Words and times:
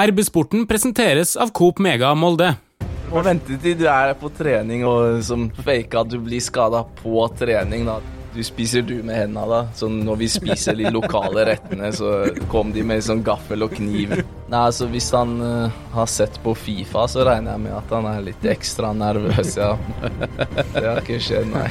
RB-sporten 0.00 0.66
presenteres 0.66 1.34
av 1.36 1.50
Coop 1.52 1.80
Mega 1.82 2.14
Molde. 2.16 2.54
Og 3.10 3.24
vente 3.26 3.58
til 3.60 3.74
du 3.76 3.84
er 3.90 4.14
på 4.16 4.30
trening 4.32 4.86
og 4.88 5.18
som 5.26 5.48
fake 5.60 5.98
at 6.00 6.08
du 6.08 6.16
blir 6.24 6.40
skada 6.40 6.80
på 7.02 7.26
trening. 7.36 7.84
da. 7.84 7.98
Du 8.32 8.40
spiser 8.46 8.86
du 8.86 9.02
med 9.02 9.18
hendene, 9.18 9.44
da. 9.50 9.60
Så 9.74 9.90
når 9.92 10.20
vi 10.22 10.28
spiser 10.30 10.78
de 10.78 10.88
lokale 10.94 11.44
rettene, 11.50 11.90
så 11.92 12.30
kom 12.48 12.72
de 12.72 12.84
med 12.86 13.02
sånn 13.04 13.24
gaffel 13.26 13.66
og 13.66 13.74
kniv. 13.76 14.14
Nei, 14.50 14.60
altså 14.62 14.88
Hvis 14.88 15.10
han 15.12 15.36
uh, 15.42 15.80
har 15.92 16.08
sett 16.08 16.38
på 16.44 16.54
Fifa, 16.56 17.04
så 17.10 17.26
regner 17.26 17.58
jeg 17.58 17.66
med 17.66 17.76
at 17.76 17.96
han 17.98 18.08
er 18.08 18.22
litt 18.30 18.46
ekstra 18.54 18.94
nervøs, 18.96 19.56
ja. 19.58 19.74
Det 20.78 20.86
har 20.86 21.02
ikke 21.02 21.20
skjedd, 21.20 21.50
nei. 21.52 21.66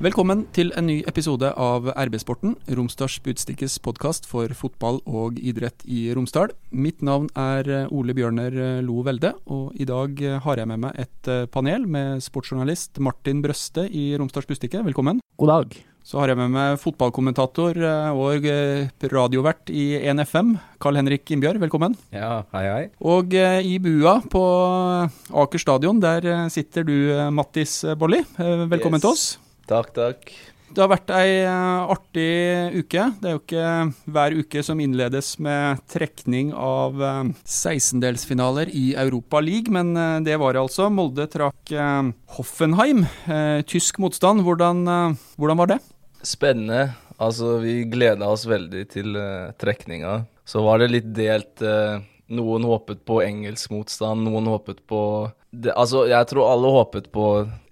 Velkommen 0.00 0.46
til 0.56 0.70
en 0.80 0.86
ny 0.88 1.02
episode 1.10 1.50
av 1.60 1.90
RB-sporten, 1.92 2.54
Romsdals 2.72 3.18
Budstikkes 3.20 3.74
podkast 3.84 4.24
for 4.24 4.48
fotball 4.56 5.02
og 5.04 5.36
idrett 5.36 5.82
i 5.84 6.06
Romsdal. 6.16 6.54
Mitt 6.72 7.02
navn 7.04 7.26
er 7.36 7.68
eh, 7.68 7.92
Ole 7.92 8.14
Bjørner 8.16 8.54
eh, 8.56 8.78
Lo 8.86 9.02
Velde, 9.04 9.34
og 9.52 9.76
i 9.76 9.84
dag 9.84 10.22
eh, 10.24 10.38
har 10.40 10.62
jeg 10.62 10.70
med 10.70 10.80
meg 10.86 11.02
et 11.04 11.30
panel 11.52 11.84
med 11.84 12.24
sportsjournalist 12.24 12.96
Martin 13.04 13.42
Brøste 13.44 13.84
i 13.92 14.06
Romsdals 14.16 14.48
Budstikke. 14.48 14.80
Velkommen. 14.88 15.20
God 15.36 15.52
dag. 15.52 15.76
Så 16.00 16.16
har 16.16 16.32
jeg 16.32 16.40
med 16.40 16.54
meg 16.54 16.78
fotballkommentator 16.80 17.76
og 18.16 18.46
radiovert 19.12 19.68
i 19.68 19.84
1FM, 20.00 20.54
Carl-Henrik 20.80 21.28
Innbjørg. 21.36 21.60
Velkommen. 21.60 21.98
Ja, 22.16 22.46
hei 22.56 22.64
hei. 22.72 22.80
Og 23.04 23.36
i 23.36 23.76
bua 23.84 24.16
på 24.32 24.42
Aker 25.44 25.60
stadion, 25.60 26.00
der 26.02 26.48
sitter 26.50 26.88
du, 26.88 26.96
Mattis 27.36 27.82
Bolli. 28.00 28.24
Velkommen 28.40 28.96
Yes. 28.96 29.04
til 29.04 29.12
oss. 29.12 29.28
Takk, 29.70 29.92
takk. 29.94 30.32
Det 30.70 30.82
har 30.82 30.90
vært 30.92 31.10
ei 31.14 31.30
eh, 31.42 31.90
artig 31.90 32.30
uke. 32.78 33.04
Det 33.18 33.26
er 33.26 33.34
jo 33.34 33.40
ikke 33.40 33.70
hver 34.14 34.34
uke 34.38 34.62
som 34.66 34.80
innledes 34.82 35.32
med 35.42 35.82
trekning 35.90 36.52
av 36.54 36.98
eh, 37.02 37.30
16-delsfinaler 37.42 38.70
i 38.74 38.92
Europa 38.98 39.42
League, 39.42 39.70
men 39.74 39.92
eh, 39.98 40.18
det 40.26 40.38
var 40.42 40.54
det 40.54 40.62
altså. 40.62 40.86
Molde 40.94 41.26
trakk 41.30 41.74
eh, 41.74 42.10
Hoffenheim. 42.36 43.02
Eh, 43.26 43.62
tysk 43.66 43.98
motstand. 44.02 44.42
Hvordan, 44.46 44.82
eh, 44.90 45.18
hvordan 45.38 45.62
var 45.62 45.72
det? 45.74 45.80
Spennende. 46.22 46.96
Altså, 47.20 47.56
vi 47.62 47.80
gleda 47.90 48.30
oss 48.30 48.46
veldig 48.48 48.86
til 48.90 49.18
trekninga. 49.60 50.20
Så 50.48 50.62
var 50.64 50.80
det 50.80 50.90
litt 50.94 51.10
delt. 51.14 51.62
Noen 52.30 52.64
håpet 52.64 53.04
på 53.08 53.20
engelsk 53.24 53.72
motstand, 53.74 54.24
noen 54.26 54.48
håpet 54.50 54.84
på 54.88 55.02
det, 55.50 55.72
Altså, 55.74 56.04
jeg 56.06 56.28
tror 56.30 56.46
alle 56.46 56.70
håpet 56.70 57.08
på 57.10 57.24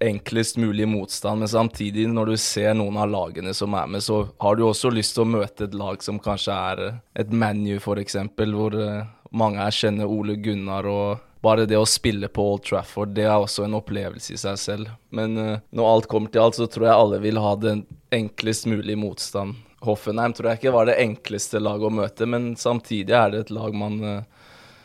enklest 0.03 0.57
mulig 0.59 0.87
motstand, 0.89 1.39
men 1.39 1.51
samtidig, 1.51 2.09
når 2.11 2.33
du 2.33 2.37
ser 2.43 2.73
noen 2.75 2.97
av 2.99 3.07
lagene 3.11 3.53
som 3.55 3.73
er 3.79 3.87
med, 3.87 4.03
så 4.03 4.25
har 4.43 4.59
du 4.59 4.65
også 4.67 4.91
lyst 4.91 5.15
til 5.15 5.23
å 5.23 5.31
møte 5.31 5.69
et 5.69 5.77
lag 5.79 6.03
som 6.03 6.19
kanskje 6.19 6.57
er 6.73 6.83
et 7.23 7.31
ManU, 7.31 7.77
f.eks., 7.79 8.17
hvor 8.35 8.75
eh, 8.75 9.07
mange 9.31 9.63
her 9.63 9.75
kjenner 9.75 10.11
Ole 10.11 10.35
Gunnar 10.43 10.89
og 10.91 11.25
bare 11.41 11.63
det 11.69 11.77
å 11.79 11.87
spille 11.87 12.27
på 12.27 12.43
Old 12.43 12.65
Trafford, 12.67 13.13
det 13.15 13.23
er 13.23 13.37
også 13.37 13.63
en 13.63 13.77
opplevelse 13.79 14.33
i 14.35 14.41
seg 14.41 14.59
selv. 14.59 14.91
Men 15.15 15.37
eh, 15.39 15.63
når 15.71 15.91
alt 15.93 16.11
kommer 16.11 16.33
til 16.33 16.43
alt, 16.43 16.59
så 16.59 16.67
tror 16.67 16.89
jeg 16.89 16.99
alle 17.05 17.21
vil 17.23 17.39
ha 17.39 17.55
den 17.55 17.85
enklest 18.11 18.67
mulig 18.67 18.97
motstand. 18.99 19.55
Hoffenheim 19.87 20.33
tror 20.35 20.51
jeg 20.51 20.59
ikke 20.59 20.75
var 20.75 20.89
det 20.89 20.99
enkleste 20.99 21.61
laget 21.63 21.87
å 21.87 21.95
møte, 22.01 22.27
men 22.27 22.51
samtidig 22.59 23.15
er 23.15 23.31
det 23.31 23.45
et 23.45 23.55
lag 23.55 23.71
man 23.71 24.01
eh, 24.03 24.38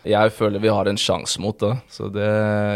jeg 0.05 0.33
føler 0.37 0.61
vi 0.61 0.73
har 0.73 0.89
en 0.89 0.99
sjanse 1.01 1.41
mot. 1.41 1.57
det. 1.59 1.77
Så 1.89 2.11
det, 2.13 2.27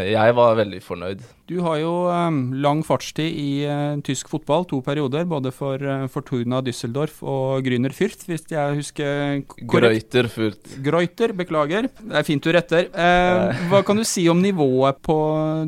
jeg 0.08 0.34
var 0.36 0.56
veldig 0.58 0.80
fornøyd. 0.84 1.24
Du 1.48 1.58
har 1.64 1.78
jo 1.80 1.92
eh, 2.12 2.38
lang 2.60 2.82
fartstid 2.84 3.36
i 3.40 3.64
eh, 3.64 4.00
tysk 4.04 4.28
fotball, 4.32 4.66
to 4.68 4.80
perioder. 4.84 5.24
Både 5.28 5.52
for 5.54 5.80
uh, 5.80 6.04
Fortuna 6.12 6.60
Düsseldorf 6.64 7.22
og 7.24 7.64
Grüner 7.64 7.94
Fürth, 7.96 8.26
hvis 8.28 8.44
jeg 8.52 8.80
husker 8.80 9.40
korrekt. 9.48 10.10
Grøyter 10.12 10.28
furt. 10.32 10.74
Greuter, 10.84 11.32
beklager. 11.36 11.88
Det 12.00 12.20
er 12.20 12.28
fint 12.28 12.44
du 12.44 12.52
retter. 12.52 12.90
Eh, 12.92 13.62
hva 13.70 13.80
kan 13.86 13.96
du 14.00 14.04
si 14.08 14.26
om 14.28 14.40
nivået 14.44 15.00
på 15.04 15.18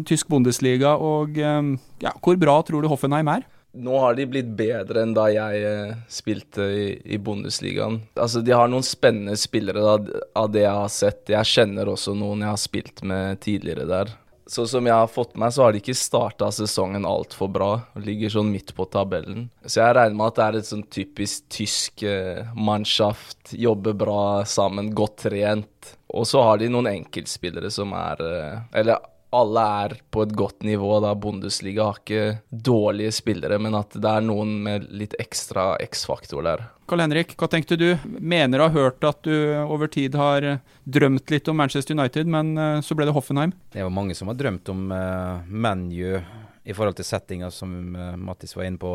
tysk 0.08 0.28
Bundesliga, 0.32 0.96
og 0.96 1.40
eh, 1.40 1.72
ja, 2.04 2.12
hvor 2.20 2.40
bra 2.40 2.60
tror 2.66 2.84
du 2.84 2.92
Hoffenheim 2.92 3.32
er? 3.36 3.48
Nå 3.72 3.98
har 4.02 4.16
de 4.18 4.26
blitt 4.26 4.48
bedre 4.58 5.04
enn 5.04 5.12
da 5.14 5.28
jeg 5.30 5.60
eh, 5.66 5.92
spilte 6.10 6.64
i, 6.74 6.86
i 7.04 7.18
Bundesligaen. 7.22 8.00
Altså, 8.18 8.42
De 8.42 8.54
har 8.56 8.70
noen 8.70 8.86
spennende 8.86 9.36
spillere 9.38 9.84
av, 9.92 10.08
av 10.34 10.50
det 10.50 10.64
jeg 10.64 10.80
har 10.80 10.90
sett. 10.94 11.22
Jeg 11.30 11.52
kjenner 11.52 11.92
også 11.92 12.16
noen 12.18 12.42
jeg 12.42 12.50
har 12.50 12.64
spilt 12.64 13.04
med 13.06 13.40
tidligere 13.44 13.86
der. 13.90 14.10
Så 14.50 14.64
som 14.66 14.86
jeg 14.86 14.94
har 14.94 15.06
fått 15.06 15.36
med 15.38 15.54
så 15.54 15.62
har 15.62 15.72
de 15.72 15.78
ikke 15.78 15.94
starta 15.94 16.48
sesongen 16.50 17.06
altfor 17.06 17.52
bra. 17.54 17.68
Ligger 18.02 18.32
sånn 18.34 18.50
midt 18.50 18.72
på 18.74 18.88
tabellen. 18.90 19.46
Så 19.62 19.78
jeg 19.78 19.94
regner 19.94 20.18
med 20.18 20.32
at 20.32 20.40
det 20.40 20.46
er 20.48 20.58
et 20.58 20.70
sånn 20.72 20.82
typisk 20.90 21.46
tysk 21.54 22.02
eh, 22.02 22.50
mannschaft. 22.58 23.52
Jobber 23.54 23.94
bra 23.94 24.20
sammen, 24.50 24.90
godt 24.90 25.28
trent. 25.28 25.92
Og 26.10 26.26
så 26.26 26.42
har 26.42 26.58
de 26.58 26.66
noen 26.72 26.90
enkeltspillere 26.90 27.70
som 27.70 27.94
er 27.94 28.26
eh, 28.26 28.58
Eller 28.82 28.98
alle 29.30 29.62
er 29.84 29.94
på 30.10 30.24
et 30.24 30.34
godt 30.36 30.62
nivå. 30.66 31.00
da 31.00 31.14
Bundesliga 31.14 31.84
har 31.90 32.00
ikke 32.00 32.40
dårlige 32.50 33.12
spillere, 33.14 33.58
men 33.58 33.76
at 33.78 33.94
det 33.94 34.10
er 34.10 34.26
noen 34.26 34.58
med 34.64 34.88
litt 34.90 35.14
ekstra 35.22 35.76
X-faktor 35.86 36.44
der. 36.46 36.66
Karl 36.90 37.04
Henrik, 37.04 37.36
hva 37.38 37.46
tenkte 37.46 37.78
du? 37.78 37.94
Mener 38.18 38.58
du 38.58 38.64
har 38.64 38.74
hørt 38.74 39.04
at 39.06 39.22
du 39.22 39.34
over 39.62 39.86
tid 39.86 40.16
har 40.18 40.58
drømt 40.82 41.30
litt 41.30 41.48
om 41.48 41.60
Manchester 41.62 41.94
United, 41.94 42.26
men 42.26 42.56
eh, 42.58 42.80
så 42.82 42.96
ble 42.98 43.06
det 43.06 43.14
Hoffenheim. 43.14 43.54
Det 43.70 43.78
er 43.78 43.86
jo 43.86 43.94
mange 43.94 44.16
som 44.18 44.32
har 44.32 44.38
drømt 44.40 44.72
om 44.72 44.90
uh, 44.90 45.46
ManU 45.46 46.18
i 46.64 46.74
forhold 46.76 46.98
til 46.98 47.06
settinga 47.08 47.48
som 47.54 47.72
uh, 47.96 48.16
Mattis 48.20 48.52
var 48.56 48.66
inne 48.68 48.80
på, 48.80 48.92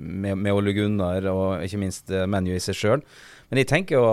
med, 0.00 0.38
med 0.38 0.54
Ole 0.54 0.74
Gunnar 0.76 1.26
og 1.32 1.64
ikke 1.64 1.80
minst 1.82 2.12
uh, 2.14 2.26
ManU 2.30 2.52
i 2.54 2.62
seg 2.62 2.78
sjøl. 2.78 3.02
Men 3.48 3.62
jeg 3.62 3.70
tenker 3.70 3.98
jo, 3.98 4.06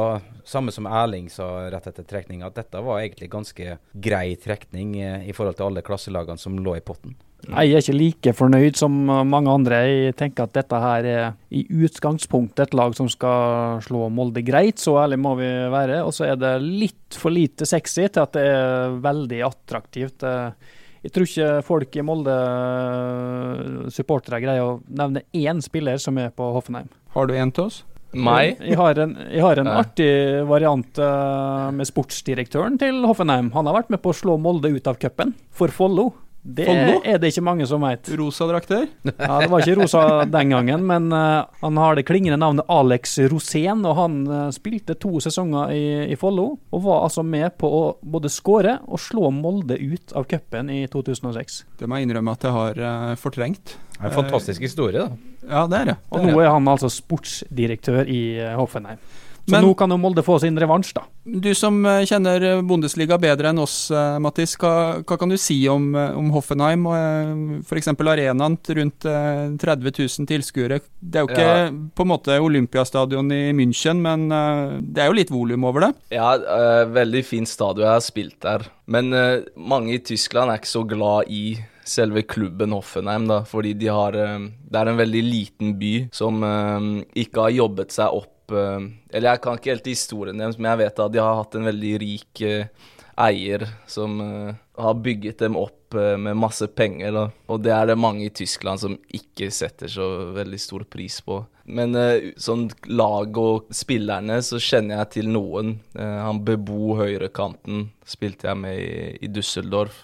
samme 0.47 0.73
som 0.73 0.87
Erling 0.89 1.27
sa 1.29 1.67
rett 1.69 1.89
etter 1.91 2.07
trekninga, 2.07 2.49
at 2.49 2.57
dette 2.57 2.81
var 2.81 3.03
egentlig 3.03 3.29
ganske 3.33 3.77
grei 3.93 4.27
trekning 4.41 4.97
uh, 5.01 5.21
i 5.21 5.35
forhold 5.35 5.59
til 5.59 5.69
alle 5.69 5.85
klasselagene 5.85 6.41
som 6.41 6.57
lå 6.57 6.77
i 6.79 6.85
potten. 6.85 7.15
Jeg 7.45 7.75
er 7.75 7.83
ikke 7.83 7.93
like 7.93 8.31
fornøyd 8.33 8.77
som 8.79 8.93
mange 9.29 9.51
andre. 9.51 9.81
Jeg 9.85 10.15
tenker 10.17 10.47
at 10.47 10.55
dette 10.55 10.79
her 10.81 11.05
er 11.05 11.25
i 11.53 11.61
utgangspunktet 11.69 12.63
et 12.63 12.77
lag 12.77 12.95
som 12.97 13.09
skal 13.11 13.83
slå 13.85 14.07
Molde 14.13 14.41
greit, 14.45 14.81
så 14.81 14.95
ærlig 15.03 15.19
må 15.21 15.35
vi 15.37 15.49
være. 15.69 16.01
Og 16.07 16.15
så 16.15 16.31
er 16.31 16.39
det 16.41 16.55
litt 16.63 17.19
for 17.19 17.33
lite 17.35 17.67
sexy 17.69 18.07
til 18.07 18.23
at 18.23 18.33
det 18.33 18.47
er 18.49 18.97
veldig 19.03 19.43
attraktivt. 19.45 20.25
Eh, 20.25 20.73
Jeg 21.05 21.13
tror 21.13 21.27
ikke 21.29 21.49
folk 21.67 21.97
i 21.99 22.03
Molde, 22.05 22.33
eh, 22.33 23.89
supportere, 23.93 24.41
greier 24.41 24.65
å 24.65 24.79
nevne 24.89 25.21
én 25.37 25.61
spiller 25.61 26.01
som 26.01 26.17
er 26.17 26.31
på 26.33 26.47
Hoffenheim. 26.55 26.89
Har 27.13 27.29
du 27.29 27.35
en 27.37 27.51
til 27.53 27.69
oss? 27.69 27.83
Meg? 28.15 28.61
Jeg 28.63 28.77
har 28.79 28.97
en, 29.03 29.13
jeg 29.27 29.43
har 29.43 29.59
en 29.59 29.69
artig 29.69 30.09
variant 30.49 31.01
eh, 31.03 31.71
med 31.75 31.89
sportsdirektøren 31.89 32.79
til 32.81 33.03
Hoffenheim. 33.05 33.51
Han 33.53 33.69
har 33.69 33.81
vært 33.81 33.91
med 33.93 34.01
på 34.01 34.13
å 34.13 34.17
slå 34.17 34.37
Molde 34.41 34.71
ut 34.71 34.87
av 34.89 34.97
cupen 34.97 35.35
for 35.53 35.73
Follo. 35.75 36.09
Det 36.47 36.65
Follo? 36.67 36.99
er 37.01 37.17
det 37.17 37.31
ikke 37.31 37.41
mange 37.41 37.65
som 37.65 37.81
vet. 37.81 38.05
Rosa 38.19 38.45
drakter? 38.45 38.83
Ja, 39.01 39.39
det 39.41 39.47
var 39.49 39.63
ikke 39.63 39.79
rosa 39.79 40.01
den 40.37 40.51
gangen, 40.53 40.83
men 40.85 41.07
uh, 41.09 41.47
han 41.63 41.79
har 41.81 41.97
det 41.97 42.03
klingende 42.05 42.37
navnet 42.37 42.69
Alex 42.69 43.17
Rosén, 43.31 43.81
og 43.81 43.97
han 43.97 44.19
uh, 44.29 44.43
spilte 44.53 44.93
to 45.01 45.17
sesonger 45.25 45.73
i, 45.73 45.87
i 46.13 46.19
Follo, 46.21 46.51
og 46.69 46.85
var 46.85 47.07
altså 47.07 47.25
med 47.25 47.57
på 47.57 47.71
å 47.73 47.81
både 48.05 48.29
skåre 48.29 48.77
og 48.85 49.01
slå 49.01 49.33
Molde 49.33 49.79
ut 49.81 50.13
av 50.13 50.29
cupen 50.29 50.69
i 50.69 50.83
2006. 50.93 51.63
Det 51.81 51.89
må 51.89 51.97
jeg 51.97 52.11
innrømme 52.11 52.37
at 52.37 52.45
jeg 52.45 52.57
har 52.59 52.81
uh, 52.85 53.17
fortrengt. 53.17 53.79
Det 53.95 54.03
er 54.03 54.11
en 54.11 54.17
fantastisk 54.19 54.61
historie, 54.67 55.01
da. 55.01 55.33
Ja, 55.49 55.65
det 55.71 55.81
er 55.81 55.93
det. 55.95 55.99
Og 56.11 56.19
det, 56.19 56.29
er 56.29 56.35
nå 56.35 56.45
er 56.45 56.53
han 56.53 56.69
altså 56.69 56.93
sportsdirektør 56.93 58.05
i 58.05 58.21
Hoffenheim. 58.53 59.01
Så 59.45 59.51
Men- 59.51 59.63
nå 59.63 59.75
kan 59.77 59.89
jo 59.93 59.97
Molde 60.01 60.23
få 60.25 60.39
sin 60.41 60.55
revansj, 60.57 60.93
da. 60.95 61.03
Du 61.23 61.53
som 61.53 61.85
eh, 61.85 62.01
kjenner 62.05 62.63
Bundesliga 62.65 63.19
bedre 63.21 63.49
enn 63.51 63.59
oss, 63.61 63.91
eh, 63.91 64.17
Mattis, 64.17 64.55
hva, 64.57 65.03
hva 65.05 65.17
kan 65.19 65.29
du 65.29 65.37
si 65.37 65.67
om, 65.69 65.93
eh, 65.95 66.15
om 66.17 66.31
Hoffenheim 66.33 66.87
og 66.89 67.61
f.eks. 67.63 67.87
arenaen 67.93 68.57
til 68.63 68.75
rundt 68.81 69.05
eh, 69.05 69.53
30 69.61 69.91
000 69.99 70.25
tilskuere? 70.25 70.81
Det 70.99 71.15
er 71.21 71.27
jo 71.27 71.29
ikke 71.29 71.45
Ja. 71.45 71.69
på 71.69 72.01
en 72.01 72.07
måte 72.09 72.39
Olympiastadion 72.41 73.31
i 73.31 73.51
München, 73.53 74.01
men 74.01 74.31
eh, 74.31 74.79
det 74.81 75.03
er 75.03 75.07
jo 75.11 75.17
litt 75.19 75.29
volum 75.29 75.63
over 75.69 75.79
det. 75.81 75.93
Ja, 76.17 76.33
eh, 76.33 76.85
veldig 76.89 77.23
fin 77.25 77.45
stadion. 77.45 77.85
Jeg 77.85 77.93
har 77.93 78.01
spilt 78.01 78.39
der. 78.41 78.65
Men 78.87 79.13
eh, 79.13 79.41
mange 79.57 79.93
i 79.93 79.99
Tyskland 79.99 80.49
er 80.49 80.57
ikke 80.57 80.73
så 80.73 80.87
glad 80.87 81.29
i 81.29 81.57
selve 81.85 82.23
klubben 82.25 82.71
Hoffenheim, 82.73 83.27
da, 83.29 83.43
fordi 83.45 83.75
de 83.77 83.85
har 83.93 84.15
eh, 84.17 84.39
Det 84.71 84.81
er 84.81 84.89
en 84.89 84.97
veldig 84.97 85.21
liten 85.23 85.75
by 85.79 86.09
som 86.11 86.41
eh, 86.43 87.03
ikke 87.15 87.45
har 87.45 87.51
jobbet 87.61 87.91
seg 87.93 88.09
opp 88.11 88.31
eh, 88.51 88.89
Eller 89.09 89.33
jeg 89.33 89.41
kan 89.43 89.57
ikke 89.57 89.73
helt 89.73 89.89
historien 89.89 90.41
deres, 90.41 90.59
men 90.59 90.71
jeg 90.73 90.85
vet 90.85 91.01
at 91.05 91.13
de 91.13 91.23
har 91.23 91.39
hatt 91.41 91.57
en 91.57 91.69
veldig 91.69 91.95
rik 92.03 92.43
eh, 92.45 92.91
eier 93.21 93.65
som 93.87 94.19
eh, 94.21 94.53
har 94.81 95.01
bygget 95.01 95.45
dem 95.45 95.57
opp 95.59 95.73
med 95.95 96.35
masse 96.35 96.65
penger. 96.75 97.15
Og 97.47 97.61
det 97.63 97.71
er 97.71 97.85
det 97.87 97.95
mange 97.95 98.25
i 98.25 98.33
Tyskland 98.35 98.81
som 98.81 98.97
ikke 99.15 99.47
setter 99.53 99.87
så 99.87 100.07
veldig 100.35 100.57
stor 100.59 100.83
pris 100.91 101.21
på. 101.23 101.37
Men 101.71 101.95
sånn 102.35 102.65
lag 102.91 103.37
og 103.39 103.69
spillerne 103.71 104.41
så 104.43 104.59
kjenner 104.59 104.99
jeg 104.99 105.11
til 105.13 105.29
noen. 105.31 105.77
Han 105.95 106.41
Bebo 106.43 106.97
høyrekanten 106.99 107.85
spilte 108.03 108.49
jeg 108.49 108.59
med 108.59 108.81
i, 108.81 108.97
i 109.23 109.31
Düsseldorf. 109.31 110.01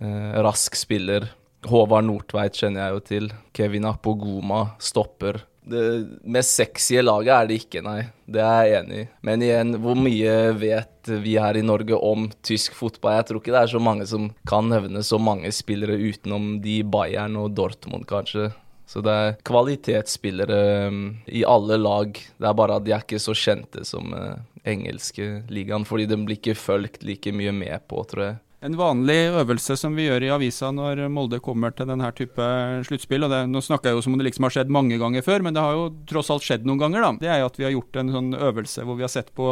Rask 0.00 0.80
spiller. 0.80 1.28
Håvard 1.68 2.04
Nordtveit 2.08 2.56
kjenner 2.58 2.86
jeg 2.86 2.94
jo 2.94 3.04
til. 3.08 3.28
Kevin 3.56 3.88
Apogoma, 3.88 4.70
stopper. 4.82 5.42
Det 5.64 5.84
mest 6.28 6.58
sexy 6.58 6.98
laget 7.00 7.32
er 7.32 7.46
det 7.48 7.60
ikke, 7.62 7.80
nei. 7.84 8.00
Det 8.28 8.42
er 8.44 8.66
jeg 8.68 8.80
enig 8.82 8.98
i. 9.00 9.06
Men 9.24 9.44
igjen, 9.44 9.76
hvor 9.80 9.96
mye 9.96 10.34
vet 10.60 11.12
vi 11.24 11.38
her 11.40 11.56
i 11.56 11.64
Norge 11.64 11.96
om 11.96 12.26
tysk 12.44 12.76
fotball? 12.76 13.16
Jeg 13.18 13.28
tror 13.28 13.40
ikke 13.40 13.54
det 13.54 13.62
er 13.62 13.72
så 13.72 13.80
mange 13.82 14.08
som 14.08 14.28
kan 14.48 14.68
nevne 14.68 15.04
så 15.04 15.20
mange 15.20 15.52
spillere 15.56 15.96
utenom 15.96 16.58
de 16.64 16.82
Bayern 16.84 17.38
og 17.40 17.54
Dortmund, 17.56 18.04
kanskje. 18.10 18.50
Så 18.86 19.00
det 19.04 19.12
er 19.12 19.36
kvalitetsspillere 19.48 20.88
um, 20.92 21.04
i 21.26 21.44
alle 21.48 21.78
lag. 21.80 22.12
Det 22.12 22.48
er 22.48 22.56
bare 22.56 22.76
at 22.76 22.84
de 22.84 22.92
er 22.92 23.04
ikke 23.04 23.22
så 23.22 23.32
kjente 23.36 23.84
som 23.88 24.12
uh, 24.12 24.36
engelske 24.68 25.46
ligaen, 25.52 25.86
fordi 25.88 26.08
de 26.10 26.18
blir 26.20 26.40
ikke 26.40 26.58
fulgt 26.58 27.04
like 27.08 27.32
mye 27.32 27.54
med 27.56 27.88
på, 27.88 28.04
tror 28.10 28.26
jeg. 28.26 28.36
En 28.64 28.76
vanlig 28.80 29.28
øvelse 29.36 29.74
som 29.76 29.92
vi 29.92 30.06
gjør 30.06 30.24
i 30.24 30.30
avisa 30.32 30.70
når 30.72 31.02
Molde 31.12 31.36
kommer 31.44 31.74
til 31.76 31.84
denne 31.90 32.08
type 32.16 32.44
sluttspill, 32.88 33.26
og 33.26 33.32
det, 33.34 33.42
nå 33.52 33.60
snakker 33.60 33.90
jeg 33.90 33.98
jo 33.98 34.04
som 34.06 34.14
om 34.16 34.22
det 34.22 34.30
liksom 34.30 34.46
har 34.46 34.54
skjedd 34.54 34.72
mange 34.72 34.96
ganger 35.00 35.26
før, 35.26 35.44
men 35.44 35.52
det 35.52 35.60
har 35.60 35.76
jo 35.76 35.90
tross 36.08 36.32
alt 36.32 36.46
skjedd 36.46 36.64
noen 36.64 36.80
ganger, 36.80 37.04
da. 37.04 37.10
Det 37.20 37.28
er 37.28 37.42
jo 37.42 37.50
at 37.50 37.58
vi 37.60 37.66
har 37.68 37.74
gjort 37.74 37.98
en 38.00 38.14
sånn 38.14 38.30
øvelse 38.38 38.86
hvor 38.88 38.96
vi 38.96 39.04
har 39.04 39.12
sett 39.12 39.28
på 39.36 39.50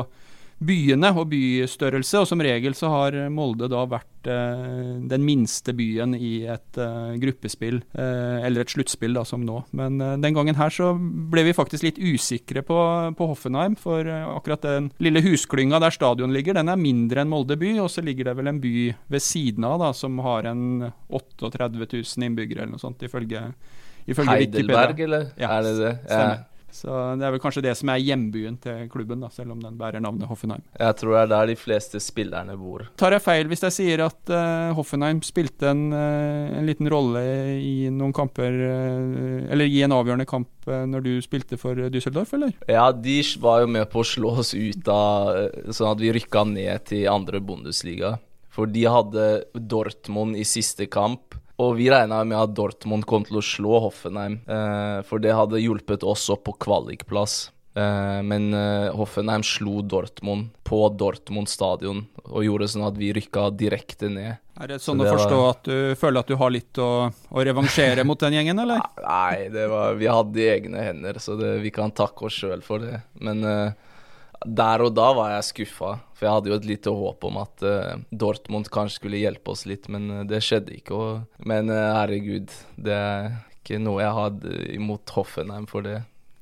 byene 0.62 1.11
og 1.19 1.29
bystørrelse, 1.32 2.20
og 2.23 2.29
som 2.31 2.43
regel 2.44 2.75
så 2.79 2.91
har 2.93 3.17
Molde 3.32 3.69
da 3.70 3.82
vært 3.91 4.29
eh, 4.31 5.00
den 5.11 5.25
minste 5.26 5.75
byen 5.76 6.14
i 6.14 6.44
et 6.50 6.79
eh, 6.81 7.14
gruppespill, 7.23 7.81
eh, 7.99 8.38
eller 8.47 8.62
et 8.64 8.73
sluttspill 8.75 9.17
da, 9.19 9.25
som 9.29 9.43
nå. 9.47 9.61
Men 9.79 9.99
eh, 10.00 10.14
den 10.23 10.37
gangen 10.37 10.59
her 10.59 10.70
så 10.75 10.93
ble 10.97 11.44
vi 11.49 11.55
faktisk 11.56 11.87
litt 11.87 11.99
usikre 11.99 12.62
på, 12.67 12.79
på 13.19 13.29
Hoffenheim, 13.32 13.75
for 13.81 14.06
eh, 14.06 14.29
akkurat 14.37 14.64
den 14.69 14.91
lille 15.03 15.25
husklynga 15.25 15.81
der 15.82 15.94
stadion 15.94 16.35
ligger, 16.35 16.56
den 16.61 16.70
er 16.73 16.81
mindre 16.81 17.25
enn 17.25 17.32
Molde 17.32 17.58
by, 17.61 17.75
og 17.82 17.91
så 17.93 18.05
ligger 18.06 18.31
det 18.31 18.37
vel 18.38 18.53
en 18.53 18.62
by 18.62 18.75
ved 19.12 19.25
siden 19.26 19.67
av 19.69 19.81
da, 19.82 19.93
som 19.97 20.19
har 20.25 20.49
en 20.53 20.88
38 21.11 21.73
000 21.75 22.29
innbyggere 22.29 22.65
eller 22.65 22.76
noe 22.76 22.82
sånt, 22.82 23.03
ifølge, 23.06 23.49
ifølge 24.06 24.38
Heidelberg, 24.38 24.94
Wikipedia. 24.94 25.11
eller? 25.11 25.29
Ja, 25.41 25.53
er 25.58 25.67
det 25.69 25.76
det? 25.81 25.93
Ja. 26.06 26.08
Stemmer. 26.17 26.49
Så 26.72 26.88
det 27.20 27.26
er 27.26 27.34
vel 27.34 27.42
kanskje 27.42 27.64
det 27.66 27.74
som 27.78 27.90
er 27.92 28.00
hjembyen 28.00 28.56
til 28.62 28.86
klubben, 28.92 29.20
da, 29.22 29.28
selv 29.32 29.52
om 29.54 29.60
den 29.60 29.76
bærer 29.80 30.00
navnet 30.02 30.28
Hoffenheim. 30.30 30.64
Jeg 30.80 30.96
tror 30.98 31.14
det 31.14 31.20
er 31.22 31.30
der 31.34 31.50
de 31.52 31.56
fleste 31.60 32.00
spillerne 32.00 32.56
bor. 32.58 32.86
Tar 33.00 33.16
jeg 33.16 33.24
feil 33.24 33.50
hvis 33.50 33.64
jeg 33.69 33.76
sier 33.76 34.04
at 34.06 34.32
uh, 34.32 34.72
Hoffenheim 34.78 35.20
spilte 35.26 35.69
en, 35.72 35.84
uh, 35.92 36.56
en, 36.56 36.64
liten 36.69 36.88
rolle 36.92 37.22
i 37.60 37.90
noen 37.92 38.14
kamper, 38.16 38.56
uh, 38.56 39.52
eller 39.52 39.69
i 39.69 39.84
en 39.84 39.96
avgjørende 39.98 40.28
kamp 40.28 40.48
når 40.62 41.02
du 41.02 41.12
spilte 41.24 41.56
for 41.58 41.74
Düsseldorf, 41.90 42.36
eller? 42.36 42.52
Ja, 42.70 42.84
de 42.94 43.16
var 43.42 43.64
jo 43.64 43.70
med 43.74 43.88
på 43.90 44.04
å 44.04 44.06
slå 44.06 44.36
oss 44.38 44.52
ut 44.54 44.86
av 44.86 45.32
Sånn 45.74 45.90
at 45.90 45.98
vi 45.98 46.12
rykka 46.14 46.44
ned 46.46 46.84
til 46.86 47.08
andre 47.10 47.40
Bundesliga. 47.42 48.12
For 48.52 48.70
de 48.70 48.84
hadde 48.86 49.26
Dortmund 49.56 50.36
i 50.38 50.44
siste 50.46 50.86
kamp. 50.86 51.31
Og 51.62 51.76
vi 51.79 51.88
regna 51.93 52.23
med 52.26 52.38
at 52.38 52.55
Dortmund 52.56 53.06
kom 53.09 53.26
til 53.29 53.38
å 53.38 53.44
slå 53.44 53.81
Hoffenheim, 53.87 54.41
eh, 54.50 55.00
for 55.06 55.23
det 55.23 55.35
hadde 55.37 55.62
hjulpet 55.62 56.03
oss 56.03 56.29
opp 56.32 56.47
på 56.49 56.56
kvalikplass. 56.67 57.53
Eh, 57.75 58.20
men 58.26 58.50
eh, 58.56 58.91
Hoffenheim 58.93 59.44
slo 59.47 59.81
Dortmund 59.87 60.50
på 60.67 60.81
Dortmund 60.99 61.49
stadion 61.49 62.03
og 62.26 62.44
gjorde 62.44 62.69
sånn 62.69 62.85
at 62.85 62.99
vi 63.00 63.12
rykka 63.17 63.47
direkte 63.56 64.11
ned. 64.12 64.41
Er 64.61 64.69
det 64.69 64.82
sånn 64.85 65.00
så 65.00 65.06
det 65.06 65.12
å 65.12 65.17
forstå 65.17 65.38
var... 65.38 65.55
at 65.55 65.70
du 65.70 66.00
føler 66.00 66.20
at 66.20 66.32
du 66.32 66.37
har 66.41 66.53
litt 66.53 66.81
å, 66.82 66.91
å 67.09 67.47
revansjere 67.49 68.05
mot 68.05 68.20
den 68.20 68.37
gjengen, 68.37 68.61
eller? 68.65 68.82
Nei, 69.06 69.49
var, 69.70 69.97
vi 70.00 70.11
hadde 70.11 70.50
egne 70.56 70.85
hender, 70.85 71.23
så 71.23 71.38
det, 71.41 71.55
vi 71.65 71.73
kan 71.73 71.94
takke 71.97 72.29
oss 72.29 72.43
sjøl 72.43 72.65
for 72.67 72.85
det. 72.85 73.00
Men 73.25 73.41
uh, 73.47 73.92
der 74.47 74.85
og 74.85 74.94
da 74.97 75.09
var 75.17 75.35
jeg 75.37 75.49
skuffa, 75.49 75.97
for 76.17 76.27
jeg 76.27 76.37
hadde 76.37 76.50
jo 76.53 76.59
et 76.59 76.69
lite 76.69 76.94
håp 76.94 77.27
om 77.29 77.41
at 77.43 77.65
uh, 77.67 78.00
Dortmund 78.11 78.71
kanskje 78.73 79.00
skulle 79.00 79.21
hjelpe 79.21 79.55
oss 79.55 79.65
litt, 79.69 79.89
men 79.93 80.09
uh, 80.11 80.23
det 80.29 80.43
skjedde 80.44 80.77
ikke. 80.79 80.97
Og, 80.97 81.44
men 81.49 81.71
uh, 81.73 81.99
herregud, 81.99 82.53
det 82.77 82.97
er 82.97 83.29
ikke 83.61 83.81
noe 83.83 84.03
jeg 84.03 84.17
hadde 84.19 84.56
imot 84.77 85.15
Hoffenheim 85.17 85.69
for 85.71 85.87
det. 85.87 86.00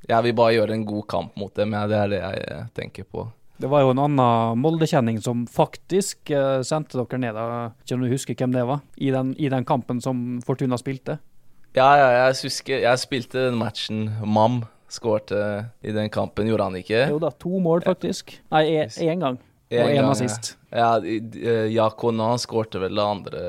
Jeg 0.09 0.27
vil 0.27 0.37
bare 0.37 0.57
gjøre 0.57 0.75
en 0.79 0.87
god 0.89 1.07
kamp 1.13 1.37
mot 1.39 1.53
dem, 1.55 1.77
ja, 1.77 1.85
det 1.91 1.99
er 1.99 2.13
det 2.13 2.21
jeg 2.23 2.65
tenker 2.79 3.07
på. 3.07 3.27
Det 3.61 3.69
var 3.69 3.85
jo 3.85 3.91
en 3.93 4.01
annen 4.01 4.57
Molde-kjenning 4.57 5.19
som 5.21 5.43
faktisk 5.45 6.31
sendte 6.65 6.97
dere 6.97 7.19
ned, 7.21 7.37
da. 7.37 7.59
ikke 7.85 7.99
om 7.99 8.07
du 8.07 8.09
husker 8.09 8.39
hvem 8.41 8.55
det 8.57 8.63
var, 8.65 8.81
i 8.97 9.11
den, 9.13 9.35
i 9.37 9.51
den 9.53 9.67
kampen 9.69 10.01
som 10.01 10.41
Fortuna 10.47 10.81
spilte? 10.81 11.19
Ja, 11.77 11.91
ja, 11.95 12.07
jeg 12.17 12.39
husker 12.49 12.81
Jeg 12.83 12.99
spilte 12.99 13.45
den 13.51 13.61
matchen 13.61 14.09
MAM 14.25 14.63
skårte 14.91 15.39
i 15.83 15.95
den 15.95 16.11
kampen, 16.13 16.49
gjorde 16.51 16.67
han 16.69 16.79
ikke? 16.81 17.05
Jo 17.13 17.21
da, 17.23 17.31
to 17.31 17.61
mål 17.63 17.85
faktisk. 17.87 18.35
Nei, 18.53 18.65
én 18.87 19.23
gang. 19.23 19.39
En 19.71 19.87
og 19.87 19.95
én 19.95 20.09
assist. 20.11 20.55
Ja, 20.75 20.97
ja 20.99 21.57
Jakona 21.71 22.33
skårte 22.43 22.83
vel 22.83 22.99
det 22.99 23.07
andre, 23.07 23.43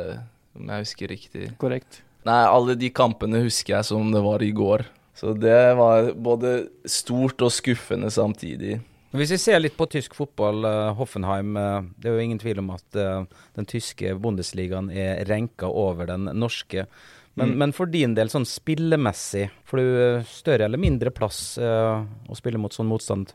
om 0.58 0.70
jeg 0.70 0.86
husker 0.86 1.12
riktig. 1.12 1.50
Korrekt. 1.62 2.04
Nei, 2.28 2.44
alle 2.46 2.78
de 2.78 2.92
kampene 2.94 3.42
husker 3.42 3.80
jeg 3.80 3.90
som 3.90 4.12
det 4.14 4.22
var 4.22 4.44
i 4.46 4.52
går. 4.54 4.86
Så 5.18 5.34
det 5.38 5.60
var 5.78 6.12
både 6.14 6.54
stort 6.90 7.42
og 7.42 7.54
skuffende 7.54 8.12
samtidig. 8.14 8.80
Hvis 9.12 9.34
vi 9.34 9.40
ser 9.42 9.60
litt 9.60 9.76
på 9.76 9.90
tysk 9.92 10.14
fotball, 10.16 10.62
uh, 10.64 10.94
Hoffenheim. 10.96 11.58
Uh, 11.58 11.90
det 12.00 12.08
er 12.08 12.16
jo 12.16 12.28
ingen 12.28 12.40
tvil 12.42 12.62
om 12.62 12.70
at 12.78 12.86
den 12.96 13.68
tyske 13.68 14.14
Bundesligaen 14.22 14.88
er 14.94 15.26
renka 15.28 15.68
over 15.68 16.08
den 16.14 16.30
norske. 16.38 16.86
Men, 17.34 17.50
mm. 17.50 17.58
men, 17.58 17.74
for 17.74 17.88
din 17.88 18.16
del, 18.16 18.30
sånn 18.32 18.48
spillemessig, 18.48 19.46
får 19.68 19.80
du 19.80 19.92
større 20.28 20.68
eller 20.68 20.82
mindre 20.82 21.14
plass 21.16 21.56
uh, 21.62 22.04
å 22.04 22.36
spille 22.36 22.60
mot 22.60 22.76
sånn 22.76 22.90
motstand? 22.90 23.32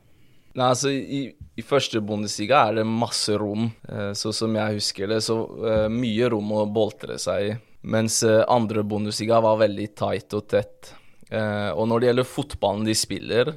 Nei, 0.56 0.66
altså 0.66 0.92
i, 0.92 1.22
i 1.56 1.64
første 1.64 2.00
Bundesliga 2.04 2.62
er 2.68 2.80
det 2.80 2.86
masse 2.88 3.36
rom, 3.40 3.70
uh, 3.88 4.12
så 4.16 4.34
som 4.36 4.56
jeg 4.56 4.76
husker 4.80 5.08
det. 5.12 5.22
Så 5.24 5.38
uh, 5.40 5.86
mye 5.92 6.28
rom 6.32 6.52
å 6.52 6.66
boltre 6.68 7.16
seg 7.20 7.48
i. 7.48 7.56
Mens 7.86 8.18
andre 8.26 8.82
Bundesliga 8.82 9.38
var 9.44 9.60
veldig 9.60 9.84
tight 9.94 10.34
og 10.34 10.48
tett. 10.50 10.88
og 11.30 11.84
når 11.86 12.00
det 12.00 12.06
gjelder 12.08 12.26
fotballen 12.26 12.88
de 12.88 12.94
spiller, 12.98 13.52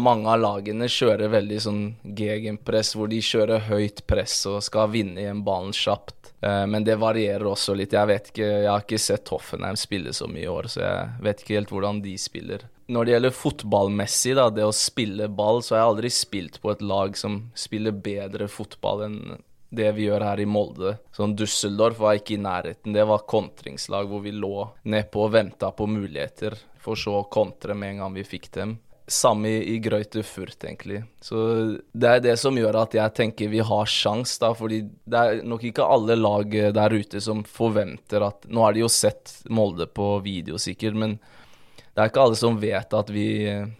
mange 0.00 0.30
av 0.32 0.40
lagene 0.40 0.88
kjører 0.88 1.28
veldig 1.28 1.58
sånn 1.60 1.82
gegenpress, 2.16 2.94
hvor 2.96 3.12
de 3.12 3.18
kjører 3.20 3.66
høyt 3.66 4.00
press 4.08 4.38
og 4.48 4.62
skal 4.64 4.88
vinne 4.94 5.20
igjen 5.20 5.44
ballen 5.44 5.76
kjapt. 5.76 6.23
Eh, 6.44 6.66
men 6.66 6.84
det 6.84 6.96
varierer 6.96 7.46
også 7.48 7.74
litt. 7.76 7.94
Jeg 7.96 8.10
vet 8.10 8.30
ikke, 8.32 8.48
jeg 8.48 8.70
har 8.70 8.84
ikke 8.84 9.00
sett 9.00 9.32
Hoffenheim 9.32 9.78
spille 9.80 10.12
så 10.16 10.28
mye 10.28 10.44
i 10.44 10.52
år, 10.52 10.68
så 10.68 10.82
jeg 10.84 11.24
vet 11.24 11.42
ikke 11.42 11.58
helt 11.58 11.72
hvordan 11.72 12.02
de 12.04 12.14
spiller. 12.20 12.66
Når 12.92 13.06
det 13.06 13.14
gjelder 13.14 13.38
fotballmessig, 13.38 14.34
da, 14.36 14.50
det 14.52 14.66
å 14.68 14.76
spille 14.76 15.30
ball, 15.32 15.62
så 15.64 15.74
har 15.74 15.82
jeg 15.82 15.92
aldri 15.94 16.12
spilt 16.12 16.60
på 16.60 16.74
et 16.74 16.84
lag 16.84 17.16
som 17.16 17.40
spiller 17.56 17.96
bedre 17.96 18.48
fotball 18.52 19.06
enn 19.06 19.20
det 19.74 19.88
vi 19.96 20.04
gjør 20.04 20.22
her 20.22 20.42
i 20.42 20.46
Molde. 20.46 20.98
Sånn 21.16 21.32
Dusseldorf 21.34 21.98
var 21.98 22.18
ikke 22.18 22.36
i 22.36 22.42
nærheten. 22.44 22.92
Det 22.94 23.06
var 23.08 23.24
kontringslag 23.30 24.10
hvor 24.10 24.20
vi 24.22 24.34
lå 24.36 24.68
nedpå 24.84 25.24
og 25.24 25.32
venta 25.34 25.72
på 25.74 25.88
muligheter, 25.90 26.58
for 26.78 27.00
så 27.00 27.22
å 27.22 27.28
kontre 27.32 27.74
med 27.74 27.94
en 27.94 28.04
gang 28.04 28.18
vi 28.20 28.26
fikk 28.28 28.52
dem. 28.54 28.76
Samme 29.06 29.50
i, 29.50 29.74
i 29.74 29.78
Grøyte 29.84 30.22
Furt, 30.24 30.56
egentlig. 30.64 31.02
Så 31.20 31.36
det 31.92 32.10
er 32.10 32.22
det 32.24 32.34
som 32.40 32.56
gjør 32.56 32.78
at 32.80 32.96
jeg 32.96 33.12
tenker 33.16 33.50
vi 33.52 33.60
har 33.60 33.90
sjans, 33.90 34.38
da. 34.40 34.54
Fordi 34.56 34.80
det 35.04 35.20
er 35.20 35.42
nok 35.44 35.66
ikke 35.68 35.88
alle 35.96 36.16
lag 36.16 36.56
der 36.76 36.96
ute 36.96 37.20
som 37.20 37.42
forventer 37.44 38.24
at 38.24 38.48
Nå 38.48 38.64
har 38.64 38.76
de 38.76 38.84
jo 38.84 38.90
sett 38.92 39.42
Molde 39.52 39.86
på 39.86 40.16
video, 40.24 40.56
sikkert, 40.60 40.96
men 40.96 41.18
det 41.94 42.02
er 42.02 42.10
ikke 42.10 42.24
alle 42.24 42.38
som 42.38 42.56
vet 42.58 42.96
at 42.96 43.10
vi 43.12 43.26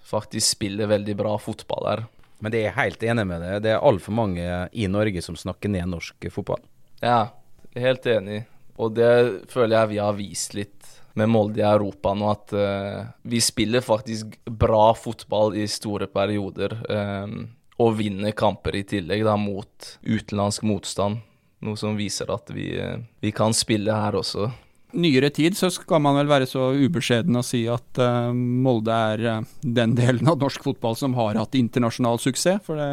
faktisk 0.07 0.59
spiller 0.59 0.91
veldig 0.93 1.17
bra 1.19 1.39
fotball 1.41 1.89
her. 1.89 2.05
Men 2.45 2.53
det 2.53 2.61
er 2.61 2.69
jeg 2.69 2.79
helt 2.79 3.07
enig 3.09 3.25
med 3.27 3.41
deg. 3.43 3.63
Det 3.65 3.73
er 3.73 3.87
altfor 3.89 4.15
mange 4.15 4.45
i 4.77 4.87
Norge 4.91 5.23
som 5.25 5.39
snakker 5.39 5.73
ned 5.73 5.89
norsk 5.91 6.29
fotball. 6.35 6.61
Ja, 7.01 7.33
helt 7.75 8.07
enig. 8.07 8.45
Og 8.77 8.95
det 8.99 9.49
føler 9.51 9.79
jeg 9.79 9.93
vi 9.95 10.03
har 10.03 10.19
vist 10.19 10.55
litt 10.59 10.91
med 11.15 11.31
Molde 11.31 11.63
i 11.63 11.67
Europa 11.67 12.15
nå 12.15 12.31
at 12.33 12.55
uh, 12.57 13.05
vi 13.23 13.41
spiller 13.43 13.85
faktisk 13.85 14.35
bra 14.45 14.95
fotball 14.99 15.57
i 15.57 15.67
store 15.71 16.09
perioder. 16.11 16.77
Um, 16.91 17.47
og 17.83 17.97
vinner 17.99 18.35
kamper 18.39 18.77
i 18.79 18.85
tillegg 18.87 19.25
da 19.27 19.35
mot 19.39 19.95
utenlandsk 20.07 20.67
motstand. 20.67 21.23
Noe 21.65 21.79
som 21.81 21.97
viser 21.99 22.31
at 22.35 22.51
vi, 22.55 22.73
uh, 22.79 22.99
vi 23.23 23.33
kan 23.35 23.55
spille 23.57 23.95
her 23.95 24.19
også. 24.19 24.51
Nyere 24.95 25.31
tid 25.35 25.57
så 25.59 25.71
skal 25.75 26.03
man 26.05 26.17
vel 26.21 26.31
være 26.31 26.47
så 26.49 26.69
ubeskjeden 26.79 27.39
å 27.39 27.43
si 27.47 27.65
at 27.71 28.01
uh, 28.01 28.31
Molde 28.35 28.95
er 28.95 29.45
den 29.61 29.97
delen 29.99 30.31
av 30.31 30.39
norsk 30.43 30.63
fotball 30.65 30.97
som 30.99 31.17
har 31.19 31.39
hatt 31.41 31.59
internasjonal 31.59 32.21
suksess. 32.23 32.63
For 32.67 32.79
det, 32.79 32.89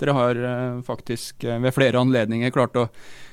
dere 0.00 0.16
har 0.16 0.40
faktisk 0.86 1.44
ved 1.44 1.74
flere 1.76 2.00
anledninger 2.00 2.52
klart 2.54 2.78
å 2.78 2.86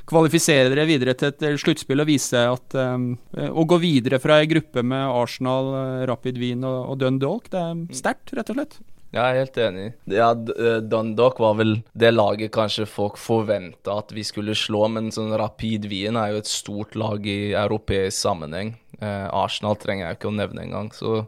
kvalifisere 0.07 0.71
dere 0.71 0.87
videre 0.89 1.15
til 1.19 1.31
et 1.33 1.61
sluttspill 1.61 2.03
og 2.03 2.09
vise 2.09 2.41
at 2.47 2.75
Å 2.77 3.63
gå 3.67 3.79
videre 3.83 4.19
fra 4.23 4.41
ei 4.41 4.49
gruppe 4.49 4.83
med 4.83 5.03
Arsenal, 5.07 5.71
Rapid 6.09 6.39
Wien 6.39 6.63
og, 6.67 6.93
og 6.93 7.01
Dundalk, 7.03 7.49
det 7.51 7.63
er 7.63 7.81
sterkt, 7.95 8.35
rett 8.35 8.51
og 8.53 8.59
slett. 8.59 8.79
Jeg 9.13 9.23
er 9.23 9.37
helt 9.39 9.57
enig. 9.63 9.85
Ja, 10.11 10.33
Dundalk 10.35 11.39
var 11.39 11.55
vel 11.59 11.77
det 11.97 12.11
laget 12.11 12.51
kanskje 12.55 12.87
folk 12.89 13.19
forventa 13.21 13.95
at 14.01 14.11
vi 14.15 14.25
skulle 14.27 14.55
slå, 14.57 14.83
men 14.91 15.11
sånn 15.15 15.31
Rapid 15.39 15.87
Wien 15.91 16.19
er 16.19 16.33
jo 16.33 16.41
et 16.41 16.51
stort 16.51 16.97
lag 16.99 17.23
i 17.25 17.53
europeisk 17.55 18.17
sammenheng. 18.19 18.75
Eh, 18.99 19.27
Arsenal 19.31 19.79
trenger 19.79 20.09
jeg 20.09 20.19
ikke 20.19 20.31
å 20.31 20.37
nevne 20.37 20.65
engang. 20.65 20.91
Så 20.91 21.21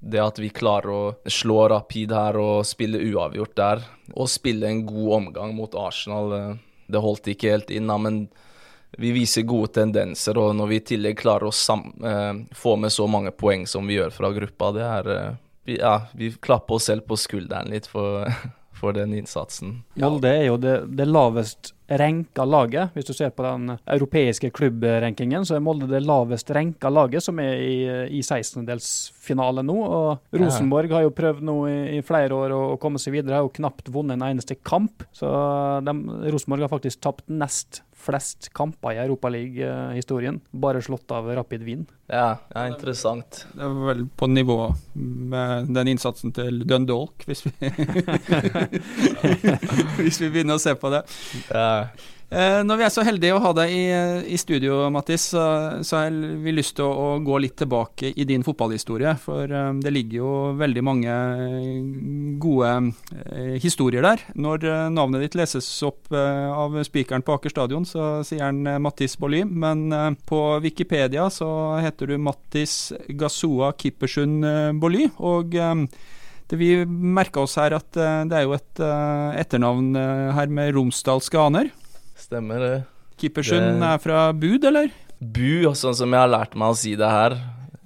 det 0.00 0.22
at 0.22 0.40
vi 0.40 0.48
klarer 0.54 0.92
å 0.92 1.02
slå 1.28 1.66
Rapid 1.72 2.14
her 2.16 2.40
og 2.40 2.64
spille 2.68 3.02
uavgjort 3.10 3.56
der, 3.58 3.84
og 4.14 4.32
spille 4.32 4.70
en 4.70 4.86
god 4.88 5.12
omgang 5.20 5.54
mot 5.58 5.76
Arsenal 5.76 6.56
det 6.86 7.02
holdt 7.02 7.30
ikke 7.32 7.54
helt 7.54 7.72
inn, 7.74 7.90
men 8.02 8.26
vi 8.96 9.12
viser 9.14 9.46
gode 9.48 9.74
tendenser. 9.80 10.38
Og 10.38 10.54
når 10.56 10.70
vi 10.70 10.78
i 10.78 10.84
tillegg 10.92 11.18
klarer 11.20 11.50
å 11.50 11.78
eh, 12.06 12.44
få 12.56 12.76
med 12.80 12.94
så 12.94 13.08
mange 13.10 13.32
poeng 13.34 13.66
som 13.68 13.86
vi 13.86 13.98
gjør 13.98 14.14
fra 14.14 14.30
gruppa, 14.36 14.70
det 14.76 14.86
er, 14.86 15.10
eh, 15.16 15.34
ja, 15.66 15.96
vi 16.14 16.32
klapper 16.32 16.78
oss 16.78 16.90
selv 16.90 17.06
på 17.08 17.18
skulderen 17.18 17.70
litt 17.72 17.88
for, 17.90 18.26
for 18.80 18.96
den 18.96 19.14
innsatsen. 19.16 19.80
Molde 20.00 20.32
er 20.32 20.46
jo 20.50 20.60
det, 20.60 20.78
det 20.98 21.08
lavest 21.08 21.72
renka 21.86 22.44
laget. 22.44 22.90
Hvis 22.94 23.06
du 23.06 23.12
ser 23.14 23.30
på 23.30 23.44
den 23.46 23.76
europeiske 23.78 24.50
klubbrankingen, 24.54 25.46
så 25.46 25.56
er 25.56 25.64
Molde 25.64 25.88
det 25.90 26.02
lavest 26.04 26.50
renka 26.54 26.90
laget 26.90 27.24
som 27.24 27.38
er 27.42 27.62
i, 27.62 27.76
i 28.18 28.22
16-delsfinale 28.22 29.62
nå. 29.66 29.76
Og 29.86 30.38
Rosenborg 30.40 30.96
har 30.96 31.06
jo 31.06 31.14
prøvd 31.14 31.46
nå 31.46 31.56
i, 31.70 31.78
i 31.98 32.04
flere 32.06 32.34
år 32.34 32.54
å, 32.56 32.62
å, 32.74 32.78
komme 32.82 33.02
seg 33.02 33.14
videre, 33.18 33.38
har 33.38 33.46
jo 33.46 33.54
knapt 33.60 33.90
vunnet 33.94 34.18
en 34.18 34.26
eneste 34.32 34.58
kamp. 34.58 35.06
Så 35.14 35.30
de, 35.86 35.96
Rosenborg 36.34 36.66
har 36.66 36.74
faktisk 36.74 37.04
tapt 37.06 37.28
nest 37.30 37.84
flest 38.06 38.50
kamper 38.56 38.94
i 38.94 39.00
Europaliga-historien. 39.02 40.40
Bare 40.50 40.82
slått 40.84 41.10
av 41.14 41.28
Rapid 41.34 41.64
Wien. 41.66 41.86
Ja, 42.06 42.36
ja, 42.54 42.66
interessant. 42.70 43.44
Det 43.52 43.64
er 43.66 43.78
vel 43.88 44.04
på 44.16 44.28
nivå 44.30 44.60
med 44.94 45.72
den 45.74 45.94
innsatsen 45.94 46.34
til 46.36 46.62
Dundalk, 46.68 47.26
hvis 47.26 47.46
vi 47.46 47.54
Hvis 49.98 50.20
vi 50.22 50.30
begynner 50.30 50.58
å 50.58 50.62
se 50.62 50.76
på 50.78 50.92
det. 50.94 51.02
Ja. 51.50 51.88
Eh, 52.26 52.60
når 52.66 52.80
vi 52.80 52.82
er 52.82 52.90
så 52.90 53.04
heldige 53.06 53.36
å 53.36 53.42
ha 53.44 53.52
deg 53.54 53.70
i, 53.70 53.82
i 54.34 54.38
studio, 54.40 54.80
Mattis, 54.90 55.28
så, 55.30 55.42
så, 55.86 56.00
har 56.00 56.14
vi 56.42 56.54
lyst 56.56 56.74
til 56.74 56.82
å, 56.82 56.90
å, 56.90 57.20
gå 57.22 57.38
litt 57.38 57.54
tilbake 57.60 58.10
i 58.10 58.26
din 58.26 58.42
fotballhistorie. 58.42 59.12
For 59.22 59.46
eh, 59.46 59.68
det 59.78 59.92
ligger 59.94 60.18
jo 60.18 60.32
veldig 60.58 60.82
mange 60.82 61.14
gode 62.42 62.72
eh, 63.30 63.54
historier 63.62 64.02
der. 64.02 64.26
Når 64.34 64.66
eh, 64.66 64.82
navnet 64.96 65.22
ditt 65.22 65.38
leses 65.38 65.70
opp 65.86 66.10
eh, 66.10 66.50
av 66.50 66.74
spikeren 66.88 67.22
på 67.22 67.38
Aker 67.38 67.54
stadion, 67.54 67.86
så 67.86 68.24
sier 68.26 68.48
han 68.48 68.66
eh, 68.66 68.82
Mattis 68.82 69.14
Bolly. 69.22 69.44
Men 69.46 69.86
på 70.26 70.42
Wikipedia 70.66 71.30
så 71.30 71.48
heter 71.78 72.10
du 72.10 72.18
Mattis 72.18 72.90
Gasua 73.06 73.70
Kippersund 73.78 74.42
Bolly. 74.82 75.06
Og 75.22 75.54
det 75.54 76.58
vi 76.58 76.74
merka 76.86 77.46
oss 77.46 77.54
her 77.58 77.74
at 77.78 77.88
det 77.94 78.34
er 78.34 78.46
jo 78.46 78.54
et 78.54 78.82
etternavn 78.82 79.94
her 80.34 80.50
med 80.50 80.74
romsdalske 80.74 81.38
aner. 81.38 81.70
Stemmer 82.26 82.58
det. 82.58 82.76
Keepersund 83.20 83.84
er 83.86 84.00
fra 84.02 84.32
Bud, 84.34 84.64
eller? 84.66 84.88
Bu, 85.22 85.68
sånn 85.78 85.94
som 85.94 86.10
jeg 86.10 86.18
har 86.18 86.32
lært 86.32 86.56
meg 86.58 86.72
å 86.74 86.78
si 86.78 86.96
det 86.98 87.06
her. 87.06 87.36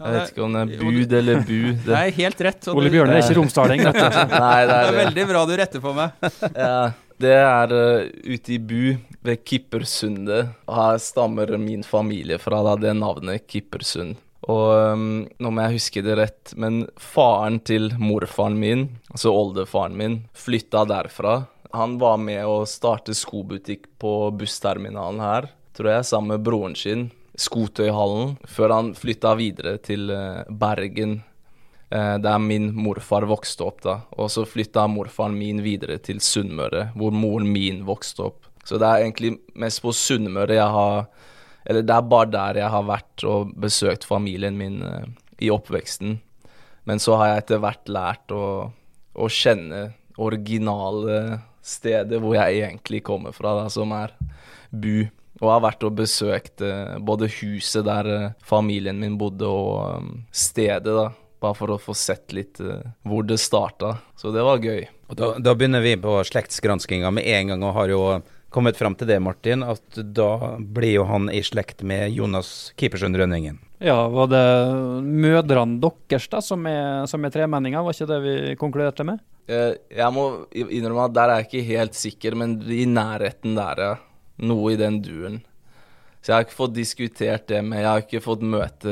Jeg 0.00 0.14
vet 0.14 0.30
ikke 0.32 0.44
om 0.46 0.54
det 0.56 0.62
er 0.62 0.70
bud 0.80 1.12
eller 1.18 1.42
bu. 1.44 1.58
Det 1.84 1.98
er 1.98 2.14
helt 2.16 2.40
rett. 2.46 2.68
Ole 2.72 2.88
Bjørner 2.88 3.18
er 3.18 3.20
ikke 3.20 3.36
romsdaling, 3.36 3.82
Nei, 3.84 3.92
det 4.00 4.40
er, 4.40 4.70
det 4.70 4.96
veldig 4.96 5.26
bra 5.28 5.44
du 5.44 5.52
retter 5.60 5.84
på 5.84 5.92
meg. 5.92 6.16
ja, 6.56 6.88
det 7.20 7.34
er 7.36 7.76
uh, 7.76 8.08
ute 8.24 8.56
i 8.56 8.58
Bu, 8.64 8.80
ved 9.28 9.44
Kippersundet. 9.44 10.56
Her 10.72 11.04
stammer 11.04 11.52
min 11.60 11.84
familie 11.84 12.40
fra, 12.40 12.62
da, 12.64 12.78
det 12.80 12.96
navnet 12.96 13.44
Kippersund. 13.44 14.16
Og 14.48 14.96
um, 14.96 15.08
nå 15.36 15.52
må 15.52 15.68
jeg 15.68 15.76
huske 15.82 16.06
det 16.06 16.16
rett, 16.16 16.56
men 16.56 16.86
faren 16.96 17.60
til 17.60 17.92
morfaren 18.00 18.56
min, 18.56 18.88
altså 19.12 19.36
oldefaren 19.36 20.00
min, 20.00 20.22
flytta 20.32 20.88
derfra 20.88 21.42
han 21.72 21.96
var 21.98 22.18
med 22.22 22.44
å 22.46 22.62
starte 22.68 23.14
skobutikk 23.16 23.86
på 24.00 24.30
bussterminalen 24.36 25.22
her, 25.22 25.48
tror 25.76 25.94
jeg, 25.94 26.06
sammen 26.10 26.36
med 26.36 26.46
broren 26.46 26.76
sin, 26.78 27.10
Skotøyhallen, 27.40 28.34
før 28.44 28.72
han 28.74 28.88
flytta 28.98 29.32
videre 29.38 29.78
til 29.80 30.10
uh, 30.12 30.42
Bergen, 30.50 31.20
uh, 31.88 32.16
der 32.20 32.40
min 32.42 32.68
morfar 32.76 33.24
vokste 33.30 33.64
opp. 33.64 33.80
da. 33.86 33.94
Og 34.18 34.28
så 34.34 34.44
flytta 34.44 34.84
morfaren 34.92 35.38
min 35.38 35.62
videre 35.64 35.96
til 36.04 36.20
Sunnmøre, 36.20 36.90
hvor 36.98 37.14
moren 37.16 37.48
min 37.48 37.84
vokste 37.88 38.26
opp. 38.26 38.50
Så 38.68 38.76
det 38.76 38.88
er 38.90 39.06
egentlig 39.06 39.38
mest 39.56 39.80
på 39.80 39.94
Sunnmøre 39.96 40.58
jeg 40.58 40.68
har 40.68 41.06
Eller 41.64 41.82
det 41.84 41.94
er 41.94 42.04
bare 42.08 42.28
der 42.32 42.56
jeg 42.56 42.72
har 42.72 42.84
vært 42.88 43.22
og 43.28 43.50
besøkt 43.60 44.04
familien 44.08 44.56
min 44.56 44.82
uh, 44.82 45.04
i 45.40 45.50
oppveksten. 45.52 46.18
Men 46.84 46.98
så 46.98 47.16
har 47.20 47.28
jeg 47.28 47.42
etter 47.42 47.60
hvert 47.62 47.88
lært 47.88 48.32
å, 48.32 48.72
å 49.14 49.28
kjenne 49.28 49.92
originale 50.20 51.40
stedet 51.62 52.20
hvor 52.22 52.36
jeg 52.36 52.60
egentlig 52.64 53.02
kommer 53.06 53.34
fra, 53.36 53.56
da, 53.62 53.70
som 53.72 53.92
er 53.96 54.14
Bu. 54.70 55.08
Og 55.40 55.48
har 55.48 55.62
vært 55.64 55.84
og 55.88 55.94
besøkt 55.96 56.60
uh, 56.60 56.98
både 57.00 57.30
huset 57.38 57.86
der 57.86 58.08
uh, 58.10 58.32
familien 58.44 58.98
min 59.00 59.16
bodde, 59.20 59.48
og 59.48 60.02
um, 60.02 60.10
stedet, 60.32 60.84
da. 60.84 61.10
Bare 61.40 61.56
for 61.56 61.72
å 61.72 61.78
få 61.80 61.94
sett 61.96 62.34
litt 62.36 62.60
uh, 62.60 62.82
hvor 63.08 63.24
det 63.24 63.38
starta. 63.40 63.94
Så 64.20 64.34
det 64.34 64.44
var 64.44 64.60
gøy. 64.60 64.84
Og 65.08 65.16
da, 65.16 65.30
da 65.40 65.54
begynner 65.56 65.80
vi 65.80 65.94
på 65.96 66.18
slektsgranskinga 66.28 67.08
med 67.16 67.24
en 67.24 67.54
gang, 67.54 67.64
og 67.64 67.74
har 67.78 67.94
jo 67.94 68.02
kommet 68.50 68.76
fram 68.76 68.96
til 68.98 69.08
det, 69.08 69.16
Martin, 69.22 69.64
at 69.64 69.96
da 69.96 70.58
blir 70.58 70.98
jo 70.98 71.08
han 71.08 71.30
i 71.32 71.40
slekt 71.46 71.84
med 71.86 72.10
Jonas 72.12 72.72
Keepersund 72.76 73.16
Rønningen. 73.16 73.60
Ja, 73.80 73.96
var 74.12 74.28
det 74.28 74.44
mødrene 75.06 75.78
deres 75.80 76.28
da 76.28 76.42
som 76.44 76.66
er, 76.68 77.06
som 77.08 77.24
er 77.24 77.32
tremenninger, 77.32 77.80
var 77.80 77.96
ikke 77.96 78.10
det 78.10 78.18
vi 78.26 78.34
konkluderte 78.60 79.06
med? 79.08 79.22
Eh, 79.50 79.74
jeg 79.98 80.14
må 80.14 80.26
innrømme 80.54 81.08
at 81.08 81.16
der 81.16 81.32
er 81.32 81.42
jeg 81.42 81.50
ikke 81.50 81.68
helt 81.72 81.98
sikker, 81.98 82.38
men 82.38 82.58
i 82.70 82.86
nærheten 82.88 83.58
der, 83.58 83.86
ja. 83.86 83.94
Noe 84.40 84.72
i 84.72 84.80
den 84.80 85.02
duren. 85.04 85.42
Så 86.20 86.30
jeg 86.30 86.36
har 86.36 86.44
ikke 86.44 86.56
fått 86.56 86.72
diskutert 86.76 87.46
det 87.48 87.62
med 87.64 87.78
Jeg 87.80 87.88
har 87.88 88.02
ikke 88.02 88.20
fått 88.20 88.42
møte 88.44 88.90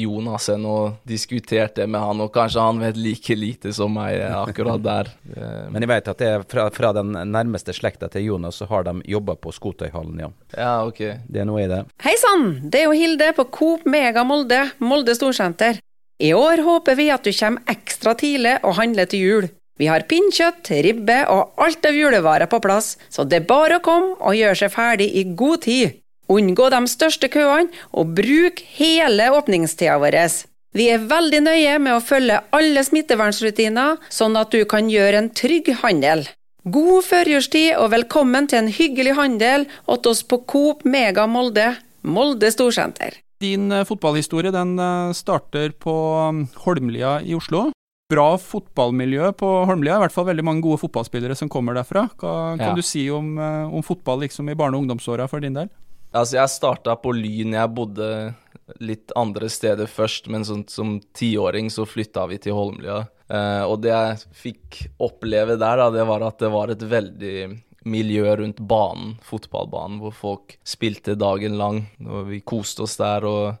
Jonas 0.00 0.46
ennå 0.48 0.70
og 0.86 1.08
diskutert 1.08 1.74
det 1.76 1.84
med 1.92 2.00
han, 2.00 2.22
og 2.24 2.30
kanskje 2.32 2.64
han 2.64 2.80
vet 2.80 2.96
like 2.96 3.36
lite 3.36 3.72
som 3.76 3.92
meg 3.92 4.22
akkurat 4.32 4.80
der. 4.84 5.10
Eh, 5.36 5.66
men 5.72 5.84
jeg 5.84 5.92
vet 5.92 6.08
at 6.14 6.22
det 6.22 6.30
er 6.30 6.46
fra, 6.48 6.66
fra 6.72 6.92
den 6.96 7.12
nærmeste 7.12 7.76
slekta 7.76 8.08
til 8.12 8.30
Jonas, 8.30 8.62
så 8.62 8.68
har 8.70 8.88
de 8.88 8.96
jobba 9.12 9.36
på 9.36 9.52
Skotøyhallen, 9.52 10.24
ja. 10.24 10.30
Ja, 10.56 10.74
ok. 10.88 11.02
Det 11.28 11.44
er 11.44 11.48
noe 11.48 11.66
i 11.66 11.68
det. 11.70 11.82
Hei 12.04 12.16
sann, 12.20 12.48
det 12.64 12.80
er 12.80 12.88
jo 12.88 12.96
Hilde 12.96 13.34
på 13.36 13.48
Coop 13.52 13.84
Mega 13.84 14.24
Molde, 14.24 14.62
Molde 14.80 15.16
Storsenter. 15.16 15.82
I 16.22 16.32
år 16.32 16.62
håper 16.64 16.96
vi 16.96 17.10
at 17.12 17.26
du 17.26 17.32
kommer 17.34 17.68
ekstra 17.68 18.14
tidlig 18.16 18.56
og 18.62 18.78
handler 18.78 19.10
til 19.10 19.28
jul. 19.28 19.52
Vi 19.74 19.88
har 19.90 20.04
pinnkjøtt, 20.06 20.70
ribbe 20.86 21.16
og 21.34 21.58
alt 21.58 21.86
av 21.88 21.96
julevarer 21.98 22.46
på 22.46 22.60
plass, 22.62 22.94
så 23.10 23.24
det 23.26 23.40
er 23.40 23.48
bare 23.48 23.80
å 23.80 23.82
komme 23.82 24.14
og 24.20 24.36
gjøre 24.38 24.58
seg 24.60 24.70
ferdig 24.70 25.08
i 25.18 25.24
god 25.34 25.64
tid. 25.66 25.96
Unngå 26.30 26.68
de 26.72 26.80
største 26.88 27.28
køene, 27.28 27.72
og 27.90 28.14
bruk 28.16 28.62
hele 28.78 29.26
åpningstida 29.34 29.98
vår. 30.00 30.16
Vi 30.74 30.86
er 30.94 31.02
veldig 31.10 31.42
nøye 31.44 31.74
med 31.82 31.96
å 31.96 32.04
følge 32.04 32.38
alle 32.54 32.86
smittevernrutiner, 32.86 33.98
sånn 34.14 34.38
at 34.38 34.54
du 34.54 34.62
kan 34.70 34.88
gjøre 34.90 35.20
en 35.20 35.30
trygg 35.34 35.74
handel. 35.82 36.24
God 36.64 37.04
førjulstid 37.04 37.74
og 37.76 37.90
velkommen 37.92 38.46
til 38.48 38.62
en 38.62 38.72
hyggelig 38.72 39.18
handel 39.18 39.66
hos 39.90 40.06
oss 40.08 40.22
på 40.24 40.40
Coop 40.48 40.86
Mega 40.88 41.26
Molde, 41.28 41.74
Molde 42.06 42.48
Storsenter. 42.54 43.18
Din 43.42 43.68
eh, 43.74 43.84
fotballhistorie 43.84 44.54
den 44.54 44.78
eh, 44.78 45.12
starter 45.12 45.74
på 45.76 45.94
um, 46.30 46.44
Holmlia 46.64 47.18
i 47.20 47.34
Oslo 47.36 47.68
bra 48.10 48.34
fotballmiljø 48.40 49.30
på 49.38 49.50
Holmlia. 49.68 49.96
I 49.96 50.04
hvert 50.04 50.14
fall 50.14 50.28
veldig 50.28 50.44
mange 50.44 50.64
gode 50.64 50.82
fotballspillere 50.82 51.36
som 51.38 51.50
kommer 51.52 51.76
derfra. 51.78 52.06
Hva 52.20 52.34
kan 52.58 52.70
ja. 52.72 52.76
du 52.76 52.84
si 52.84 53.06
om, 53.12 53.34
eh, 53.38 53.64
om, 53.72 53.84
fotball 53.84 54.24
liksom 54.26 54.50
i 54.50 54.56
barne- 54.58 54.76
og 54.76 54.84
ungdomsåra 54.84 55.28
for 55.30 55.44
din 55.44 55.56
del? 55.56 55.70
Altså, 56.14 56.38
jeg 56.38 56.52
starta 56.52 56.94
på 57.00 57.14
Lyn. 57.16 57.56
Jeg 57.56 57.74
bodde 57.74 58.08
litt 58.80 59.12
andre 59.18 59.48
steder 59.50 59.88
først, 59.90 60.28
men 60.32 60.44
sånn, 60.46 60.64
som 60.70 60.98
tiåring 61.16 61.70
så 61.72 61.86
flytta 61.88 62.28
vi 62.30 62.38
til 62.38 62.56
Holmlia. 62.56 63.02
Eh, 63.28 63.64
og 63.64 63.80
det 63.82 63.92
jeg 63.92 64.22
fikk 64.44 64.82
oppleve 65.02 65.56
der, 65.56 65.80
da, 65.80 65.90
det 65.90 66.04
var 66.08 66.28
at 66.28 66.38
det 66.38 66.52
var 66.52 66.72
et 66.72 66.84
veldig 66.84 67.38
miljø 67.84 68.36
rundt 68.40 68.62
banen, 68.64 69.18
fotballbanen, 69.24 69.98
hvor 70.00 70.14
folk 70.16 70.56
spilte 70.64 71.18
dagen 71.20 71.58
lang. 71.60 71.82
Og 72.04 72.28
vi 72.30 72.40
koste 72.44 72.84
oss 72.86 72.96
der. 73.00 73.24
og 73.24 73.60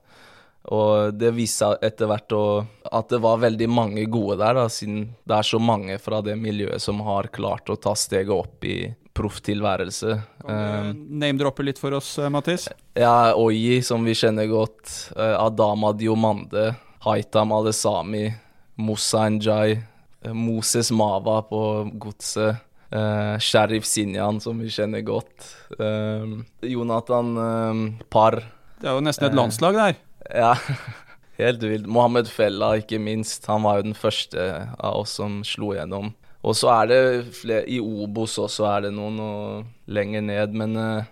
og 0.64 1.16
det 1.20 1.34
viste 1.36 1.66
seg 1.66 1.82
etter 1.84 2.08
hvert 2.08 2.32
at 2.34 3.10
det 3.12 3.20
var 3.20 3.42
veldig 3.42 3.68
mange 3.68 4.04
gode 4.08 4.38
der, 4.40 4.56
da, 4.56 4.68
siden 4.72 5.10
det 5.28 5.36
er 5.36 5.46
så 5.46 5.60
mange 5.60 5.98
fra 6.00 6.22
det 6.24 6.38
miljøet 6.40 6.80
som 6.80 7.02
har 7.04 7.28
klart 7.34 7.68
å 7.68 7.76
ta 7.76 7.92
steget 7.98 8.32
opp 8.32 8.64
i 8.64 8.78
profftilværelse. 9.14 10.14
Um, 10.44 10.88
name-droppe 11.20 11.62
litt 11.66 11.78
for 11.78 11.94
oss, 11.94 12.16
eh, 12.18 12.30
Mathis? 12.32 12.66
Ja, 12.98 13.34
Oyi, 13.38 13.82
som 13.86 14.02
vi 14.04 14.14
kjenner 14.18 14.48
godt. 14.50 14.90
Uh, 15.14 15.36
Adama 15.38 15.92
Diomande. 15.94 16.72
Haitam 17.06 17.52
Alesami. 17.54 18.26
Musa 18.74 19.28
Njay. 19.30 19.76
Uh, 20.26 20.32
Moses 20.34 20.90
Mava 20.90 21.42
på 21.46 21.60
godset. 21.94 22.58
Uh, 22.94 23.38
Sheriff 23.38 23.86
Sinjan, 23.86 24.40
som 24.42 24.58
vi 24.58 24.70
kjenner 24.70 25.04
godt. 25.06 25.46
Uh, 25.78 26.42
Jonathan 26.66 27.30
uh, 27.38 28.04
Parr. 28.10 28.42
Det 28.80 28.90
er 28.90 28.98
jo 28.98 29.06
nesten 29.06 29.30
et 29.30 29.38
landslag 29.38 29.78
der. 29.78 30.02
Ja, 30.30 30.54
helt 31.40 31.62
vilt. 31.62 31.86
Mohammed 31.86 32.28
Fella, 32.28 32.74
ikke 32.80 33.00
minst. 33.02 33.46
Han 33.50 33.64
var 33.66 33.80
jo 33.80 33.88
den 33.90 33.98
første 33.98 34.44
av 34.78 35.02
oss 35.02 35.16
som 35.20 35.42
slo 35.46 35.74
gjennom. 35.76 36.12
Og 36.44 36.56
så 36.58 36.70
er 36.74 36.90
det 36.90 37.00
flere 37.38 37.64
I 37.72 37.80
Obos 37.80 38.36
også 38.40 38.66
er 38.68 38.86
det 38.86 38.92
noen 38.96 39.20
og 39.24 39.90
lenger 39.96 40.24
ned, 40.26 40.56
men 40.60 40.76
uh, 40.76 41.10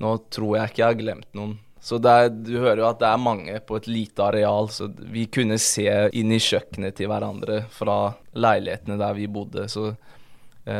nå 0.00 0.14
tror 0.32 0.58
jeg 0.58 0.72
ikke 0.72 0.82
jeg 0.82 0.92
har 0.92 1.00
glemt 1.00 1.30
noen. 1.36 1.56
Så 1.80 1.96
er, 2.04 2.28
du 2.28 2.58
hører 2.58 2.82
jo 2.82 2.90
at 2.90 2.98
det 3.00 3.08
er 3.08 3.22
mange 3.24 3.54
på 3.64 3.78
et 3.80 3.86
lite 3.88 4.20
areal, 4.26 4.68
så 4.68 4.90
vi 5.00 5.24
kunne 5.32 5.56
se 5.56 5.88
inn 6.12 6.32
i 6.36 6.40
kjøkkenet 6.44 6.98
til 6.98 7.08
hverandre 7.08 7.62
fra 7.72 8.12
leilighetene 8.36 8.98
der 9.00 9.16
vi 9.16 9.30
bodde. 9.32 9.64
Så 9.72 9.94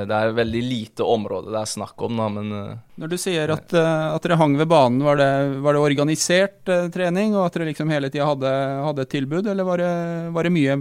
det 0.06 0.16
er 0.16 0.34
veldig 0.36 0.60
lite 0.60 1.06
område 1.08 1.54
det 1.54 1.60
er 1.62 1.70
snakk 1.70 2.02
om, 2.04 2.18
da, 2.20 2.28
men 2.32 2.52
eh, 2.52 2.82
Når 3.00 3.12
du 3.14 3.16
sier 3.20 3.54
at, 3.54 3.72
eh, 3.72 4.04
at 4.12 4.26
dere 4.26 4.36
hang 4.40 4.58
ved 4.60 4.68
banen, 4.70 5.00
var 5.06 5.16
det, 5.20 5.30
var 5.64 5.76
det 5.76 5.84
organisert 5.86 6.74
trening, 6.94 7.34
og 7.36 7.46
at 7.46 7.56
dere 7.56 7.70
liksom 7.70 7.92
hele 7.92 8.12
tida 8.12 8.28
hadde, 8.28 8.52
hadde, 8.84 9.08
et 9.08 9.14
tilbud, 9.16 9.48
eller 9.48 9.66
var 9.66 9.82
det, 9.82 9.94
var 10.36 10.46
det 10.46 10.54
mye 10.54 10.76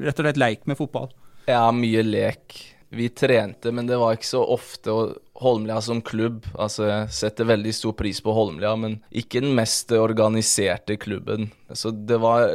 rett 0.00 0.18
og 0.18 0.26
slett 0.26 0.42
leik 0.42 0.66
med 0.70 0.80
fotball? 0.80 1.08
Ja, 1.48 1.64
mye 1.74 2.02
lek. 2.04 2.58
Vi 2.90 3.06
trente, 3.14 3.70
men 3.70 3.86
det 3.86 4.00
var 4.00 4.16
ikke 4.16 4.26
så 4.26 4.42
ofte. 4.50 4.90
Og 4.90 5.40
Holmlia 5.40 5.78
som 5.80 6.02
klubb, 6.04 6.42
altså 6.58 6.88
jeg 6.88 7.12
setter 7.16 7.46
veldig 7.48 7.72
stor 7.72 7.94
pris 7.96 8.18
på 8.20 8.34
Holmlia, 8.34 8.74
men 8.76 8.98
ikke 9.14 9.40
den 9.44 9.54
mest 9.56 9.94
organiserte 9.94 10.98
klubben. 11.00 11.52
Så 11.70 11.94
det 11.94 12.18
var 12.20 12.50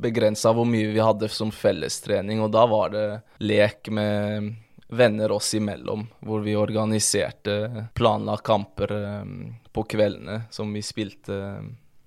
begrensa 0.00 0.54
hvor 0.56 0.66
mye 0.66 0.94
vi 0.96 1.04
hadde 1.04 1.28
som 1.30 1.52
fellestrening, 1.54 2.40
og 2.42 2.54
da 2.56 2.64
var 2.72 2.96
det 2.96 3.06
lek 3.44 3.92
med 3.92 4.56
venner 4.88 5.32
oss 5.34 5.54
imellom, 5.58 6.06
hvor 6.20 6.44
vi 6.44 6.54
organiserte 6.56 7.86
planla 7.96 8.36
kamper 8.36 8.92
på 9.74 9.82
kveldene 9.90 10.44
som 10.54 10.70
vi 10.72 10.82
spilte 10.84 11.40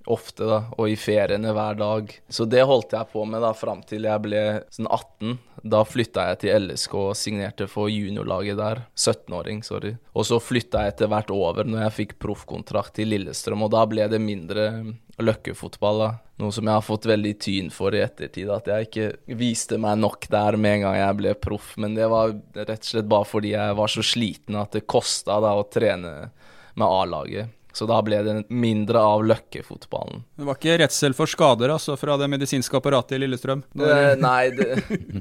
ofte, 0.10 0.46
da, 0.48 0.64
og 0.78 0.90
i 0.90 0.96
feriene 0.98 1.52
hver 1.54 1.78
dag. 1.78 2.14
Så 2.30 2.48
det 2.50 2.64
holdt 2.68 2.96
jeg 2.96 3.12
på 3.12 3.26
med 3.30 3.44
da 3.46 3.52
fram 3.58 3.84
til 3.86 4.08
jeg 4.10 4.24
ble 4.24 4.44
sånn 4.74 4.90
18. 4.90 5.36
Da 5.70 5.84
flytta 5.86 6.30
jeg 6.32 6.40
til 6.44 6.70
LSK 6.70 6.96
og 6.98 7.18
signerte 7.20 7.68
for 7.70 7.92
juniorlaget 7.92 8.58
der. 8.60 8.84
17-åring, 8.96 9.62
sorry. 9.68 9.94
Og 10.16 10.26
så 10.30 10.40
flytta 10.42 10.86
jeg 10.86 10.96
etter 10.96 11.12
hvert 11.12 11.34
over 11.36 11.68
når 11.68 11.86
jeg 11.86 11.98
fikk 12.00 12.18
proffkontrakt 12.24 12.96
til 12.98 13.12
Lillestrøm, 13.14 13.68
og 13.68 13.74
da 13.76 13.86
ble 13.90 14.08
det 14.10 14.22
mindre 14.24 14.70
løkkefotball, 15.24 16.02
da. 16.04 16.10
Noe 16.40 16.56
som 16.56 16.68
jeg 16.70 16.78
har 16.78 16.86
fått 16.86 17.08
veldig 17.10 17.34
tyn 17.44 17.70
for 17.74 17.96
i 17.96 18.00
ettertid, 18.00 18.48
at 18.54 18.70
jeg 18.72 18.88
ikke 18.88 19.36
viste 19.40 19.80
meg 19.82 20.00
nok 20.00 20.30
der 20.32 20.56
med 20.56 20.78
en 20.78 20.86
gang 20.88 20.98
jeg 21.02 21.18
ble 21.20 21.34
proff. 21.36 21.74
Men 21.82 21.98
det 21.98 22.08
var 22.12 22.32
rett 22.56 22.80
og 22.80 22.92
slett 22.94 23.10
bare 23.12 23.28
fordi 23.28 23.54
jeg 23.58 23.78
var 23.80 23.92
så 23.92 24.06
sliten 24.06 24.60
at 24.60 24.78
det 24.78 24.88
kosta 24.88 25.42
da 25.44 25.56
å 25.60 25.66
trene 25.68 26.14
med 26.80 26.88
A-laget. 26.88 27.56
Så 27.76 27.86
da 27.86 28.00
ble 28.04 28.18
det 28.26 28.34
mindre 28.50 29.02
av 29.04 29.22
løkkefotballen. 29.30 30.24
Det 30.40 30.48
var 30.48 30.58
ikke 30.58 30.80
redsel 30.82 31.14
for 31.16 31.30
skader 31.30 31.72
altså, 31.76 31.94
fra 32.00 32.16
det 32.20 32.28
medisinske 32.32 32.80
apparatet 32.80 33.16
i 33.16 33.22
Lillestrøm? 33.22 33.62
Eh, 33.78 34.16
nei, 34.20 34.50
det, 34.58 34.80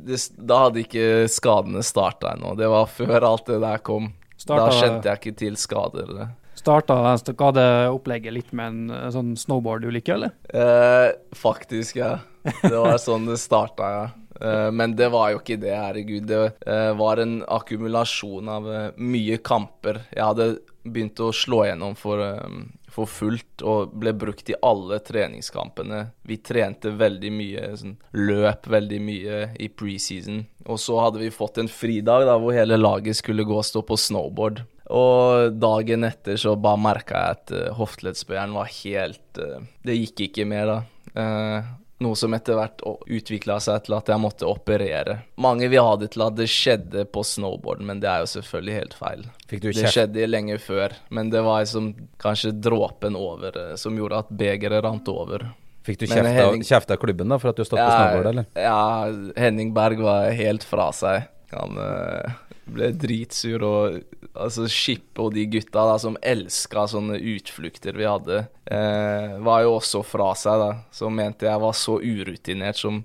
det, 0.08 0.20
da 0.38 0.64
hadde 0.64 0.82
ikke 0.86 1.26
skadene 1.30 1.84
starta 1.86 2.32
ennå. 2.34 2.54
Det 2.58 2.70
var 2.72 2.88
før 2.90 3.28
alt 3.34 3.50
det 3.50 3.60
der 3.66 3.84
kom. 3.84 4.12
Starta, 4.38 4.70
da 4.70 4.80
kjente 4.80 5.10
jeg 5.10 5.20
ikke 5.20 5.38
til 5.42 5.58
skader. 5.60 6.14
Starta 6.58 7.16
skadeopplegget 7.22 8.34
litt 8.34 8.54
med 8.56 8.72
en 8.72 8.94
eh, 8.94 9.10
sånn 9.14 9.34
snowboard-ulykke, 9.38 10.16
eller? 10.16 10.34
Eh, 10.50 11.12
faktisk, 11.36 12.00
ja. 12.02 12.18
Det 12.62 12.74
var 12.74 12.96
sånn 13.02 13.28
det 13.28 13.38
starta, 13.40 13.90
ja. 13.94 14.06
Eh, 14.40 14.70
men 14.74 14.96
det 14.96 15.10
var 15.14 15.32
jo 15.32 15.42
ikke 15.42 15.58
det, 15.62 15.74
herregud. 15.74 16.26
Det 16.30 16.42
eh, 16.66 16.90
var 16.98 17.22
en 17.22 17.40
akkumulasjon 17.46 18.50
av 18.50 18.68
mye 18.96 19.38
kamper. 19.44 20.02
Jeg 20.14 20.26
hadde 20.30 20.50
begynt 20.88 21.20
å 21.20 21.32
slå 21.34 21.64
gjennom 21.66 21.96
for, 21.98 22.22
um, 22.22 22.62
for, 22.88 23.08
fullt 23.10 23.62
og 23.66 23.94
ble 23.98 24.14
brukt 24.16 24.50
i 24.50 24.56
alle 24.64 25.00
treningskampene. 25.04 26.04
Vi 26.28 26.38
trente 26.44 26.92
veldig 26.96 27.32
mye, 27.34 27.66
sånn, 27.80 27.98
løp 28.16 28.68
veldig 28.70 29.00
mye 29.04 29.42
i 29.60 29.68
preseason. 29.68 30.44
Og 30.68 30.80
så 30.82 30.98
hadde 31.02 31.22
vi 31.22 31.34
fått 31.34 31.60
en 31.60 31.70
fridag 31.70 32.26
da, 32.28 32.38
hvor 32.40 32.56
hele 32.56 32.80
laget 32.80 33.20
skulle 33.20 33.46
gå 33.48 33.58
og 33.58 33.66
stå 33.66 33.84
på 33.86 33.98
snowboard. 34.00 34.64
Og 34.94 35.58
dagen 35.60 36.06
etter 36.08 36.38
så 36.40 36.54
bare 36.56 36.80
merka 36.80 37.18
jeg 37.20 37.38
at 37.38 37.52
uh, 37.52 37.74
hofteleddsbøyeren 37.76 38.54
var 38.56 38.70
helt 38.72 39.42
uh, 39.42 39.58
Det 39.84 39.98
gikk 39.98 40.28
ikke 40.28 40.46
mer, 40.48 40.70
da. 40.70 40.78
Uh, 41.12 41.68
noe 42.04 42.16
som 42.18 42.34
etter 42.36 42.54
hvert 42.54 42.82
utvikla 43.10 43.58
seg 43.62 43.86
til 43.86 43.96
at 43.96 44.10
jeg 44.10 44.22
måtte 44.22 44.46
operere. 44.46 45.18
Mange 45.42 45.68
vil 45.70 45.82
ha 45.82 45.96
det 45.98 46.12
til 46.14 46.22
at 46.28 46.36
det 46.38 46.46
skjedde 46.50 47.04
på 47.10 47.24
snowboarden, 47.26 47.88
men 47.88 48.02
det 48.02 48.10
er 48.10 48.22
jo 48.22 48.28
selvfølgelig 48.36 48.76
helt 48.76 48.98
feil. 48.98 49.24
det 49.50 49.90
skjedde 49.90 50.28
lenge 50.28 50.60
før, 50.62 50.94
men 51.10 51.32
det 51.34 51.42
var 51.46 51.64
liksom 51.64 51.90
kanskje 52.22 52.54
dråpen 52.54 53.18
over 53.18 53.58
eh, 53.58 53.74
som 53.80 53.98
gjorde 53.98 54.22
at 54.22 54.30
begeret 54.30 54.84
rant 54.86 55.10
over. 55.10 55.48
Fikk 55.88 56.04
du 56.04 56.06
kjeft 56.06 56.90
av 56.92 57.00
klubben 57.00 57.32
da 57.32 57.40
for 57.40 57.50
at 57.50 57.58
du 57.58 57.64
har 57.64 57.70
stått 57.72 57.82
ja, 57.82 57.88
på 57.88 57.98
snowboard, 57.98 58.30
eller? 58.30 58.48
Ja, 58.54 59.42
Henning 59.42 59.74
Berg 59.74 60.02
var 60.04 60.30
helt 60.38 60.66
fra 60.68 60.90
seg. 60.94 61.26
Han 61.50 61.80
øh, 61.80 62.38
ble 62.72 62.92
dritsur 62.96 63.64
og 63.66 63.98
altså 64.38 64.68
Skip 64.70 65.18
og 65.20 65.34
de 65.34 65.46
gutta 65.50 65.84
da, 65.90 65.98
som 66.00 66.18
elska 66.22 66.86
sånne 66.92 67.18
utflukter 67.34 67.96
vi 67.98 68.08
hadde, 68.08 68.44
eh, 68.70 69.38
var 69.44 69.64
jo 69.66 69.76
også 69.78 70.04
fra 70.06 70.32
seg, 70.38 70.60
da. 70.62 70.70
Så 70.94 71.10
mente 71.10 71.48
jeg 71.48 71.62
var 71.64 71.76
så 71.76 71.98
urutinert 72.00 72.80
som 72.80 73.04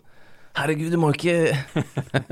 Herregud, 0.54 0.92
du 0.94 1.00
må 1.02 1.08
ikke, 1.16 1.56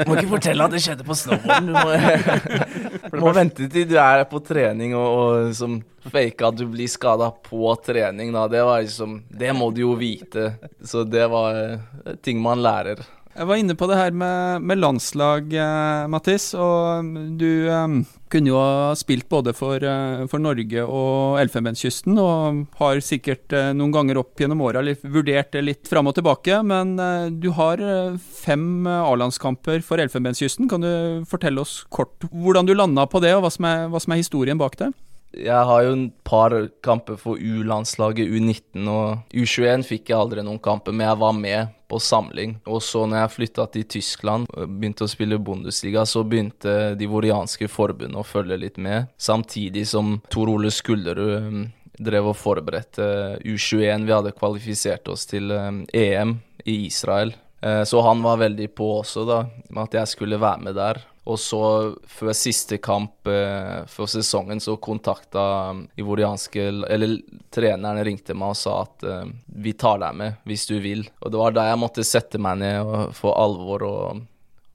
må 0.06 0.13
ikke 0.13 0.30
fortelle 0.30 0.65
at 0.67 0.74
det 0.76 0.82
skjedde 0.84 1.06
på 1.08 1.15
snowboarden. 1.17 1.72
Du 1.72 1.74
må, 1.74 3.15
må 3.24 3.32
vente 3.34 3.65
til 3.65 3.88
du 3.89 3.96
er 3.98 4.28
på 4.30 4.44
trening 4.46 4.94
og, 4.94 5.08
og 5.10 5.56
som 5.58 5.80
fake 6.06 6.46
at 6.46 6.60
du 6.60 6.67
blir 6.70 6.89
skada 6.91 7.32
på 7.34 7.74
trening. 7.82 8.30
Da. 8.36 8.46
Det 8.52 8.62
var 8.67 8.84
liksom 8.86 9.24
Det 9.26 9.56
må 9.58 9.72
du 9.74 9.82
jo 9.82 9.96
vite. 9.98 10.52
Så 10.86 11.02
det 11.04 11.26
var 11.34 11.58
eh, 11.58 12.13
ting 12.22 12.38
man 12.46 12.62
lærer. 12.62 13.02
Jeg 13.32 13.48
var 13.48 13.60
inne 13.62 13.76
på 13.80 13.88
det 13.88 13.96
her 13.96 14.12
med, 14.12 14.63
med 14.67 14.80
landslag, 14.82 15.54
eh, 15.56 16.08
Mattis. 16.12 16.50
Og 16.60 17.12
du 17.39 17.70
eh, 17.72 17.94
kunne 18.32 18.52
jo 18.52 18.58
ha 18.60 18.91
spilt 19.00 19.30
både 19.32 19.54
for, 19.56 19.80
eh, 19.80 20.26
for 20.32 20.44
Norge 20.44 20.84
og 20.84 21.39
Elfenbenskysten, 21.39 22.20
og 22.20 22.65
har 22.82 23.00
sikkert 23.00 23.56
eh, 23.56 23.72
noen 23.78 23.94
ganger 23.96 24.20
opp 24.20 24.41
gjennom 24.41 24.63
åra 24.67 24.84
vurdert 24.84 25.54
det 25.56 25.63
litt 25.63 25.88
fram 25.88 26.12
og 26.12 26.17
tilbake. 26.20 26.60
Men 26.67 26.98
eh, 27.00 27.30
du 27.32 27.54
har 27.56 27.80
eh, 27.80 28.20
fem 28.20 28.84
A-landskamper 28.91 29.80
for 29.86 30.04
Elfenbenskysten. 30.04 30.67
Kan 30.72 30.84
du 30.84 30.91
fortelle 31.30 31.63
oss 31.63 31.86
kort 31.88 32.28
hvordan 32.34 32.67
du 32.67 32.76
landa 32.76 33.08
på 33.08 33.24
det, 33.24 33.32
og 33.38 33.46
hva 33.46 33.54
som 33.56 33.72
er, 33.72 33.88
hva 33.88 34.04
som 34.04 34.12
er 34.12 34.24
historien 34.26 34.60
bak 34.60 34.76
det? 34.84 34.91
Jeg 35.32 35.63
har 35.67 35.84
jo 35.86 35.91
et 35.96 36.15
par 36.28 36.54
kamper 36.84 37.15
for 37.20 37.39
U-landslaget, 37.39 38.28
U19 38.28 38.88
og 38.91 39.32
U21 39.32 39.86
fikk 39.88 40.12
jeg 40.12 40.20
aldri 40.20 40.44
noen 40.44 40.60
kamper, 40.63 40.96
men 40.96 41.08
jeg 41.08 41.20
var 41.22 41.38
med 41.38 41.76
på 41.91 42.00
samling. 42.04 42.58
Og 42.67 42.82
så 42.84 43.06
når 43.08 43.24
jeg 43.24 43.34
flytta 43.36 43.67
til 43.72 43.86
Tyskland, 43.96 44.48
begynte 44.52 45.08
å 45.08 45.12
spille 45.12 45.39
Bundesliga, 45.39 46.06
så 46.08 46.24
begynte 46.28 46.94
de 47.00 47.10
vorianske 47.12 47.70
forbundene 47.72 48.20
å 48.20 48.28
følge 48.28 48.60
litt 48.60 48.80
med, 48.82 49.12
samtidig 49.20 49.86
som 49.91 50.17
Tor 50.32 50.52
Ole 50.52 50.72
Skullerud 50.72 51.48
um, 51.48 51.62
drev 52.02 52.32
og 52.32 52.39
forberedte 52.39 53.08
U21. 53.44 54.08
Vi 54.08 54.15
hadde 54.15 54.36
kvalifisert 54.36 55.08
oss 55.12 55.28
til 55.30 55.52
um, 55.52 55.84
EM 55.94 56.39
i 56.65 56.84
Israel. 56.88 57.36
Eh, 57.62 57.84
så 57.84 58.02
han 58.02 58.24
var 58.24 58.41
veldig 58.41 58.72
på 58.76 58.88
også, 59.00 59.26
da, 59.28 59.44
med 59.70 59.84
at 59.84 60.00
jeg 60.02 60.13
skulle 60.15 60.41
være 60.41 60.65
med 60.65 60.78
der. 60.80 61.02
Og 61.29 61.38
så, 61.39 61.62
før 62.10 62.34
siste 62.34 62.79
kamp 62.81 63.29
eh, 63.29 63.84
før 63.89 64.10
sesongen, 64.10 64.62
så 64.63 64.73
kontakta 64.81 65.43
um, 65.69 65.84
ivorianske 66.01 66.63
Eller 66.89 67.19
treneren 67.53 68.01
ringte 68.05 68.34
meg 68.34 68.55
og 68.55 68.57
sa 68.57 68.79
at 68.88 69.05
eh, 69.05 69.29
vi 69.62 69.75
tar 69.77 70.01
deg 70.01 70.17
med 70.17 70.39
hvis 70.49 70.65
du 70.71 70.79
vil. 70.81 71.05
Og 71.21 71.34
det 71.34 71.41
var 71.43 71.53
da 71.53 71.67
jeg 71.69 71.81
måtte 71.81 72.07
sette 72.07 72.41
meg 72.41 72.63
ned 72.63 72.81
og 72.81 73.13
få 73.17 73.36
alvor 73.38 73.86
og, 73.86 74.23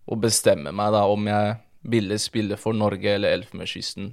og 0.07 0.23
bestemme 0.23 0.71
meg 0.71 0.95
da 0.95 1.03
om 1.11 1.27
jeg 1.33 1.57
ville 1.87 2.19
spille 2.23 2.59
for 2.59 2.79
Norge 2.79 3.17
eller 3.17 3.35
Elfenbenskysten. 3.41 4.13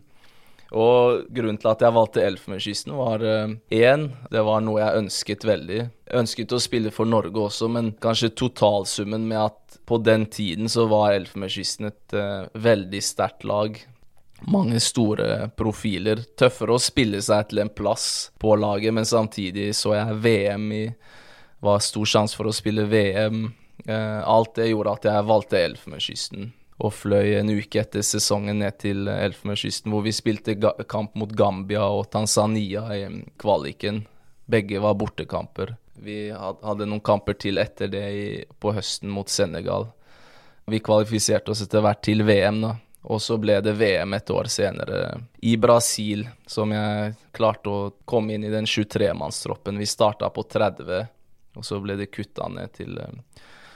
Og 0.73 1.27
grunnen 1.29 1.59
til 1.61 1.69
at 1.69 1.83
jeg 1.85 1.93
valgte 1.93 2.23
Elfenbenskysten, 2.25 2.95
var 2.97 3.21
én, 3.21 4.07
uh, 4.09 4.29
det 4.33 4.41
var 4.45 4.63
noe 4.65 4.81
jeg 4.81 5.03
ønsket 5.03 5.45
veldig. 5.45 5.79
Jeg 6.09 6.21
ønsket 6.23 6.55
å 6.55 6.61
spille 6.61 6.93
for 6.93 7.09
Norge 7.09 7.45
også, 7.45 7.69
men 7.69 7.91
kanskje 8.01 8.33
totalsummen 8.33 9.27
med 9.29 9.41
at 9.43 9.77
på 9.85 9.99
den 10.01 10.25
tiden 10.33 10.71
så 10.71 10.87
var 10.89 11.13
Elfenbenskysten 11.13 11.91
et 11.91 12.15
uh, 12.17 12.49
veldig 12.57 13.03
sterkt 13.05 13.45
lag. 13.45 13.77
Mange 14.49 14.79
store 14.83 15.49
profiler. 15.55 16.23
Tøffere 16.39 16.75
å 16.75 16.81
spille 16.81 17.21
seg 17.23 17.51
til 17.51 17.61
en 17.63 17.71
plass 17.71 18.07
på 18.41 18.57
laget, 18.59 18.95
men 18.95 19.07
samtidig 19.07 19.69
så 19.77 19.93
jeg 19.95 20.21
VM 20.23 20.71
i 20.73 20.85
Var 21.63 21.79
stor 21.79 22.09
sjanse 22.09 22.35
for 22.35 22.49
å 22.49 22.55
spille 22.55 22.83
VM. 22.91 23.45
Uh, 23.87 23.93
eh, 23.93 24.19
alt 24.27 24.57
det 24.57 24.67
gjorde 24.67 24.97
at 24.97 25.05
jeg 25.07 25.29
valgte 25.29 25.61
Elfenbenskysten 25.63 26.51
og 26.81 26.93
fløy 26.95 27.35
en 27.37 27.51
uke 27.53 27.81
etter 27.83 28.05
sesongen 28.05 28.61
ned 28.63 28.79
til 28.81 29.07
Elfenbenskysten, 29.11 29.91
hvor 29.93 30.03
vi 30.05 30.13
spilte 30.15 30.55
kamp 30.89 31.13
mot 31.19 31.31
Gambia 31.37 31.85
og 31.85 32.09
Tanzania 32.13 32.87
i 32.95 33.05
kvaliken. 33.41 34.03
Begge 34.49 34.81
var 34.83 34.97
bortekamper. 34.99 35.75
Vi 36.03 36.31
hadde 36.33 36.87
noen 36.89 37.03
kamper 37.05 37.37
til 37.39 37.61
etter 37.61 37.91
det 37.91 38.07
på 38.59 38.73
høsten 38.73 39.11
mot 39.13 39.29
Senegal. 39.29 39.87
Vi 40.65 40.81
kvalifiserte 40.83 41.53
oss 41.53 41.61
etter 41.63 41.83
hvert 41.83 42.01
til 42.03 42.25
VM, 42.25 42.63
da. 42.63 42.73
Og 43.03 43.19
så 43.19 43.35
ble 43.35 43.57
det 43.59 43.75
VM 43.75 44.15
et 44.15 44.29
år 44.31 44.47
senere 44.47 44.99
i 45.43 45.57
Brasil, 45.59 46.23
som 46.47 46.71
jeg 46.71 47.17
klarte 47.35 47.71
å 47.71 47.89
komme 48.07 48.35
inn 48.35 48.45
i 48.47 48.51
den 48.51 48.67
23-mannstroppen. 48.69 49.79
Vi 49.81 49.87
starta 49.91 50.29
på 50.31 50.45
30, 50.47 51.09
og 51.59 51.67
så 51.67 51.81
ble 51.83 51.97
det 51.99 52.13
kutta 52.15 52.47
ned 52.47 52.71
til 52.79 52.95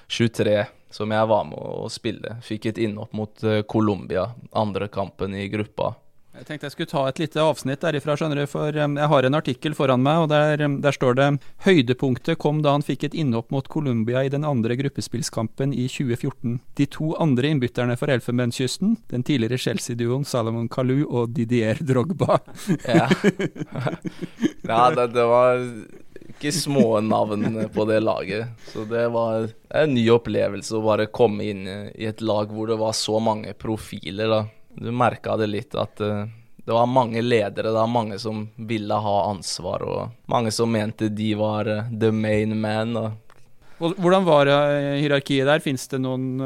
23 0.08 0.54
eh, 0.56 0.72
som 0.94 1.12
jeg 1.12 1.30
var 1.30 1.48
med 1.50 1.60
å 1.60 1.88
spille. 1.92 2.38
Fikk 2.46 2.72
et 2.72 2.82
innhopp 2.82 3.16
mot 3.18 3.44
uh, 3.44 3.62
Colombia, 3.70 4.30
andre 4.52 4.90
kampen 4.92 5.36
i 5.36 5.48
gruppa. 5.52 5.96
Jeg 6.38 6.46
tenkte 6.46 6.68
jeg 6.68 6.74
skulle 6.76 6.92
ta 6.92 7.02
et 7.10 7.18
lite 7.18 7.42
avsnitt 7.42 7.82
derifra, 7.82 8.14
skjønner 8.14 8.38
du, 8.38 8.46
for 8.50 8.76
um, 8.78 8.98
jeg 9.00 9.10
har 9.10 9.26
en 9.26 9.38
artikkel 9.40 9.74
foran 9.74 10.04
meg, 10.06 10.20
og 10.22 10.28
der, 10.30 10.62
um, 10.68 10.76
der, 10.84 10.94
står 10.94 11.18
det 11.18 11.28
høydepunktet 11.66 12.38
kom 12.44 12.60
da 12.62 12.76
han 12.76 12.86
fikk 12.86 13.08
et 13.08 13.18
innhopp 13.18 13.50
mot 13.54 13.66
Colombia 13.74 14.22
i 14.22 14.30
den 14.30 14.46
andre 14.46 14.78
gruppespillskampen 14.78 15.74
i 15.74 15.88
2014. 15.90 16.60
De 16.78 16.86
to 16.94 17.16
andre 17.18 17.50
innbytterne 17.56 17.98
for 17.98 18.14
Elfenbenskysten, 18.14 19.00
den 19.10 19.26
tidligere 19.26 19.58
Chelsea-duoen 19.58 20.28
Salomon 20.30 20.70
Kalou 20.70 21.08
og 21.08 21.34
Didier 21.34 21.82
Drogba. 21.82 22.38
ja, 22.86 23.10
ja 24.70 24.84
det, 24.94 25.10
det 25.18 25.26
var 25.34 25.66
ikke 26.38 26.52
små 26.54 27.00
navn 27.02 27.70
på 27.74 27.86
det 27.86 28.00
laget. 28.00 28.48
Så 28.74 28.86
det 28.86 29.08
var 29.14 29.50
en 29.70 29.94
ny 29.94 30.06
opplevelse 30.14 30.78
å 30.78 30.84
bare 30.86 31.10
komme 31.10 31.50
inn 31.50 31.66
i 31.68 32.06
et 32.06 32.22
lag 32.22 32.52
hvor 32.54 32.70
det 32.70 32.78
var 32.78 32.94
så 32.94 33.20
mange 33.20 33.54
profiler. 33.58 34.30
da. 34.30 34.42
Du 34.78 34.92
merka 34.94 35.38
det 35.38 35.50
litt 35.50 35.76
at 35.76 36.02
uh, 36.06 36.28
det 36.58 36.74
var 36.74 36.86
mange 36.86 37.24
ledere, 37.24 37.72
da, 37.74 37.88
mange 37.90 38.20
som 38.22 38.46
ville 38.56 38.94
ha 38.94 39.16
ansvar, 39.32 39.86
og 39.88 40.30
mange 40.30 40.52
som 40.54 40.70
mente 40.72 41.10
de 41.10 41.32
var 41.40 41.70
uh, 41.70 41.88
the 41.90 42.12
main 42.12 42.54
man. 42.60 42.94
da. 42.94 43.08
Hvordan 43.78 44.26
var 44.26 44.50
hierarkiet 44.98 45.46
der? 45.46 45.62
Fins 45.62 45.86
det 45.90 46.00
noen, 46.02 46.38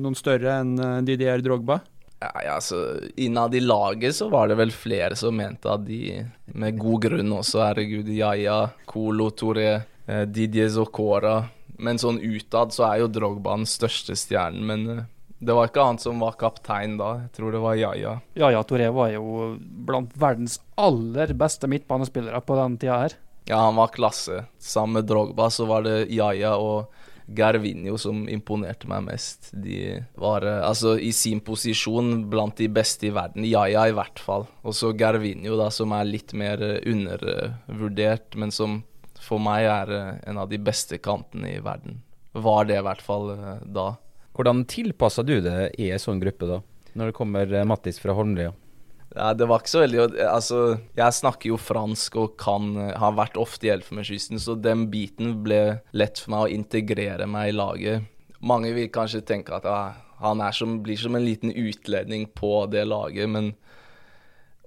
noen, 0.00 0.14
større 0.16 0.62
enn 0.62 0.78
Didier 1.04 1.42
Drogba? 1.44 1.82
Ja, 2.20 2.56
altså, 2.56 3.00
Innad 3.16 3.54
i 3.54 3.60
laget 3.60 4.16
så 4.16 4.28
var 4.28 4.50
det 4.50 4.58
vel 4.60 4.72
flere 4.74 5.16
som 5.16 5.38
mente 5.40 5.70
at 5.72 5.86
de, 5.86 6.26
med 6.52 6.76
god 6.80 7.06
grunn 7.06 7.32
også, 7.38 7.62
herregud, 7.64 8.10
Yaya, 8.12 8.58
Colo 8.90 9.30
Toré, 9.32 9.70
eh, 10.04 10.26
Didier 10.28 10.68
Zocora 10.68 11.38
Men 11.80 11.96
sånn 12.00 12.20
utad 12.20 12.74
så 12.76 12.90
er 12.90 13.00
jo 13.00 13.08
Drogba 13.08 13.56
den 13.56 13.64
største 13.68 14.18
stjernen, 14.20 14.66
men 14.68 14.84
eh, 14.92 15.08
det 15.40 15.56
var 15.56 15.70
ikke 15.70 15.86
han 15.88 15.98
som 16.02 16.20
var 16.20 16.36
kaptein 16.36 16.98
da, 17.00 17.14
jeg 17.22 17.32
tror 17.38 17.54
det 17.56 17.64
var 17.64 17.78
Yaya. 17.80 18.18
Yaya 18.36 18.60
Toré 18.68 18.90
var 18.92 19.08
jo 19.14 19.54
blant 19.88 20.12
verdens 20.20 20.58
aller 20.76 21.32
beste 21.32 21.70
midtbanespillere 21.72 22.42
på 22.44 22.58
den 22.60 22.76
tida 22.82 22.98
her. 23.06 23.16
Ja, 23.48 23.62
han 23.64 23.80
var 23.80 23.88
klasse. 23.94 24.44
Sammen 24.60 24.98
med 24.98 25.08
Drogba 25.08 25.48
så 25.50 25.64
var 25.64 25.88
det 25.88 26.10
Yaya 26.12 26.52
og 26.60 26.92
Garvinho 27.30 27.96
som 27.98 28.24
imponerte 28.28 28.88
meg 28.90 29.04
mest. 29.06 29.50
De 29.52 30.00
var 30.18 30.44
eh, 30.46 30.60
altså 30.66 30.96
i 30.98 31.12
sin 31.14 31.42
posisjon 31.44 32.26
blant 32.30 32.58
de 32.58 32.68
beste 32.72 33.06
i 33.08 33.12
verden. 33.14 33.46
Jaja 33.46 33.86
i 33.88 33.94
hvert 33.96 34.22
fall. 34.22 34.46
Og 34.66 34.74
så 34.76 34.92
Garvinho, 34.98 35.56
da, 35.60 35.70
som 35.74 35.94
er 35.96 36.08
litt 36.08 36.34
mer 36.36 36.62
eh, 36.64 36.80
undervurdert, 36.90 38.34
men 38.40 38.54
som 38.54 38.80
for 39.20 39.42
meg 39.42 39.68
er 39.68 39.94
eh, 39.94 40.14
en 40.32 40.40
av 40.42 40.50
de 40.50 40.58
beste 40.62 40.98
kantene 41.02 41.54
i 41.54 41.62
verden. 41.64 42.00
Var 42.32 42.66
det 42.66 42.78
i 42.78 42.86
hvert 42.86 43.02
fall 43.02 43.32
da. 43.66 43.92
Hvordan 44.38 44.64
tilpasser 44.70 45.26
du 45.26 45.40
det 45.42 45.72
i 45.82 45.90
en 45.90 46.02
sånn 46.02 46.20
gruppe, 46.22 46.46
da? 46.46 46.60
Når 46.94 47.10
det 47.10 47.16
kommer 47.16 47.54
Mattis 47.66 47.98
fra 48.02 48.14
Holmlia? 48.14 48.52
Ja, 48.52 48.69
det 49.10 49.46
var 49.50 49.58
ikke 49.58 49.72
så 49.72 49.82
veldig 49.82 50.02
Altså, 50.22 50.58
jeg 50.94 51.16
snakker 51.16 51.50
jo 51.50 51.56
fransk 51.58 52.18
og 52.20 52.36
kan 52.38 52.76
Har 52.78 53.16
vært 53.18 53.40
ofte 53.40 53.66
i 53.66 53.72
Elfenbenskysten, 53.74 54.38
så 54.38 54.54
den 54.54 54.86
biten 54.92 55.40
ble 55.44 55.80
lett 55.90 56.22
for 56.22 56.34
meg 56.34 56.44
å 56.44 56.52
integrere 56.54 57.26
meg 57.26 57.50
i 57.50 57.56
laget. 57.56 58.06
Mange 58.40 58.70
vil 58.76 58.92
kanskje 58.92 59.24
tenke 59.26 59.56
at 59.58 59.66
ja, 59.66 59.80
han 60.22 60.42
som, 60.54 60.78
blir 60.84 61.00
som 61.00 61.16
en 61.16 61.24
liten 61.24 61.50
utledning 61.50 62.28
på 62.36 62.66
det 62.70 62.86
laget, 62.86 63.28
men 63.28 63.54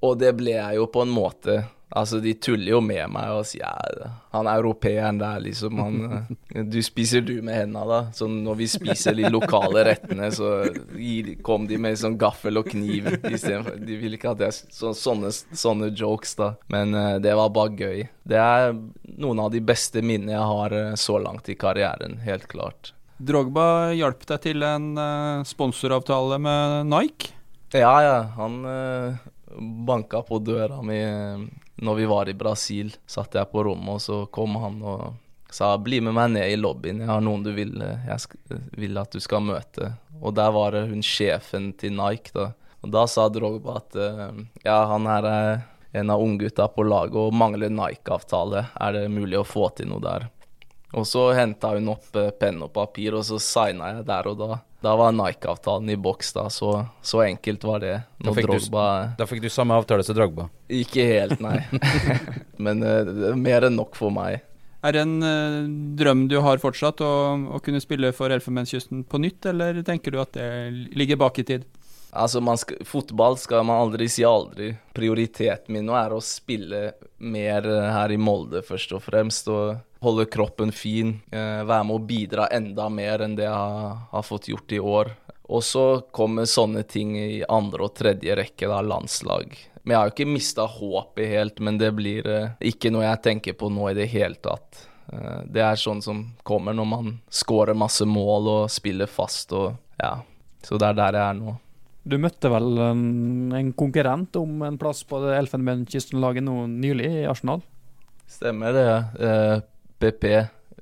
Og 0.03 0.17
det 0.19 0.33
ble 0.35 0.57
jeg 0.57 0.75
jo 0.75 0.89
på 0.91 1.05
en 1.05 1.13
måte. 1.13 1.61
Altså, 1.93 2.17
de 2.19 2.33
tuller 2.33 2.71
jo 2.71 2.79
med 2.81 3.05
meg 3.13 3.29
og 3.35 3.43
sier 3.45 3.61
ja, 3.69 4.07
han 4.33 4.47
europeeren 4.49 5.19
der, 5.21 5.37
liksom, 5.43 5.77
han 5.77 6.37
Du 6.73 6.79
spiser 6.85 7.21
du 7.21 7.35
med 7.45 7.53
hendene, 7.53 7.83
da? 7.85 7.99
Så 8.17 8.25
når 8.31 8.57
vi 8.63 8.67
spiser 8.71 9.13
de 9.17 9.29
lokale 9.29 9.83
rettene, 9.91 10.31
så 10.33 10.65
kom 11.45 11.67
de 11.69 11.77
med 11.81 11.99
sånn 12.01 12.17
gaffel 12.21 12.57
og 12.61 12.71
kniv 12.73 13.11
istedenfor. 13.29 13.77
De 13.77 13.99
ville 14.01 14.17
ikke 14.17 14.33
at 14.33 14.41
jeg 14.47 14.57
så, 14.73 14.93
sånne, 14.97 15.29
sånne, 15.53 15.91
jokes, 15.93 16.33
da. 16.41 16.53
Men 16.73 16.97
uh, 16.97 17.19
det 17.21 17.35
var 17.37 17.53
bare 17.53 17.77
gøy. 17.77 18.03
Det 18.25 18.41
er 18.41 18.73
noen 19.21 19.43
av 19.45 19.53
de 19.53 19.61
beste 19.61 20.01
minnene 20.01 20.33
jeg 20.33 20.49
har 20.53 20.77
uh, 20.77 20.97
så 20.97 21.21
langt 21.21 21.49
i 21.53 21.57
karrieren, 21.59 22.17
helt 22.25 22.49
klart. 22.49 22.95
Drogba 23.21 23.93
hjalp 23.93 24.25
deg 24.33 24.47
til 24.49 24.65
en 24.65 24.95
uh, 24.97 25.45
sponsoravtale 25.45 26.41
med 26.41 26.89
Nike? 26.89 27.35
Ja, 27.73 27.93
ja. 28.01 28.17
Han 28.37 28.63
banka 29.85 30.21
på 30.25 30.37
døra 30.41 30.79
mi 30.85 30.97
når 31.81 31.95
vi 31.95 32.05
var 32.09 32.29
i 32.29 32.37
Brasil, 32.37 32.93
satt 33.09 33.35
jeg 33.35 33.49
på 33.51 33.63
rommet, 33.65 33.95
og 33.95 34.01
så 34.01 34.17
kom 34.33 34.55
han 34.61 34.81
og 34.81 35.13
sa 35.53 35.77
'bli 35.77 36.01
med 36.01 36.13
meg 36.13 36.31
ned 36.33 36.51
i 36.51 36.57
lobbyen, 36.57 36.99
jeg 36.99 37.09
har 37.09 37.21
noen 37.21 37.43
du 37.43 37.51
vil, 37.53 37.73
jeg 37.77 38.59
vil 38.77 38.97
at 38.97 39.11
du 39.11 39.19
skal 39.19 39.41
møte'. 39.41 39.93
Og 40.21 40.33
der 40.33 40.51
var 40.51 40.71
det 40.71 40.87
hun 40.89 41.01
sjefen 41.01 41.73
til 41.77 41.93
Nike, 41.93 42.33
da. 42.33 42.53
Og 42.83 42.91
da 42.91 43.05
sa 43.07 43.29
Drogba 43.29 43.77
at 43.77 43.95
ja, 44.63 44.85
han 44.85 45.05
her 45.05 45.23
er 45.23 45.61
en 45.93 46.09
av 46.09 46.21
unggutta 46.21 46.67
på 46.67 46.83
laget 46.83 47.15
og 47.15 47.33
mangler 47.33 47.69
Nike-avtale. 47.69 48.65
Er 48.81 48.95
det 48.95 49.11
mulig 49.13 49.37
å 49.39 49.45
få 49.45 49.69
til 49.77 49.91
noe 49.91 50.01
der? 50.01 50.27
Og 50.93 51.05
så 51.09 51.27
henta 51.37 51.73
hun 51.73 51.91
opp 51.93 52.15
eh, 52.17 52.31
penn 52.37 52.61
og 52.65 52.73
papir, 52.73 53.15
og 53.17 53.25
så 53.25 53.39
signa 53.41 53.91
jeg 53.95 54.07
der 54.09 54.29
og 54.29 54.39
da. 54.41 54.59
Da 54.83 54.95
var 54.99 55.13
Nike-avtalen 55.15 55.89
i 55.89 55.95
boks, 55.95 56.33
da. 56.35 56.49
Så, 56.51 56.85
så, 57.01 57.21
enkelt 57.23 57.63
var 57.63 57.79
det. 57.79 57.93
Da 58.19 58.33
fikk, 58.35 58.49
Drogba, 58.49 58.87
du, 59.03 59.13
da 59.21 59.27
fikk, 59.29 59.39
du, 59.45 59.47
samme 59.53 59.77
avtale 59.79 60.03
som 60.03 60.17
Drogba? 60.17 60.49
Ikke 60.67 61.05
helt, 61.07 61.39
nei. 61.43 61.61
Men 62.65 62.83
uh, 62.83 63.31
mer 63.39 63.69
enn 63.69 63.79
nok 63.79 63.95
for 63.95 64.11
meg. 64.11 64.43
Er 64.83 64.95
det 64.95 65.05
en 65.05 65.15
uh, 65.23 65.61
drøm 65.95 66.25
du 66.27 66.35
har 66.43 66.59
fortsatt, 66.59 66.99
å, 66.99 67.13
å 67.55 67.61
kunne 67.63 67.79
spille 67.79 68.11
for 68.17 68.35
Elfenbenskysten 68.35 69.05
på 69.07 69.23
nytt, 69.23 69.47
eller 69.53 69.79
tenker 69.87 70.11
du 70.11 70.19
at 70.19 70.35
det 70.35 70.49
ligger 70.91 71.21
bak 71.23 71.39
i 71.39 71.47
tid? 71.53 71.63
Altså, 72.13 72.41
skal, 72.61 72.83
Fotball 72.85 73.37
skal 73.41 73.65
man 73.65 73.81
aldri 73.87 74.09
si 74.11 74.25
aldri. 74.27 74.73
Prioriteten 74.93 75.73
min 75.73 75.87
nå 75.89 75.95
er 75.97 76.13
å 76.13 76.21
spille 76.21 76.91
mer 77.17 77.65
her 77.65 78.13
i 78.13 78.19
Molde, 78.21 78.61
først 78.65 78.93
og 78.93 79.01
fremst. 79.07 79.49
og 79.49 79.81
holde 80.03 80.25
kroppen 80.25 80.71
fin, 80.71 81.21
eh, 81.31 81.63
være 81.63 81.83
med 81.87 81.95
å 81.95 82.05
bidra 82.05 82.47
enda 82.51 82.89
mer 82.89 83.23
enn 83.23 83.37
det 83.37 83.45
jeg 83.45 83.55
har, 83.55 83.99
har 84.11 84.25
fått 84.27 84.49
gjort 84.51 84.75
i 84.75 84.79
år. 84.79 85.11
Og 85.43 85.63
så 85.63 85.85
kommer 86.11 86.47
sånne 86.49 86.83
ting 86.87 87.15
i 87.19 87.43
andre 87.47 87.87
og 87.87 87.95
tredje 87.95 88.35
rekke, 88.35 88.67
da, 88.67 88.81
landslag. 88.83 89.55
Men 89.83 89.93
jeg 89.93 89.99
har 89.99 90.09
jo 90.09 90.15
ikke 90.15 90.33
mista 90.33 90.67
håpet 90.67 91.31
helt, 91.31 91.59
men 91.59 91.79
det 91.79 91.91
blir 91.95 92.27
eh, 92.27 92.51
ikke 92.73 92.91
noe 92.91 93.05
jeg 93.05 93.23
tenker 93.29 93.57
på 93.59 93.71
nå 93.71 93.89
i 93.91 93.97
det 93.97 94.09
hele 94.11 94.39
tatt. 94.43 94.85
Eh, 95.11 95.41
det 95.47 95.63
er 95.63 95.79
sånn 95.79 96.03
som 96.03 96.23
kommer 96.43 96.75
når 96.75 96.89
man 96.89 97.17
scorer 97.31 97.77
masse 97.77 98.07
mål 98.07 98.51
og 98.57 98.71
spiller 98.71 99.11
fast 99.11 99.55
og 99.55 99.73
ja. 99.99 100.17
Så 100.63 100.79
det 100.79 100.87
er 100.87 100.95
der 100.95 101.19
jeg 101.19 101.27
er 101.27 101.35
nå. 101.35 101.57
Du 102.03 102.17
møtte 102.19 102.49
vel 102.51 102.79
en, 102.83 103.03
en 103.55 103.69
konkurrent 103.79 104.35
om 104.35 104.65
en 104.67 104.77
plass 104.79 105.05
på 105.07 105.21
Elfenbenskysten-laget 105.31 106.43
nå 106.43 106.65
nylig, 106.67 107.07
i 107.21 107.27
Arsenal? 107.31 107.63
Stemmer 108.27 108.75
det. 108.75 108.89
Eh, 109.23 109.61
PP. 110.03 110.25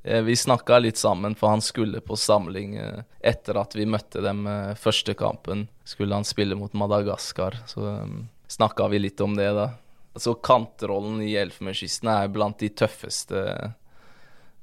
Eh, 0.03 0.21
vi 0.25 0.35
snakka 0.35 0.79
litt 0.79 0.97
sammen, 0.97 1.35
for 1.37 1.53
han 1.53 1.61
skulle 1.61 2.01
på 2.01 2.17
samling 2.17 2.73
eh, 2.81 3.03
etter 3.19 3.59
at 3.61 3.75
vi 3.77 3.85
møtte 3.85 4.23
dem 4.25 4.47
eh, 4.49 4.73
første 4.73 5.13
kampen. 5.17 5.67
Skulle 5.85 6.17
han 6.17 6.25
spille 6.25 6.57
mot 6.57 6.73
Madagaskar, 6.73 7.59
så 7.69 7.85
eh, 7.91 8.17
snakka 8.49 8.89
vi 8.89 9.03
litt 9.05 9.21
om 9.21 9.37
det, 9.37 9.51
da. 9.57 9.69
Altså 10.17 10.33
Kantrollen 10.41 11.21
i 11.23 11.35
Elfenbenskysten 11.39 12.09
er 12.11 12.33
blant 12.33 12.57
de 12.59 12.71
tøffeste. 12.81 13.45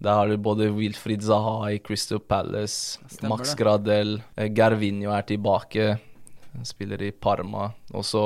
Der 0.02 0.18
har 0.18 0.28
du 0.28 0.36
både 0.42 0.72
Wilfried 0.74 1.22
Zaha 1.24 1.70
i 1.70 1.78
Crystal 1.82 2.20
Palace, 2.20 2.98
Stemmer 3.06 3.38
Max 3.38 3.54
Gradel, 3.58 4.18
Gervinho 4.58 5.14
er 5.14 5.24
tilbake. 5.30 5.86
Spiller 6.64 7.02
i 7.02 7.10
Parma. 7.10 7.70
Og 7.94 8.04
så 8.04 8.22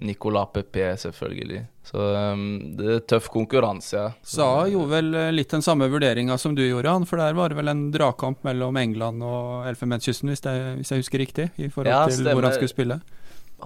Nicolas 0.00 0.48
Pepe, 0.52 0.96
selvfølgelig. 0.96 1.64
Så 1.84 1.98
um, 2.32 2.44
det 2.78 2.92
er 2.94 3.02
tøff 3.10 3.28
konkurranse. 3.32 3.96
Ja. 3.96 4.12
Sa 4.24 4.46
gjorde 4.70 4.92
vel 4.92 5.18
eh, 5.18 5.32
litt 5.34 5.52
den 5.52 5.64
samme 5.64 5.88
vurderinga 5.92 6.38
som 6.40 6.54
du 6.56 6.62
gjorde, 6.64 6.90
han. 6.90 7.04
For 7.08 7.20
der 7.20 7.36
var 7.36 7.52
det 7.52 7.58
vel 7.58 7.72
en 7.72 7.84
dragkamp 7.94 8.46
mellom 8.46 8.78
England 8.80 9.24
og 9.26 9.68
Elfenbenskysten, 9.68 10.32
hvis, 10.32 10.44
hvis, 10.80 10.94
jeg 10.94 11.04
husker 11.04 11.22
riktig? 11.22 11.50
I 11.56 11.68
forhold 11.68 11.92
ja, 11.92 12.04
til 12.08 12.30
hvor 12.30 12.48
han 12.48 12.56
skulle 12.56 12.72
spille. 12.72 13.00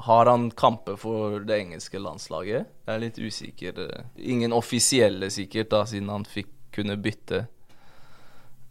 Har 0.09 0.31
han 0.31 0.51
kamper 0.51 0.99
for 1.01 1.39
det 1.47 1.61
engelske 1.63 2.01
landslaget? 2.03 2.69
Jeg 2.87 2.95
er 2.95 3.03
litt 3.03 3.19
usikker. 3.19 3.85
Ingen 4.19 4.55
offisielle, 4.57 5.31
sikkert, 5.35 5.71
da, 5.75 5.85
siden 5.89 6.11
han 6.13 6.27
fikk 6.29 6.51
kunne 6.75 6.99
bytte. 7.01 7.47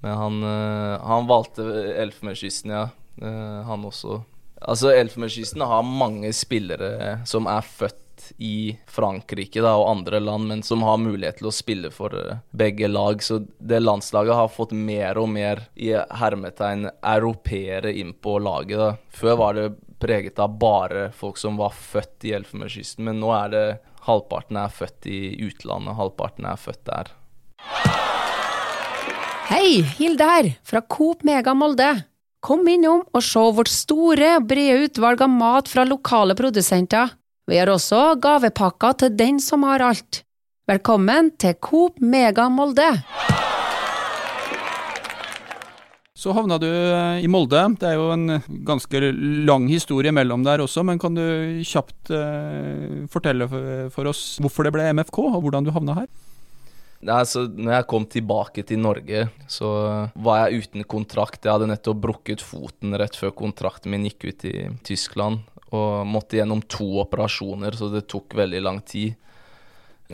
Men 0.04 0.17
han, 0.17 0.43
uh, 0.43 1.08
han 1.08 1.28
valgte 1.30 1.65
Elfenbenskysten, 2.04 2.73
ja. 2.76 2.89
Uh, 3.21 3.63
han 3.65 3.86
også. 3.88 4.21
Altså, 4.62 4.91
Elfenbenskysten 4.96 5.62
har 5.62 5.86
mange 5.86 6.34
spillere 6.34 7.20
som 7.30 7.48
er 7.52 7.65
født 7.65 8.32
i 8.41 8.78
Frankrike 8.89 9.62
da, 9.62 9.76
og 9.78 9.91
andre 9.91 10.20
land, 10.20 10.48
men 10.50 10.63
som 10.65 10.82
har 10.82 10.98
mulighet 10.98 11.38
til 11.41 11.50
å 11.52 11.54
spille 11.54 11.91
for 11.93 12.15
uh, 12.17 12.39
begge 12.50 12.89
lag. 12.89 13.22
Så 13.24 13.43
det 13.60 13.84
landslaget 13.84 14.34
har 14.39 14.50
fått 14.54 14.74
mer 14.74 15.20
og 15.22 15.30
mer 15.30 15.67
i 15.76 15.93
hermetegn 15.93 16.89
europeere 17.06 17.93
inn 17.93 18.15
på 18.17 18.39
laget. 18.41 18.82
Da. 18.82 18.89
Før 19.13 19.39
var 19.43 19.60
det 19.60 19.67
preget 20.02 20.41
av 20.41 20.58
bare 20.58 21.12
folk 21.13 21.38
som 21.41 21.58
var 21.62 21.78
født 21.78 22.26
i 22.30 22.34
Elfenbenskysten, 22.38 23.06
men 23.06 23.22
nå 23.22 23.32
er 23.38 23.54
det 23.54 23.65
halvparten 24.08 24.60
er 24.62 24.74
født 24.74 25.10
i 25.12 25.22
utlandet, 25.48 25.98
halvparten 25.98 26.50
er 26.50 26.60
født 26.62 26.84
der. 26.89 27.15
Hei, 29.48 29.82
Hilde 29.98 30.28
her, 30.28 30.54
fra 30.65 30.82
Coop 30.82 31.26
Mega 31.28 31.54
Molde. 31.58 31.93
Kom 32.48 32.64
innom 32.72 33.02
og 33.12 33.24
se 33.28 33.42
vårt 33.58 33.68
store 33.68 34.38
brede 34.40 34.86
utvalg 34.86 35.20
av 35.26 35.32
mat 35.34 35.68
fra 35.68 35.84
lokale 35.84 36.32
produsenter. 36.40 37.10
Vi 37.44 37.58
har 37.60 37.68
også 37.68 38.14
gavepakker 38.24 38.94
til 39.02 39.18
den 39.20 39.42
som 39.44 39.66
har 39.68 39.84
alt. 39.84 40.22
Velkommen 40.72 41.34
til 41.36 41.58
Coop 41.60 42.00
Mega 42.00 42.46
Molde! 42.48 42.88
Så 46.16 46.32
havna 46.38 46.56
du 46.64 46.70
eh, 46.70 47.20
i 47.20 47.28
Molde. 47.28 47.66
Det 47.82 47.92
er 47.92 48.00
jo 48.00 48.08
en 48.16 48.40
ganske 48.70 49.04
lang 49.52 49.68
historie 49.68 50.16
mellom 50.16 50.48
der 50.48 50.64
også, 50.64 50.88
men 50.88 51.04
kan 51.04 51.20
du 51.20 51.26
kjapt 51.68 52.16
uh, 52.16 53.04
fortelle 53.12 53.52
for, 53.52 53.92
for, 53.92 54.14
oss 54.16 54.24
hvorfor 54.40 54.64
det 54.64 54.74
ble 54.78 54.88
MFK, 54.96 55.20
og 55.36 55.44
hvordan 55.44 55.68
du 55.68 55.76
havna 55.76 56.00
her? 56.00 56.08
Nei, 57.06 57.20
så 57.30 57.44
når 57.46 57.76
jeg 57.76 57.88
kom 57.92 58.08
tilbake 58.10 58.64
til 58.66 58.82
Norge, 58.82 59.28
så 59.52 59.70
var 60.18 60.48
jeg 60.48 60.64
uten 60.64 60.88
kontrakt. 60.90 61.44
Jeg 61.44 61.54
hadde 61.54 61.70
nettopp 61.70 62.00
brukket 62.08 62.42
foten 62.42 62.98
rett 62.98 63.18
før 63.20 63.36
kontrakten 63.38 63.94
min 63.94 64.08
gikk 64.10 64.32
ut 64.32 64.48
i 64.50 64.56
Tyskland. 64.88 65.46
Og 65.76 66.08
måtte 66.08 66.40
gjennom 66.40 66.64
to 66.64 66.88
operasjoner, 67.04 67.76
så 67.78 67.92
det 67.92 68.08
tok 68.10 68.38
veldig 68.40 68.62
lang 68.64 68.82
tid. 68.88 69.18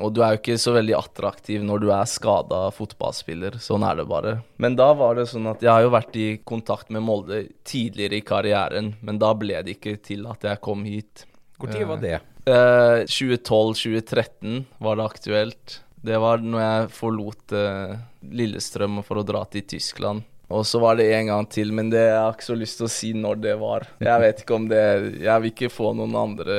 Og 0.01 0.09
du 0.09 0.23
er 0.25 0.33
jo 0.33 0.39
ikke 0.41 0.57
så 0.57 0.73
veldig 0.73 0.95
attraktiv 0.97 1.63
når 1.65 1.83
du 1.83 1.91
er 1.93 2.09
skada 2.09 2.63
fotballspiller. 2.73 3.59
Sånn 3.61 3.85
er 3.85 3.99
det 4.01 4.07
bare. 4.09 4.39
Men 4.57 4.77
da 4.79 4.89
var 4.97 5.19
det 5.19 5.27
sånn 5.29 5.45
at 5.51 5.61
jeg 5.61 5.69
har 5.69 5.85
jo 5.85 5.93
vært 5.93 6.17
i 6.17 6.27
kontakt 6.41 6.89
med 6.93 7.05
Molde 7.05 7.43
tidligere 7.67 8.17
i 8.17 8.25
karrieren, 8.25 8.95
men 9.05 9.21
da 9.21 9.31
ble 9.37 9.61
det 9.61 9.77
ikke 9.77 9.99
til 10.03 10.25
at 10.31 10.49
jeg 10.49 10.63
kom 10.65 10.83
hit. 10.89 11.27
Når 11.61 11.85
var 11.93 12.01
det? 12.01 12.17
Eh, 12.49 13.05
2012-2013 13.07 14.65
var 14.83 14.97
det 14.97 15.05
aktuelt. 15.05 15.77
Det 16.03 16.19
var 16.19 16.43
når 16.43 16.63
jeg 16.63 16.87
forlot 16.97 17.55
eh, 17.55 17.97
Lillestrøm 18.35 18.99
for 19.07 19.21
å 19.21 19.27
dra 19.27 19.45
til 19.47 19.63
Tyskland. 19.75 20.25
Og 20.53 20.65
så 20.67 20.79
var 20.83 20.97
det 20.99 21.07
en 21.15 21.29
gang 21.31 21.45
til, 21.49 21.71
men 21.73 21.87
det, 21.89 22.01
jeg 22.03 22.17
har 22.19 22.33
ikke 22.35 22.45
så 22.45 22.57
lyst 22.59 22.81
til 22.81 22.85
å 22.85 22.91
si 22.91 23.11
når 23.15 23.39
det 23.41 23.53
var. 23.61 23.85
Jeg 24.03 24.21
vet 24.21 24.41
ikke 24.43 24.57
om 24.57 24.65
det 24.69 24.81
Jeg 25.23 25.41
vil 25.41 25.53
ikke 25.53 25.69
få 25.71 25.93
noen 25.97 26.13
andre 26.19 26.57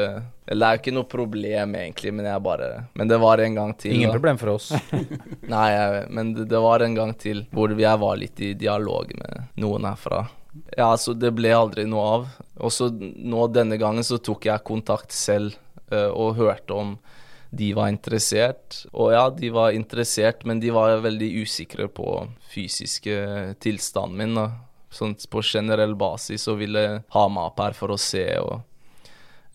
Eller 0.49 0.65
det 0.65 0.69
er 0.69 0.79
jo 0.79 0.81
ikke 0.81 0.95
noe 0.97 1.11
problem, 1.13 1.77
egentlig, 1.79 2.15
men 2.17 2.29
jeg 2.31 2.45
bare 2.47 2.71
Men 2.97 3.13
det 3.13 3.19
var 3.23 3.43
en 3.45 3.59
gang 3.61 3.75
til. 3.77 3.95
Ingen 3.99 4.11
da. 4.11 4.17
problem 4.17 4.41
for 4.41 4.55
oss. 4.57 4.71
Nei, 5.55 5.67
jeg, 5.75 6.07
men 6.17 6.33
det, 6.39 6.49
det 6.51 6.63
var 6.65 6.87
en 6.87 6.97
gang 6.97 7.13
til 7.21 7.45
hvor 7.55 7.77
jeg 7.77 8.01
var 8.07 8.19
litt 8.19 8.41
i 8.41 8.55
dialog 8.59 9.13
med 9.21 9.61
noen 9.61 9.91
herfra. 9.91 10.25
Ja, 10.79 10.95
så 10.97 11.13
det 11.19 11.35
ble 11.37 11.53
aldri 11.55 11.85
noe 11.91 12.09
av. 12.17 12.27
Og 12.65 12.73
så 12.73 12.89
nå 12.91 13.49
denne 13.53 13.79
gangen 13.81 14.07
så 14.07 14.19
tok 14.23 14.49
jeg 14.49 14.67
kontakt 14.67 15.15
selv 15.15 15.55
uh, 15.93 16.11
og 16.11 16.39
hørte 16.41 16.81
om 16.81 16.97
de 17.57 17.71
var 17.77 17.91
interessert. 17.93 18.83
Og 18.93 19.13
ja, 19.15 19.25
de 19.31 19.51
var 19.55 19.75
interessert, 19.77 20.45
men 20.49 20.61
de 20.63 20.73
var 20.75 21.03
veldig 21.05 21.31
usikre 21.45 21.89
på 21.93 22.09
fysiske 22.53 23.17
tilstanden 23.65 24.21
min. 24.21 24.39
da. 24.39 24.49
Sånn 24.95 25.17
på 25.31 25.43
generell 25.43 25.97
basis 25.99 26.47
og 26.51 26.61
ville 26.61 26.85
ha 27.11 27.25
meg 27.33 27.51
opp 27.51 27.65
her 27.65 27.75
for 27.75 27.95
å 27.95 27.99
se. 27.99 28.27
Og, 28.39 28.61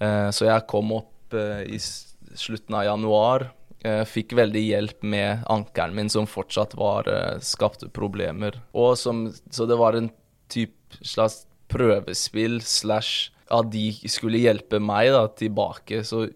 eh, 0.04 0.28
så 0.36 0.50
jeg 0.50 0.68
kom 0.68 0.92
opp 0.98 1.38
eh, 1.38 1.64
i 1.64 1.80
slutten 1.80 2.76
av 2.76 2.88
januar. 2.90 3.50
Eh, 3.80 4.04
fikk 4.04 4.36
veldig 4.36 4.64
hjelp 4.66 5.04
med 5.08 5.46
ankelen 5.48 5.96
min, 5.96 6.10
som 6.12 6.28
fortsatt 6.28 6.76
var 6.76 7.08
eh, 7.08 7.40
skapte 7.40 7.88
problemer. 7.88 8.60
Og 8.76 8.98
som, 9.00 9.30
så 9.52 9.68
det 9.70 9.80
var 9.80 9.96
en 9.96 10.12
typ 10.52 10.76
slags 11.00 11.46
prøvespill 11.72 12.60
slash 12.66 13.30
at 13.50 13.70
de 13.74 13.94
skulle 14.10 14.42
hjelpe 14.42 14.82
meg 14.84 15.14
da, 15.14 15.24
tilbake. 15.32 16.04
Så, 16.06 16.28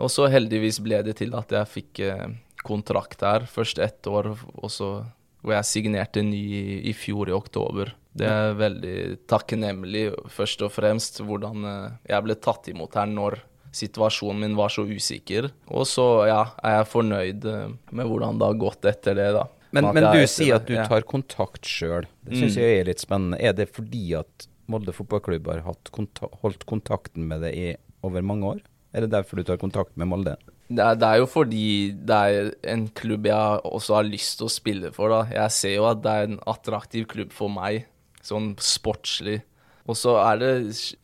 og 0.00 0.10
så 0.12 0.28
heldigvis 0.32 0.80
ble 0.84 1.02
det 1.06 1.16
til 1.20 1.34
at 1.38 1.52
jeg 1.54 1.70
fikk 1.70 2.00
eh, 2.06 2.26
kontrakt 2.64 3.22
her. 3.24 3.46
Først 3.50 3.78
ett 3.82 4.06
år, 4.10 4.32
og 4.54 4.70
så 4.72 5.04
hvor 5.44 5.52
jeg 5.58 5.68
signerte 5.68 6.22
ny 6.24 6.40
i, 6.40 6.62
i 6.88 6.92
fjor 6.96 7.28
i 7.28 7.34
oktober. 7.36 7.90
Det 8.16 8.24
er 8.30 8.54
veldig 8.56 8.94
takknemlig, 9.28 10.06
først 10.32 10.62
og 10.64 10.70
fremst, 10.72 11.18
hvordan 11.20 11.66
eh, 11.68 11.90
jeg 12.14 12.24
ble 12.24 12.36
tatt 12.40 12.70
imot 12.72 12.96
her 12.96 13.10
når 13.10 13.40
situasjonen 13.74 14.40
min 14.44 14.54
var 14.56 14.70
så 14.70 14.84
usikker. 14.86 15.50
Og 15.74 15.84
så, 15.90 16.04
ja, 16.30 16.40
er 16.62 16.78
jeg 16.78 16.90
fornøyd 16.92 17.44
eh, 17.50 17.74
med 17.90 18.08
hvordan 18.08 18.38
det 18.40 18.48
har 18.52 18.60
gått 18.62 18.88
etter 18.88 19.18
det, 19.18 19.28
da. 19.36 19.44
Men, 19.74 19.88
men 19.96 20.06
du 20.14 20.20
sier 20.30 20.60
at 20.60 20.68
du 20.70 20.76
tar 20.78 21.02
kontakt 21.10 21.66
sjøl. 21.66 22.06
Det 22.22 22.38
syns 22.38 22.54
Mm. 22.54 22.60
jeg 22.62 22.78
er 22.78 22.84
litt 22.86 23.02
spennende. 23.02 23.40
Er 23.42 23.56
det 23.58 23.66
fordi 23.74 24.04
at 24.14 24.46
Molde 24.70 24.94
fotballklubb 24.96 25.50
har 25.50 25.64
hatt 25.66 25.90
konta 25.92 26.30
holdt 26.40 26.62
kontakten 26.70 27.26
med 27.28 27.42
deg 27.44 27.58
i 27.58 27.66
over 28.06 28.22
mange 28.24 28.46
år? 28.54 28.62
Er 28.94 29.04
det 29.04 29.14
derfor 29.14 29.40
du 29.40 29.46
tar 29.46 29.58
kontakt 29.58 29.96
med 29.98 30.06
Molde? 30.06 30.36
Det 30.70 30.80
er, 30.80 30.94
det 30.96 31.08
er 31.08 31.18
jo 31.20 31.26
fordi 31.28 31.66
det 32.06 32.18
er 32.18 32.52
en 32.72 32.86
klubb 32.96 33.26
jeg 33.28 33.64
også 33.66 33.98
har 33.98 34.06
lyst 34.06 34.38
til 34.38 34.46
å 34.46 34.54
spille 34.54 34.92
for. 34.94 35.10
da. 35.12 35.24
Jeg 35.34 35.56
ser 35.56 35.74
jo 35.76 35.88
at 35.90 36.04
det 36.04 36.12
er 36.12 36.28
en 36.28 36.38
attraktiv 36.50 37.08
klubb 37.10 37.34
for 37.34 37.52
meg, 37.52 37.88
sånn 38.24 38.54
sportslig. 38.62 39.42
Og 39.84 39.98
så 40.00 40.14
er 40.22 40.38
det, 40.40 40.52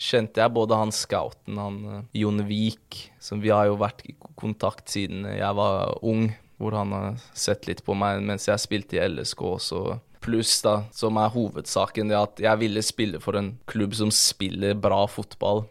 kjente 0.01 0.41
jeg 0.41 0.55
både 0.57 0.79
han 0.81 0.93
scouten, 0.95 1.59
han 1.61 1.81
eh, 1.85 2.05
Jon 2.23 2.41
Vik, 2.49 3.01
som 3.21 3.43
vi 3.43 3.51
har 3.53 3.67
jo 3.69 3.77
vært 3.81 4.07
i 4.09 4.15
kontakt 4.41 4.89
siden 4.89 5.27
jeg 5.29 5.59
var 5.59 5.99
ung, 6.01 6.31
hvor 6.61 6.77
han 6.79 6.95
har 6.97 7.19
sett 7.37 7.69
litt 7.69 7.83
på 7.85 7.97
meg 7.97 8.23
mens 8.25 8.49
jeg 8.49 8.63
spilte 8.63 8.97
i 8.97 9.03
LSK 9.05 9.45
også. 9.51 9.83
Pluss, 10.25 10.59
da, 10.65 10.87
som 10.97 11.17
er 11.21 11.33
hovedsaken, 11.33 12.09
det 12.13 12.17
at 12.17 12.41
jeg 12.45 12.61
ville 12.61 12.85
spille 12.85 13.21
for 13.21 13.37
en 13.41 13.55
klubb 13.69 13.97
som 13.97 14.13
spiller 14.13 14.77
bra 14.77 15.03
fotball. 15.09 15.67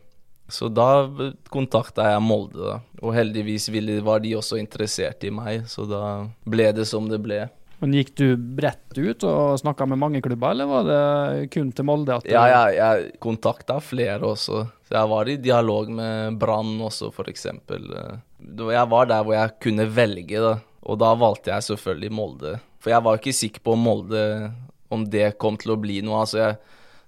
Så 0.50 0.68
da 0.74 1.08
kontakta 1.54 2.10
jeg 2.14 2.22
Molde, 2.26 2.60
da. 2.60 2.80
Og 3.04 3.14
heldigvis 3.16 3.70
ville, 3.72 4.00
var 4.04 4.20
de 4.24 4.34
også 4.40 4.58
interessert 4.60 5.24
i 5.24 5.32
meg, 5.34 5.66
så 5.72 5.86
da 5.88 6.02
ble 6.50 6.72
det 6.76 6.86
som 6.90 7.08
det 7.10 7.22
ble. 7.24 7.46
Men 7.80 7.94
Gikk 7.96 8.10
du 8.20 8.26
bredt 8.36 8.98
ut 9.00 9.24
og 9.24 9.54
snakka 9.62 9.86
med 9.88 10.02
mange 10.02 10.20
klubber, 10.22 10.52
eller 10.52 10.68
var 10.68 10.84
det 10.90 11.50
kun 11.54 11.70
til 11.72 11.86
Molde? 11.88 12.18
du- 12.26 12.34
Ja, 12.34 12.44
jeg, 12.52 12.76
jeg 12.76 13.20
kontakta 13.24 13.78
flere 13.80 14.20
også. 14.20 14.66
Så 14.90 14.98
jeg 14.98 15.10
var 15.14 15.30
i 15.32 15.38
dialog 15.38 15.88
med 15.90 16.38
Brann 16.42 16.74
også, 16.82 17.14
eksempel. 17.32 17.86
Jeg 18.74 18.90
var 18.90 19.06
der 19.08 19.24
hvor 19.24 19.34
jeg 19.38 19.54
kunne 19.64 19.86
velge, 19.96 20.42
da. 20.44 20.58
Og 20.84 20.98
da 21.00 21.14
valgte 21.16 21.52
jeg 21.54 21.62
selvfølgelig 21.70 22.12
Molde. 22.12 22.60
For 22.80 22.90
jeg 22.92 23.04
var 23.04 23.18
ikke 23.18 23.34
sikker 23.36 23.62
på 23.64 23.74
om 23.76 23.80
Molde 23.84 24.52
Om 24.92 25.04
det 25.06 25.38
kom 25.38 25.56
til 25.56 25.72
å 25.76 25.80
bli 25.80 26.02
noe. 26.02 26.24
Altså, 26.26 26.38
jeg 26.42 26.58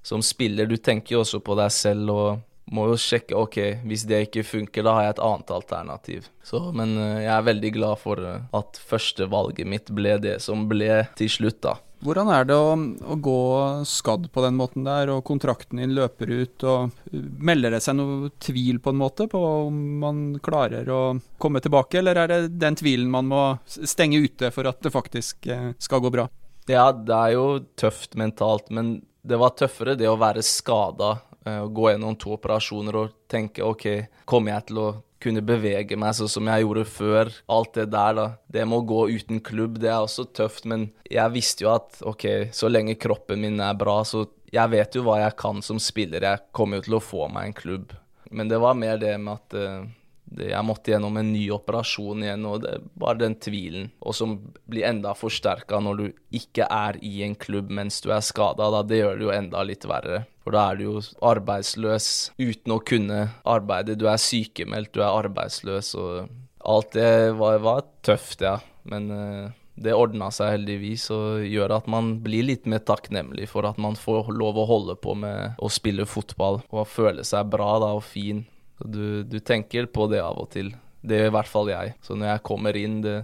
som 0.04 0.22
spiller, 0.22 0.68
du 0.70 0.78
tenker 0.78 1.16
jo 1.16 1.22
også 1.24 1.40
på 1.42 1.56
deg 1.58 1.72
selv 1.74 2.10
og 2.14 2.40
må 2.72 2.88
jo 2.92 2.98
sjekke 3.00 3.38
OK, 3.38 3.60
hvis 3.88 4.08
det 4.10 4.26
ikke 4.28 4.48
funker, 4.48 4.86
da 4.88 4.96
har 4.96 5.06
jeg 5.06 5.16
et 5.16 5.24
annet 5.28 5.54
alternativ. 5.58 6.28
Så, 6.48 6.64
men 6.76 6.96
eh, 6.98 7.24
jeg 7.26 7.34
er 7.36 7.48
veldig 7.48 7.72
glad 7.76 8.02
for 8.02 8.26
eh, 8.26 8.44
at 8.58 8.82
førstevalget 8.90 9.70
mitt 9.70 9.92
ble 9.96 10.18
det 10.24 10.38
som 10.44 10.68
ble 10.72 11.04
til 11.20 11.32
slutt, 11.32 11.62
da. 11.68 11.78
Hvordan 12.02 12.32
er 12.34 12.48
det 12.50 12.56
å, 12.58 12.72
å 13.14 13.16
gå 13.22 13.42
skadd 13.86 14.26
på 14.34 14.42
den 14.42 14.56
måten 14.58 14.88
der, 14.88 15.12
og 15.14 15.22
kontrakten 15.28 15.78
din 15.84 15.94
løper 15.94 16.32
ut, 16.34 16.66
og 16.66 17.12
melder 17.14 17.76
det 17.76 17.84
seg 17.86 18.00
noe 18.00 18.32
tvil 18.42 18.80
på 18.82 18.90
en 18.90 19.02
måte 19.04 19.28
på 19.30 19.42
om 19.68 19.78
man 20.02 20.24
klarer 20.42 20.90
å 20.90 21.02
komme 21.42 21.62
tilbake, 21.62 22.00
eller 22.02 22.24
er 22.24 22.32
det 22.32 22.40
den 22.62 22.80
tvilen 22.80 23.12
man 23.14 23.30
må 23.30 23.44
stenge 23.68 24.24
ute 24.24 24.50
for 24.56 24.70
at 24.72 24.82
det 24.82 24.96
faktisk 24.96 25.52
eh, 25.52 25.72
skal 25.78 26.02
gå 26.02 26.14
bra? 26.16 26.26
Ja, 26.70 26.90
det 26.94 27.14
er 27.18 27.36
jo 27.36 27.46
tøft 27.78 28.18
mentalt, 28.18 28.74
men 28.74 29.02
det 29.22 29.38
var 29.38 29.54
tøffere 29.54 29.94
det 29.98 30.10
å 30.10 30.18
være 30.18 30.42
skada, 30.46 31.20
å 31.48 31.70
gå 31.74 31.88
gjennom 31.90 32.18
to 32.20 32.36
operasjoner 32.36 32.98
og 33.00 33.16
tenke 33.32 33.64
OK, 33.66 33.88
kommer 34.30 34.56
jeg 34.56 34.70
til 34.70 34.82
å 34.82 34.90
kunne 35.22 35.44
bevege 35.46 35.98
meg 36.00 36.16
sånn 36.18 36.32
som 36.32 36.50
jeg 36.50 36.66
gjorde 36.66 36.86
før? 36.90 37.32
Alt 37.52 37.76
det 37.78 37.88
der, 37.94 38.18
da. 38.18 38.28
Det 38.50 38.66
med 38.66 38.80
å 38.80 38.88
gå 38.90 39.02
uten 39.14 39.42
klubb, 39.46 39.80
det 39.82 39.92
er 39.92 40.02
også 40.02 40.28
tøft, 40.34 40.68
men 40.70 40.90
jeg 41.10 41.34
visste 41.36 41.66
jo 41.66 41.74
at 41.76 42.02
OK, 42.08 42.28
så 42.56 42.72
lenge 42.72 42.98
kroppen 43.02 43.42
min 43.44 43.62
er 43.62 43.78
bra, 43.78 44.02
så 44.08 44.26
jeg 44.52 44.74
vet 44.74 44.98
jo 44.98 45.06
hva 45.06 45.22
jeg 45.22 45.38
kan 45.40 45.62
som 45.64 45.80
spiller. 45.80 46.26
Jeg 46.26 46.48
kommer 46.56 46.80
jo 46.80 46.88
til 46.90 46.98
å 46.98 47.04
få 47.04 47.28
meg 47.32 47.50
en 47.50 47.58
klubb. 47.58 47.94
Men 48.32 48.52
det 48.52 48.60
var 48.64 48.78
mer 48.80 49.00
det 49.00 49.14
med 49.20 49.38
at 49.38 49.56
eh, 49.60 49.84
det, 49.86 50.01
jeg 50.40 50.64
måtte 50.64 50.94
gjennom 50.94 51.18
en 51.20 51.32
ny 51.34 51.44
operasjon 51.52 52.24
igjen, 52.24 52.46
og 52.48 52.64
det 52.64 52.78
var 53.00 53.20
den 53.20 53.36
tvilen. 53.42 53.90
Og 54.00 54.16
som 54.16 54.38
blir 54.70 54.88
enda 54.88 55.14
forsterka 55.18 55.82
når 55.84 56.00
du 56.00 56.06
ikke 56.40 56.68
er 56.72 57.00
i 57.04 57.22
en 57.26 57.36
klubb 57.36 57.72
mens 57.74 58.00
du 58.04 58.12
er 58.16 58.24
skada. 58.24 58.70
Det 58.88 59.02
gjør 59.02 59.20
det 59.20 59.28
jo 59.28 59.34
enda 59.36 59.64
litt 59.68 59.88
verre. 59.90 60.24
For 60.42 60.56
da 60.56 60.70
er 60.72 60.80
du 60.80 60.86
jo 60.88 60.98
arbeidsløs 61.28 62.08
uten 62.40 62.76
å 62.76 62.82
kunne 62.82 63.24
arbeide. 63.44 63.98
Du 64.00 64.08
er 64.10 64.22
sykemeldt, 64.22 64.94
du 64.96 65.04
er 65.04 65.12
arbeidsløs, 65.12 65.94
og 66.00 66.32
alt 66.66 66.94
det 66.96 67.12
var, 67.38 67.60
var 67.62 67.84
tøft, 68.06 68.42
ja. 68.46 68.58
Men 68.90 69.12
uh, 69.14 69.52
det 69.82 69.94
ordna 69.98 70.30
seg 70.34 70.56
heldigvis 70.56 71.08
og 71.14 71.46
gjør 71.46 71.76
at 71.78 71.90
man 71.92 72.16
blir 72.24 72.48
litt 72.48 72.68
mer 72.70 72.82
takknemlig 72.86 73.48
for 73.52 73.68
at 73.70 73.80
man 73.82 73.98
får 74.00 74.32
lov 74.34 74.60
å 74.60 74.68
holde 74.70 74.98
på 75.02 75.16
med 75.18 75.60
å 75.62 75.70
spille 75.72 76.08
fotball 76.10 76.62
og 76.70 76.90
føle 76.90 77.26
seg 77.28 77.50
bra 77.54 77.76
da, 77.82 77.94
og 77.98 78.06
fin. 78.06 78.46
Du, 78.86 79.24
du 79.24 79.40
tenker 79.40 79.90
på 79.92 80.08
det 80.12 80.22
av 80.24 80.40
og 80.42 80.52
til. 80.54 80.74
Det 81.02 81.18
gjør 81.18 81.32
i 81.32 81.36
hvert 81.38 81.50
fall 81.50 81.72
jeg. 81.72 81.96
Så 82.06 82.18
når 82.18 82.34
jeg 82.34 82.46
kommer 82.48 82.78
inn, 82.78 83.00
det, 83.04 83.18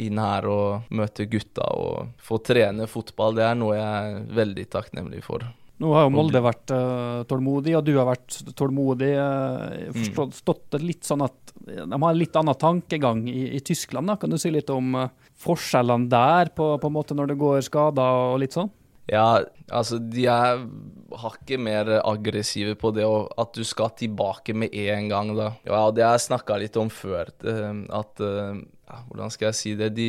inn 0.00 0.20
her 0.22 0.46
og 0.50 0.94
møter 0.94 1.28
gutta 1.30 1.66
og 1.74 2.14
får 2.22 2.42
trene 2.50 2.88
fotball, 2.90 3.36
det 3.38 3.46
er 3.48 3.58
noe 3.58 3.76
jeg 3.78 4.14
er 4.14 4.24
veldig 4.38 4.66
takknemlig 4.76 5.24
for. 5.26 5.46
Nå 5.82 5.90
har 5.90 6.04
jo 6.06 6.12
Molde 6.14 6.38
vært 6.38 6.70
uh, 6.70 7.24
tålmodig, 7.26 7.72
og 7.74 7.82
du 7.86 7.96
har 7.98 8.06
vært 8.06 8.36
tålmodig. 8.54 9.10
Uh, 9.18 10.04
forstått 10.14 10.68
det 10.76 10.84
litt 10.84 11.08
sånn 11.08 11.24
at 11.26 11.54
de 11.64 11.88
har 11.90 12.06
en 12.10 12.18
litt 12.18 12.36
annen 12.38 12.58
tankegang 12.58 13.24
i, 13.30 13.48
i 13.58 13.60
Tyskland. 13.64 14.12
da. 14.12 14.16
Kan 14.20 14.30
du 14.30 14.38
si 14.38 14.52
litt 14.54 14.70
om 14.70 14.94
uh, 14.94 15.10
forskjellene 15.42 16.06
der, 16.12 16.54
på, 16.54 16.76
på 16.78 16.90
en 16.90 16.94
måte 16.94 17.18
når 17.18 17.32
det 17.32 17.40
går 17.42 17.66
skader 17.66 18.22
og 18.30 18.38
litt 18.44 18.54
sånn? 18.54 18.70
Ja, 19.10 19.44
altså 19.68 19.98
de 20.00 20.24
er 20.32 20.62
hakket 21.20 21.60
mer 21.60 21.90
aggressive 22.00 22.74
på 22.80 22.90
det 22.96 23.04
og 23.06 23.32
at 23.40 23.52
du 23.56 23.64
skal 23.66 23.92
tilbake 23.98 24.54
med 24.56 24.74
en 24.74 25.10
gang, 25.12 25.32
da. 25.36 25.50
Ja, 25.66 25.86
det 25.94 26.06
har 26.06 26.16
jeg 26.16 26.28
snakka 26.28 26.58
litt 26.62 26.78
om 26.80 26.90
før, 26.92 27.30
eh, 27.44 27.72
at 27.94 28.24
eh, 28.24 28.62
ja, 28.88 29.00
Hvordan 29.08 29.32
skal 29.32 29.50
jeg 29.50 29.58
si 29.58 29.74
det? 29.78 29.90
De, 29.96 30.08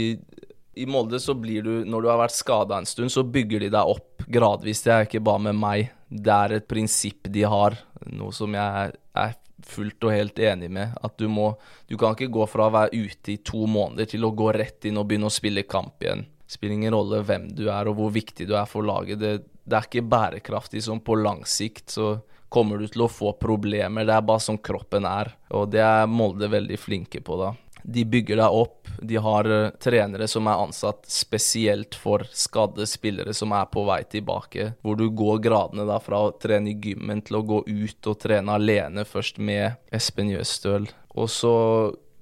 I 0.80 0.88
Molde 0.90 1.20
så 1.24 1.36
blir 1.40 1.64
du 1.64 1.86
Når 1.88 2.04
du 2.04 2.10
har 2.12 2.20
vært 2.20 2.36
skada 2.36 2.80
en 2.80 2.88
stund, 2.90 3.12
så 3.12 3.24
bygger 3.24 3.64
de 3.64 3.72
deg 3.72 3.92
opp 3.96 4.26
gradvis. 4.28 4.84
Det 4.84 4.94
er 4.94 5.08
ikke 5.08 5.24
bare 5.24 5.46
med 5.48 5.60
meg. 5.60 5.92
Det 6.10 6.34
er 6.34 6.58
et 6.58 6.68
prinsipp 6.68 7.30
de 7.32 7.46
har, 7.50 7.78
noe 8.12 8.36
som 8.36 8.54
jeg 8.56 8.96
er 8.96 9.36
fullt 9.66 10.06
og 10.06 10.14
helt 10.14 10.40
enig 10.40 10.70
med. 10.72 10.94
At 11.04 11.18
du 11.18 11.28
må 11.32 11.56
Du 11.88 11.98
kan 11.98 12.16
ikke 12.16 12.32
gå 12.34 12.46
fra 12.50 12.68
å 12.68 12.74
være 12.74 12.98
ute 12.98 13.36
i 13.36 13.42
to 13.46 13.66
måneder 13.70 14.10
til 14.10 14.26
å 14.26 14.34
gå 14.34 14.52
rett 14.56 14.88
inn 14.90 14.98
og 14.98 15.08
begynne 15.08 15.30
å 15.30 15.34
spille 15.34 15.68
kamp 15.70 16.02
igjen. 16.02 16.26
Spiller 16.48 16.76
ingen 16.78 16.94
rolle 16.94 17.24
hvem 17.26 17.50
du 17.58 17.66
er 17.74 17.90
og 17.90 17.98
hvor 18.00 18.14
viktig 18.14 18.48
du 18.50 18.56
er 18.58 18.70
for 18.70 18.86
laget. 18.86 19.20
Det, 19.22 19.34
det 19.66 19.78
er 19.78 19.90
ikke 19.90 20.08
bærekraftig 20.12 20.84
sånn 20.86 21.02
på 21.06 21.18
lang 21.18 21.44
sikt. 21.50 21.90
Så 21.98 22.16
kommer 22.54 22.80
du 22.80 22.88
til 22.88 23.06
å 23.06 23.12
få 23.12 23.34
problemer. 23.42 24.06
Det 24.06 24.16
er 24.16 24.26
bare 24.26 24.44
sånn 24.44 24.62
kroppen 24.64 25.08
er. 25.10 25.34
Og 25.58 25.70
det 25.74 25.84
er 25.84 26.10
Molde 26.10 26.50
veldig 26.52 26.78
flinke 26.80 27.24
på, 27.26 27.40
da. 27.42 27.54
De 27.86 28.02
bygger 28.10 28.40
deg 28.40 28.56
opp. 28.58 28.88
De 29.06 29.18
har 29.22 29.50
uh, 29.50 29.74
trenere 29.82 30.26
som 30.30 30.48
er 30.50 30.62
ansatt 30.64 31.04
spesielt 31.12 31.98
for 32.00 32.26
skadde 32.34 32.88
spillere 32.90 33.34
som 33.36 33.54
er 33.54 33.68
på 33.70 33.84
vei 33.86 34.00
tilbake. 34.10 34.72
Hvor 34.82 34.98
du 34.98 35.06
går 35.14 35.42
gradene 35.46 35.86
da 35.90 36.00
fra 36.02 36.24
å 36.26 36.34
trene 36.42 36.72
i 36.72 36.80
gymmen 36.82 37.22
til 37.26 37.42
å 37.42 37.46
gå 37.46 37.62
ut 37.68 38.10
og 38.10 38.18
trene 38.22 38.58
alene, 38.58 39.06
først 39.06 39.38
med 39.38 39.78
Espen 39.94 40.34
Jøstøl. 40.34 40.90
Og 41.16 41.30
så 41.32 41.54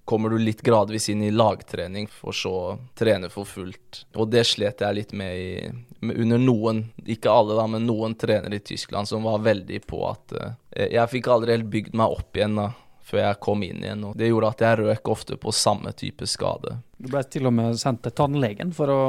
kommer 0.06 0.30
du 0.30 0.38
litt 0.38 0.62
gradvis 0.62 1.10
inn 1.10 1.24
i 1.24 1.32
lagtrening, 1.32 2.08
for 2.12 2.36
så 2.36 2.54
å 2.54 2.78
trene 2.98 3.30
for 3.32 3.48
fullt. 3.48 4.04
Og 4.20 4.30
det 4.32 4.44
slet 4.50 4.84
jeg 4.84 4.98
litt 4.98 5.13
med, 5.16 5.38
i, 5.38 5.72
med 6.04 6.20
under 6.26 6.42
noen, 6.42 6.84
ikke 7.06 7.32
alle 7.32 7.58
da, 7.58 7.68
men 7.72 7.88
noen 7.88 8.18
trenere 8.20 8.60
i 8.60 8.63
Tyskland 8.63 9.08
som 9.08 9.24
var 9.24 9.44
veldig 9.46 9.80
på 9.88 10.04
at 10.10 10.36
uh, 10.36 10.56
Jeg 10.76 11.12
fikk 11.12 11.30
aldri 11.32 11.56
helt 11.56 11.72
bygd 11.72 11.96
meg 11.96 12.18
opp 12.18 12.36
igjen 12.36 12.60
da, 12.60 12.70
før 13.04 13.24
jeg 13.24 13.39
kom 13.48 13.63
inn 13.63 13.84
igjen. 13.84 14.04
og 14.10 14.20
Det 14.20 14.28
gjorde 14.28 14.52
at 14.52 14.66
jeg 14.66 14.82
røk 14.82 15.13
ofte 15.16 15.39
på 15.39 15.56
samme 15.56 15.96
type 15.96 16.28
skade. 16.28 16.78
Du 17.00 17.10
ble 17.12 17.24
til 17.24 17.48
og 17.48 17.56
med 17.56 17.80
sendt 17.80 18.04
til 18.04 18.16
tannlegen 18.16 18.76
for 18.76 18.92
å 18.92 19.02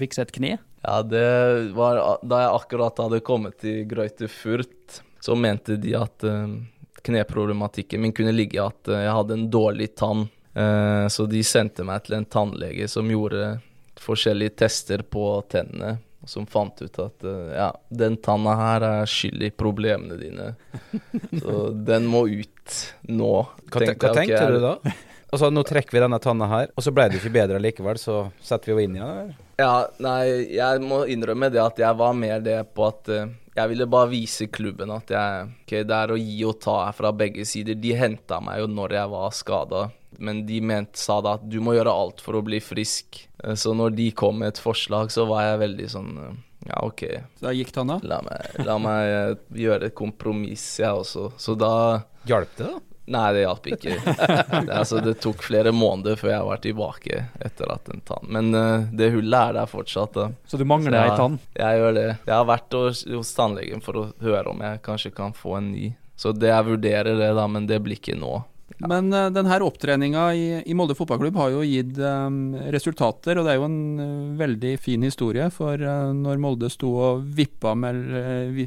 fikse 0.00 0.24
et 0.24 0.34
kne? 0.36 0.56
Ja, 0.80 1.00
det 1.04 1.72
var 1.76 2.00
da 2.24 2.44
jeg 2.46 2.56
akkurat 2.56 3.00
hadde 3.02 3.24
kommet 3.24 3.60
til 3.60 3.84
Grøyte 3.88 4.30
Furt, 4.32 5.02
så 5.20 5.36
mente 5.36 5.76
de 5.76 5.92
at 5.98 6.24
uh, 6.24 6.48
kneproblematikken 7.02 8.00
min 8.00 8.12
kunne 8.12 8.32
ligge 8.32 8.58
i 8.58 8.62
at 8.62 8.90
uh, 8.90 9.00
jeg 9.00 9.16
hadde 9.16 9.36
en 9.36 9.48
dårlig 9.52 9.94
tann. 9.98 10.28
Uh, 10.56 11.06
så 11.08 11.26
de 11.30 11.42
sendte 11.46 11.86
meg 11.86 12.04
til 12.06 12.18
en 12.18 12.28
tannlege 12.28 12.88
som 12.90 13.10
gjorde 13.10 13.58
forskjellige 14.00 14.56
tester 14.64 15.04
på 15.06 15.26
tennene. 15.50 15.98
Som 16.28 16.44
fant 16.46 16.82
ut 16.82 16.98
at 17.00 17.24
uh, 17.24 17.52
ja, 17.56 17.68
den 17.88 18.18
tanna 18.20 18.56
her 18.58 18.84
er 18.88 19.08
skyld 19.08 19.46
i 19.46 19.52
problemene 19.52 20.18
dine. 20.20 20.50
Så 21.42 21.70
den 21.72 22.10
må 22.10 22.26
ut 22.28 22.80
nå. 23.08 23.32
Hva, 23.70 23.80
te 23.80 23.94
hva 23.94 24.12
tenkte 24.12 24.36
jeg, 24.36 24.58
du 24.58 24.66
da? 24.66 24.74
Altså, 25.30 25.46
nå 25.54 25.62
trekker 25.62 25.94
vi 25.94 26.02
denne 26.02 26.18
tanna 26.18 26.48
her, 26.50 26.72
og 26.74 26.82
så 26.82 26.90
ble 26.90 27.04
det 27.06 27.20
ikke 27.20 27.30
bedre 27.36 27.60
likevel, 27.62 27.98
så 28.02 28.24
setter 28.42 28.72
vi 28.72 28.82
henne 28.82 28.88
inn 28.88 28.96
igjen? 28.98 29.10
Eller? 29.12 29.36
Ja, 29.60 29.74
nei, 30.02 30.24
jeg 30.56 30.80
må 30.82 31.04
innrømme 31.06 31.52
det 31.54 31.60
at 31.62 31.78
jeg 31.78 31.98
var 32.00 32.16
mer 32.18 32.42
det 32.42 32.56
på 32.74 32.88
at 32.88 33.10
jeg 33.56 33.70
ville 33.72 33.86
bare 33.90 34.10
vise 34.12 34.46
klubben 34.52 34.92
at 34.94 35.10
jeg 35.10 35.46
okay, 35.64 35.82
det 35.86 35.96
er 35.96 36.12
å 36.14 36.18
gi 36.18 36.36
og 36.46 36.60
ta 36.62 36.76
fra 36.96 37.10
begge 37.14 37.46
sider. 37.48 37.78
De 37.78 37.94
henta 37.98 38.38
meg 38.44 38.62
jo 38.62 38.68
når 38.70 38.94
jeg 38.98 39.12
var 39.14 39.34
skada, 39.34 39.86
men 40.22 40.44
de 40.46 40.60
mente, 40.64 41.00
sa 41.00 41.18
da 41.24 41.36
at 41.38 41.48
du 41.50 41.58
må 41.64 41.74
gjøre 41.76 41.94
alt 42.02 42.22
for 42.22 42.38
å 42.38 42.44
bli 42.46 42.60
frisk. 42.62 43.24
Uh, 43.42 43.56
så 43.58 43.74
når 43.76 43.96
de 43.98 44.10
kom 44.16 44.38
med 44.42 44.54
et 44.54 44.62
forslag, 44.62 45.10
så 45.14 45.26
var 45.30 45.48
jeg 45.48 45.64
veldig 45.64 45.88
sånn 45.90 46.12
uh, 46.20 46.30
ja, 46.68 46.82
OK. 46.84 47.06
Så 47.38 47.48
da 47.48 47.56
gikk 47.56 47.72
tanna? 47.72 47.98
La 48.04 48.20
meg, 48.24 48.60
la 48.68 48.76
meg 48.82 49.56
gjøre 49.56 49.88
et 49.88 49.96
kompromiss, 49.96 50.66
jeg 50.82 50.92
også. 50.92 51.30
Så 51.40 51.56
da 51.58 51.72
Hjalp 52.28 52.50
det, 52.58 52.68
da? 52.68 52.89
Nei, 53.10 53.26
det 53.34 53.40
hjalp 53.42 53.66
ikke. 53.72 53.96
Det, 54.60 54.74
altså, 54.74 55.00
det 55.02 55.16
tok 55.22 55.42
flere 55.42 55.72
måneder 55.74 56.18
før 56.20 56.30
jeg 56.30 56.46
var 56.46 56.60
tilbake 56.62 57.22
etter 57.42 57.70
at 57.72 57.88
en 57.90 58.02
tann. 58.06 58.28
Men 58.30 58.50
uh, 58.54 58.86
det 58.94 59.10
hullet 59.14 59.50
er 59.50 59.56
der 59.56 59.70
fortsatt. 59.70 60.14
Da. 60.14 60.28
Så 60.46 60.60
du 60.60 60.66
mangler 60.68 60.98
ei 61.00 61.16
tann? 61.18 61.38
Jeg 61.56 61.80
gjør 61.80 61.96
det. 61.96 62.06
Jeg 62.28 62.34
har 62.34 62.46
vært 62.48 62.76
hos, 62.76 63.02
hos 63.10 63.32
tannlegen 63.34 63.82
for 63.84 63.98
å 63.98 64.04
høre 64.22 64.52
om 64.52 64.62
jeg 64.62 64.82
kanskje 64.86 65.12
kan 65.16 65.34
få 65.36 65.56
en 65.58 65.72
ny. 65.72 65.90
Så 66.20 66.34
det 66.36 66.50
jeg 66.52 66.68
vurderer 66.68 67.16
det, 67.16 67.32
da, 67.38 67.46
men 67.48 67.66
det 67.70 67.80
blir 67.82 67.98
ikke 67.98 68.18
nå. 68.20 68.42
Ja. 68.78 68.88
Men 68.88 69.10
uh, 69.12 69.28
denne 69.34 69.58
opptreninga 69.64 70.24
i, 70.34 70.44
i, 70.64 70.74
Molde 70.78 70.94
fotballklubb 70.96 71.36
har 71.40 71.52
jo 71.54 71.64
gitt 71.66 71.98
um, 71.98 72.54
resultater, 72.72 73.38
og 73.38 73.46
det 73.46 73.54
er 73.54 73.58
jo 73.58 73.66
en 73.66 73.80
uh, 74.00 74.38
veldig 74.40 74.74
fin 74.80 75.04
historie. 75.04 75.48
For 75.54 75.80
uh, 75.80 76.10
når 76.16 76.40
Molde 76.42 76.70
sto 76.72 76.92
og 77.10 77.24
vippa 77.36 77.74
med 77.78 78.00
vi, 78.54 78.66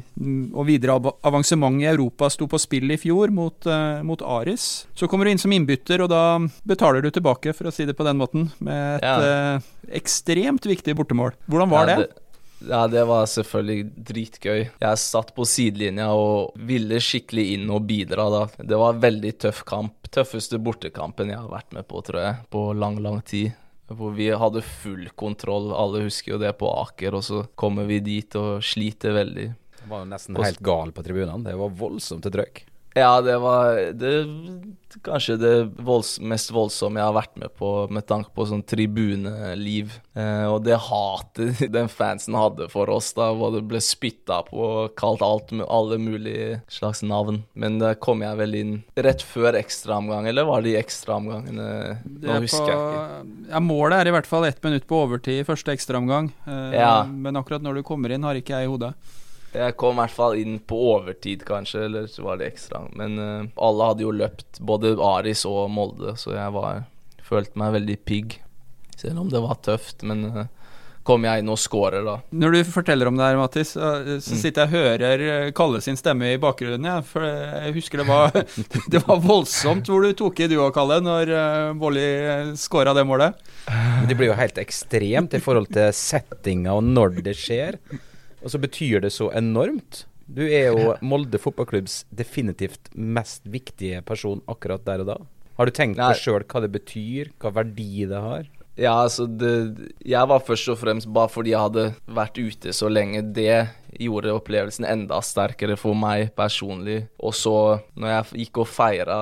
og 0.52 0.68
videre 0.68 0.98
av 0.98 1.10
avansement 1.26 1.82
i 1.82 1.88
Europa 1.90 2.28
sto 2.32 2.48
på 2.50 2.60
spill 2.62 2.94
i 2.94 3.00
fjor 3.00 3.32
mot, 3.34 3.66
mot, 4.06 4.22
Aris, 4.24 4.86
så 4.96 5.08
kommer 5.10 5.26
du 5.26 5.34
inn 5.34 5.40
som 5.40 5.52
innbytter, 5.52 6.04
og 6.04 6.10
da 6.12 6.22
betaler 6.68 7.04
du 7.04 7.10
tilbake, 7.12 7.54
for 7.56 7.68
å 7.68 7.74
si 7.74 7.86
det 7.88 7.96
på 7.98 8.06
den 8.06 8.20
måten, 8.20 8.48
med 8.64 9.00
et 9.00 9.06
ja. 9.06 9.58
ekstremt 9.96 10.66
viktig 10.68 10.94
bortemål. 10.96 11.34
Hvordan 11.50 11.72
var 11.72 11.88
ja, 11.88 11.96
det? 11.96 12.06
det 12.06 12.23
ja, 12.60 12.84
det 12.88 13.04
var 13.08 13.26
selvfølgelig 13.30 14.04
dritgøy. 14.10 14.60
Jeg 14.80 15.00
satt 15.02 15.34
på 15.36 15.46
sidelinja 15.48 16.10
og 16.16 16.54
ville 16.68 17.00
skikkelig 17.02 17.44
inn 17.56 17.72
og 17.74 17.84
bidra 17.88 18.28
da. 18.32 18.44
Det 18.58 18.78
var 18.80 18.94
en 18.94 19.02
veldig 19.02 19.34
tøff 19.44 19.64
kamp. 19.68 20.08
Tøffeste 20.14 20.60
bortekampen 20.62 21.32
jeg 21.32 21.40
har 21.40 21.50
vært 21.50 21.74
med 21.76 21.88
på, 21.90 22.00
tror 22.06 22.22
jeg, 22.22 22.40
på 22.54 22.66
lang, 22.78 23.00
lang 23.04 23.20
tid. 23.26 23.52
Hvor 23.90 24.14
vi 24.16 24.30
hadde 24.32 24.64
full 24.64 25.08
kontroll. 25.18 25.72
Alle 25.76 26.06
husker 26.06 26.36
jo 26.36 26.40
det 26.40 26.54
på 26.60 26.70
Aker, 26.70 27.18
og 27.18 27.26
så 27.26 27.42
kommer 27.58 27.88
vi 27.90 28.00
dit 28.04 28.38
og 28.40 28.64
sliter 28.64 29.16
veldig. 29.18 29.48
Det 29.80 29.90
var 29.90 30.04
jo 30.04 30.12
nesten 30.14 30.38
helt 30.40 30.62
gal 30.64 30.94
på 30.96 31.04
tribunene. 31.04 31.44
Det 31.44 31.58
var 31.60 31.76
voldsomt 31.82 32.24
til 32.24 32.38
trøkk. 32.38 32.64
Ja, 32.94 33.20
det 33.20 33.34
var 33.42 33.74
det, 33.98 34.12
kanskje 35.02 35.34
det 35.36 35.52
volds, 35.82 36.20
mest 36.22 36.52
voldsomme 36.54 37.00
jeg 37.00 37.08
har 37.08 37.16
vært 37.16 37.38
med 37.42 37.50
på 37.58 37.70
med 37.90 38.06
tanke 38.06 38.30
på 38.34 38.46
sånn 38.46 38.62
tribuneliv. 38.62 39.96
Eh, 40.14 40.44
og 40.46 40.60
det 40.62 40.78
hatet 40.78 41.64
den 41.74 41.90
fansen 41.90 42.36
hadde 42.38 42.68
for 42.70 42.90
oss, 42.94 43.10
da, 43.16 43.32
hvor 43.34 43.50
det 43.56 43.64
ble 43.66 43.80
spytta 43.82 44.44
på 44.46 44.60
og 44.62 44.94
kalt 45.00 45.24
alt, 45.26 45.50
alle 45.66 45.98
mulige 45.98 46.60
slags 46.70 47.02
navn. 47.02 47.42
Men 47.58 47.80
da 47.82 47.96
kom 47.98 48.22
jeg 48.22 48.38
vel 48.38 48.54
inn 48.60 48.76
rett 48.94 49.26
før 49.26 49.58
ekstraomgang, 49.58 50.30
eller 50.30 50.46
var 50.46 50.62
det 50.62 50.76
i 50.76 50.78
ekstraomgangene? 50.78 51.68
Nå 52.04 52.38
husker 52.46 52.70
jeg 52.70 52.78
ikke. 52.78 53.26
Ja, 53.50 53.64
målet 53.64 53.98
er 53.98 54.12
i 54.12 54.14
hvert 54.14 54.30
fall 54.30 54.46
ett 54.46 54.62
minutt 54.62 54.86
på 54.86 55.02
overtid 55.02 55.42
i 55.42 55.48
første 55.50 55.74
ekstraomgang. 55.74 56.30
Eh, 56.46 56.78
ja. 56.78 56.96
Men 57.10 57.42
akkurat 57.42 57.64
når 57.64 57.82
du 57.82 57.86
kommer 57.90 58.14
inn, 58.14 58.22
har 58.22 58.38
ikke 58.38 58.54
jeg 58.54 58.70
i 58.70 58.72
hodet. 58.76 58.94
Jeg 59.54 59.76
kom 59.78 59.98
i 59.98 60.02
hvert 60.02 60.14
fall 60.16 60.40
inn 60.40 60.56
på 60.58 60.78
overtid, 60.94 61.44
kanskje, 61.46 61.84
eller 61.86 62.08
så 62.10 62.26
var 62.26 62.40
det 62.40 62.50
ekstra. 62.50 62.82
Men 62.98 63.20
uh, 63.20 63.46
alle 63.62 63.90
hadde 63.90 64.06
jo 64.06 64.14
løpt, 64.14 64.58
både 64.58 64.96
Aris 64.98 65.44
og 65.46 65.68
Molde, 65.70 66.16
så 66.18 66.34
jeg 66.34 66.54
var, 66.56 66.82
følte 67.22 67.62
meg 67.62 67.76
veldig 67.78 67.98
pigg. 68.02 68.40
Selv 68.98 69.22
om 69.22 69.30
det 69.30 69.42
var 69.44 69.60
tøft, 69.62 70.02
men 70.06 70.26
uh, 70.26 70.44
kom 71.06 71.26
jeg 71.26 71.42
inn 71.42 71.52
og 71.52 71.58
scorer, 71.60 72.02
da. 72.06 72.16
Når 72.34 72.56
du 72.56 72.72
forteller 72.72 73.10
om 73.10 73.18
det 73.18 73.28
her, 73.28 73.38
Mattis, 73.38 73.74
så 73.76 73.90
mm. 74.08 74.22
sitter 74.24 74.64
jeg 74.64 74.70
og 74.70 74.74
hører 74.74 75.24
eh, 75.28 75.50
Kalle 75.54 75.82
sin 75.84 75.98
stemme 76.00 76.32
i 76.32 76.40
bakgrunnen. 76.40 76.88
Ja, 76.88 76.96
for 77.04 77.26
jeg 77.28 77.74
husker 77.76 78.00
det 78.00 78.08
var, 78.08 78.32
det 78.92 79.02
var 79.04 79.20
voldsomt 79.22 79.90
hvor 79.90 80.02
du 80.02 80.16
tok 80.18 80.42
i 80.42 80.48
du 80.50 80.56
og 80.56 80.72
Kalle, 80.74 80.98
når 81.04 81.30
uh, 81.30 81.76
Bolly 81.78 82.08
scora 82.58 82.96
det 82.96 83.06
målet. 83.06 83.38
Det 84.08 84.16
blir 84.18 84.32
jo 84.32 84.40
helt 84.40 84.58
ekstremt 84.60 85.36
i 85.36 85.42
forhold 85.44 85.70
til 85.76 85.94
settinga 85.94 86.74
og 86.74 86.90
når 86.90 87.20
det 87.28 87.36
skjer. 87.38 87.78
Og 88.44 88.52
så 88.52 88.60
betyr 88.60 89.04
det 89.04 89.12
så 89.14 89.30
enormt. 89.34 90.04
Du 90.24 90.42
er 90.46 90.70
jo 90.72 90.94
Molde 91.04 91.40
fotballklubbs 91.40 92.04
definitivt 92.14 92.90
mest 92.96 93.44
viktige 93.44 94.00
person 94.06 94.40
akkurat 94.48 94.84
der 94.86 95.04
og 95.04 95.10
da. 95.10 95.16
Har 95.58 95.68
du 95.68 95.74
tenkt 95.74 96.00
Nei. 96.00 96.10
på 96.12 96.22
sjøl 96.22 96.44
hva 96.48 96.62
det 96.64 96.72
betyr, 96.74 97.30
hva 97.42 97.52
verdi 97.54 98.06
det 98.10 98.20
har? 98.20 98.46
Ja, 98.74 99.04
altså 99.04 99.28
det, 99.30 99.92
Jeg 100.02 100.26
var 100.26 100.42
først 100.42 100.72
og 100.72 100.80
fremst 100.80 101.06
bare 101.14 101.30
fordi 101.30 101.52
jeg 101.52 101.62
hadde 101.62 101.84
vært 102.10 102.40
ute 102.40 102.72
så 102.74 102.88
lenge. 102.90 103.22
Det 103.36 103.68
gjorde 104.02 104.34
opplevelsen 104.34 104.86
enda 104.88 105.20
sterkere 105.22 105.76
for 105.78 105.94
meg 105.94 106.32
personlig. 106.34 107.04
Og 107.22 107.36
så, 107.38 107.54
når 107.94 108.10
jeg 108.16 108.46
gikk 108.46 108.64
og 108.64 108.72
feira 108.72 109.20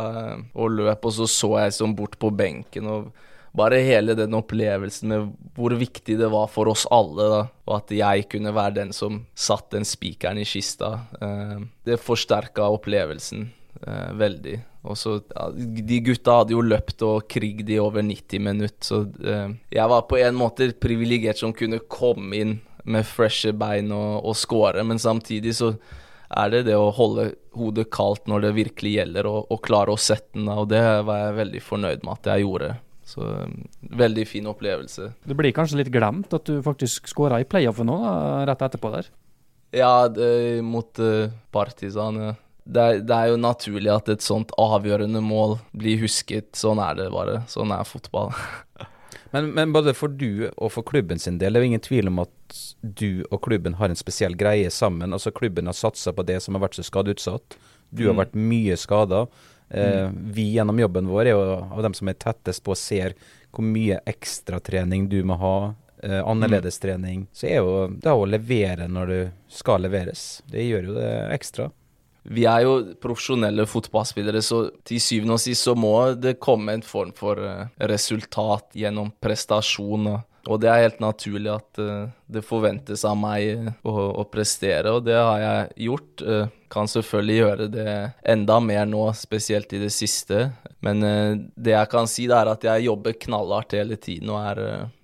og 0.54 0.72
løp, 0.78 1.04
og 1.04 1.16
så 1.18 1.28
så 1.28 1.52
jeg 1.60 1.76
sånn 1.76 1.96
bort 1.98 2.16
på 2.16 2.32
benken 2.32 2.88
og 2.88 3.12
bare 3.56 3.82
hele 3.84 4.14
den 4.16 4.34
opplevelsen 4.34 5.12
med 5.12 5.32
hvor 5.56 5.74
viktig 5.76 6.16
det 6.18 6.28
var 6.32 6.48
for 6.48 6.70
oss 6.72 6.86
alle, 6.92 7.28
da, 7.28 7.40
og 7.68 7.74
at 7.76 7.92
jeg 7.94 8.26
kunne 8.32 8.54
være 8.56 8.78
den 8.80 8.92
som 8.96 9.22
satt 9.36 9.70
den 9.74 9.84
spikeren 9.88 10.40
i 10.40 10.46
kista, 10.48 10.94
eh, 11.20 11.58
det 11.84 12.00
forsterka 12.00 12.70
opplevelsen 12.72 13.50
eh, 13.86 14.12
veldig. 14.16 14.58
Og 14.88 14.98
så, 14.98 15.18
ja, 15.30 15.46
De 15.52 16.00
gutta 16.02 16.40
hadde 16.40 16.56
jo 16.56 16.64
løpt 16.64 17.04
og 17.06 17.28
krigd 17.30 17.68
i 17.70 17.78
over 17.78 18.02
90 18.02 18.42
minutter, 18.42 18.82
så 18.82 19.02
eh, 19.20 19.52
jeg 19.70 19.92
var 19.92 20.06
på 20.08 20.18
en 20.22 20.38
måte 20.38 20.72
privilegert 20.72 21.42
som 21.42 21.52
kunne 21.56 21.82
komme 21.92 22.38
inn 22.40 22.60
med 22.82 23.06
freshe 23.06 23.52
bein 23.54 23.92
og, 23.94 24.24
og 24.26 24.38
score, 24.38 24.82
men 24.82 24.98
samtidig 24.98 25.54
så 25.60 25.74
er 26.32 26.48
det 26.50 26.62
det 26.70 26.78
å 26.80 26.88
holde 26.96 27.34
hodet 27.52 27.90
kaldt 27.92 28.24
når 28.30 28.46
det 28.46 28.54
virkelig 28.56 28.94
gjelder, 28.96 29.28
og, 29.28 29.52
og 29.52 29.60
klare 29.62 29.92
å 29.92 30.00
sette 30.00 30.38
den, 30.38 30.48
og 30.48 30.70
det 30.72 30.80
var 31.04 31.26
jeg 31.26 31.38
veldig 31.42 31.62
fornøyd 31.66 32.08
med 32.08 32.14
at 32.16 32.32
jeg 32.32 32.46
gjorde. 32.46 32.72
Så 33.12 33.24
um, 33.24 33.56
veldig 34.00 34.24
fin 34.28 34.46
opplevelse. 34.48 35.10
Det 35.28 35.36
blir 35.36 35.52
kanskje 35.54 35.82
litt 35.82 35.92
glemt 35.92 36.32
at 36.32 36.48
du 36.48 36.62
faktisk 36.64 37.10
skåra 37.10 37.42
i 37.42 37.48
playoffen 37.48 37.90
nå, 37.90 37.98
rett 38.48 38.64
etterpå 38.64 38.92
der? 38.94 39.10
Ja, 39.72 40.08
det, 40.08 40.62
mot 40.64 41.00
uh, 41.00 41.28
Partisan. 41.52 42.20
Ja. 42.20 42.32
Det, 42.64 42.80
er, 42.80 43.00
det, 43.02 43.16
er 43.16 43.32
jo 43.32 43.40
naturlig 43.42 43.90
at 43.90 44.08
et 44.12 44.24
sånt 44.24 44.52
avgjørende 44.60 45.22
mål 45.24 45.58
blir 45.76 46.00
husket. 46.04 46.52
Sånn 46.56 46.80
er 46.82 46.96
det 47.00 47.10
bare. 47.12 47.40
Sånn 47.50 47.72
er 47.74 47.88
fotball. 47.88 48.30
men, 49.34 49.50
men, 49.56 49.74
både 49.74 49.96
for 49.98 50.12
du 50.12 50.48
og 50.52 50.70
for 50.76 50.86
klubben 50.86 51.20
sin 51.20 51.40
del, 51.42 51.52
det 51.52 51.60
er 51.60 51.66
jo 51.66 51.72
ingen 51.72 51.84
tvil 51.84 52.12
om 52.12 52.22
at 52.24 52.60
du 52.82 53.24
og 53.30 53.40
klubben 53.44 53.80
har 53.80 53.90
en 53.90 53.98
spesiell 53.98 54.36
greie 54.38 54.70
sammen. 54.72 55.12
Altså 55.12 55.34
Klubben 55.34 55.68
har 55.68 55.76
satsa 55.76 56.14
på 56.14 56.24
det 56.28 56.38
som 56.44 56.56
har 56.56 56.64
vært 56.68 56.78
så 56.78 56.86
skadeutsatt. 56.86 57.58
Du 57.92 58.06
har 58.06 58.14
mm. 58.16 58.22
vært 58.22 58.38
mye 58.38 58.78
skada. 58.80 59.26
Eh, 59.72 60.10
vi 60.12 60.50
gjennom 60.52 60.78
jobben 60.78 61.08
vår 61.08 61.26
er 61.26 61.32
jo 61.32 61.44
av 61.72 61.82
dem 61.84 61.94
som 61.96 62.10
er 62.10 62.18
tettest 62.20 62.64
på 62.64 62.74
og 62.74 62.80
ser 62.80 63.14
hvor 63.52 63.64
mye 63.64 64.00
ekstratrening 64.08 65.08
du 65.08 65.22
må 65.24 65.38
ha. 65.40 65.56
Eh, 66.02 66.20
Annerledestrening. 66.28 67.26
Så 67.32 67.46
er 67.48 67.60
jo 67.62 67.86
det 67.88 68.12
å 68.12 68.26
levere 68.28 68.88
når 68.90 69.12
du 69.12 69.20
skal 69.52 69.84
leveres. 69.86 70.42
Det 70.50 70.64
gjør 70.66 70.90
jo 70.90 70.96
det 70.98 71.12
ekstra. 71.36 71.70
Vi 72.22 72.44
er 72.46 72.64
jo 72.66 72.74
profesjonelle 73.02 73.64
fotballspillere, 73.66 74.42
så 74.42 74.64
til 74.86 75.00
syvende 75.02 75.38
og 75.38 75.42
sist 75.42 75.66
så 75.66 75.74
må 75.74 75.94
det 76.14 76.36
komme 76.42 76.76
en 76.76 76.84
form 76.86 77.14
for 77.18 77.40
eh, 77.42 77.64
resultat 77.90 78.76
gjennom 78.78 79.10
prestasjon. 79.22 80.10
da. 80.10 80.20
Og 80.50 80.58
det 80.62 80.70
er 80.70 80.82
helt 80.82 81.02
naturlig 81.02 81.50
at 81.52 81.78
eh, 81.78 82.08
det 82.34 82.42
forventes 82.42 83.04
av 83.06 83.14
meg 83.18 83.46
eh, 83.52 83.68
å, 83.86 83.92
å 84.22 84.24
prestere, 84.30 84.90
og 84.90 85.04
det 85.06 85.18
har 85.18 85.38
jeg 85.42 85.86
gjort. 85.86 86.24
Eh, 86.26 86.50
kan 86.72 86.88
selvfølgelig 86.88 87.36
gjøre 87.36 87.68
det 87.68 87.94
enda 88.32 88.56
mer 88.64 88.86
nå, 88.88 89.04
spesielt 89.14 89.74
i 89.76 89.82
det 89.82 89.90
siste. 89.92 90.46
Men 90.80 91.04
det 91.04 91.74
jeg 91.74 91.90
kan 91.92 92.08
si, 92.08 92.24
er 92.32 92.48
at 92.48 92.64
jeg 92.64 92.86
jobber 92.86 93.18
knallhardt 93.26 93.76
hele 93.76 93.98
tiden 94.00 94.32
og 94.32 94.38
er 94.40 94.60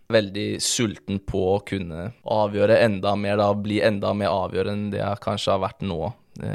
veldig 0.09 0.47
sulten 0.64 1.20
på 1.28 1.43
å 1.51 1.59
kunne 1.68 2.07
avgjøre 2.24 2.80
enda 2.86 3.12
mer, 3.20 3.36
da, 3.36 3.51
bli 3.53 3.82
enda 3.84 4.14
mer 4.16 4.32
avgjørende 4.32 4.86
enn 4.89 4.95
det 4.95 5.03
jeg 5.03 5.22
kanskje 5.26 5.53
har 5.53 5.61
vært 5.66 5.84
nå 5.84 6.01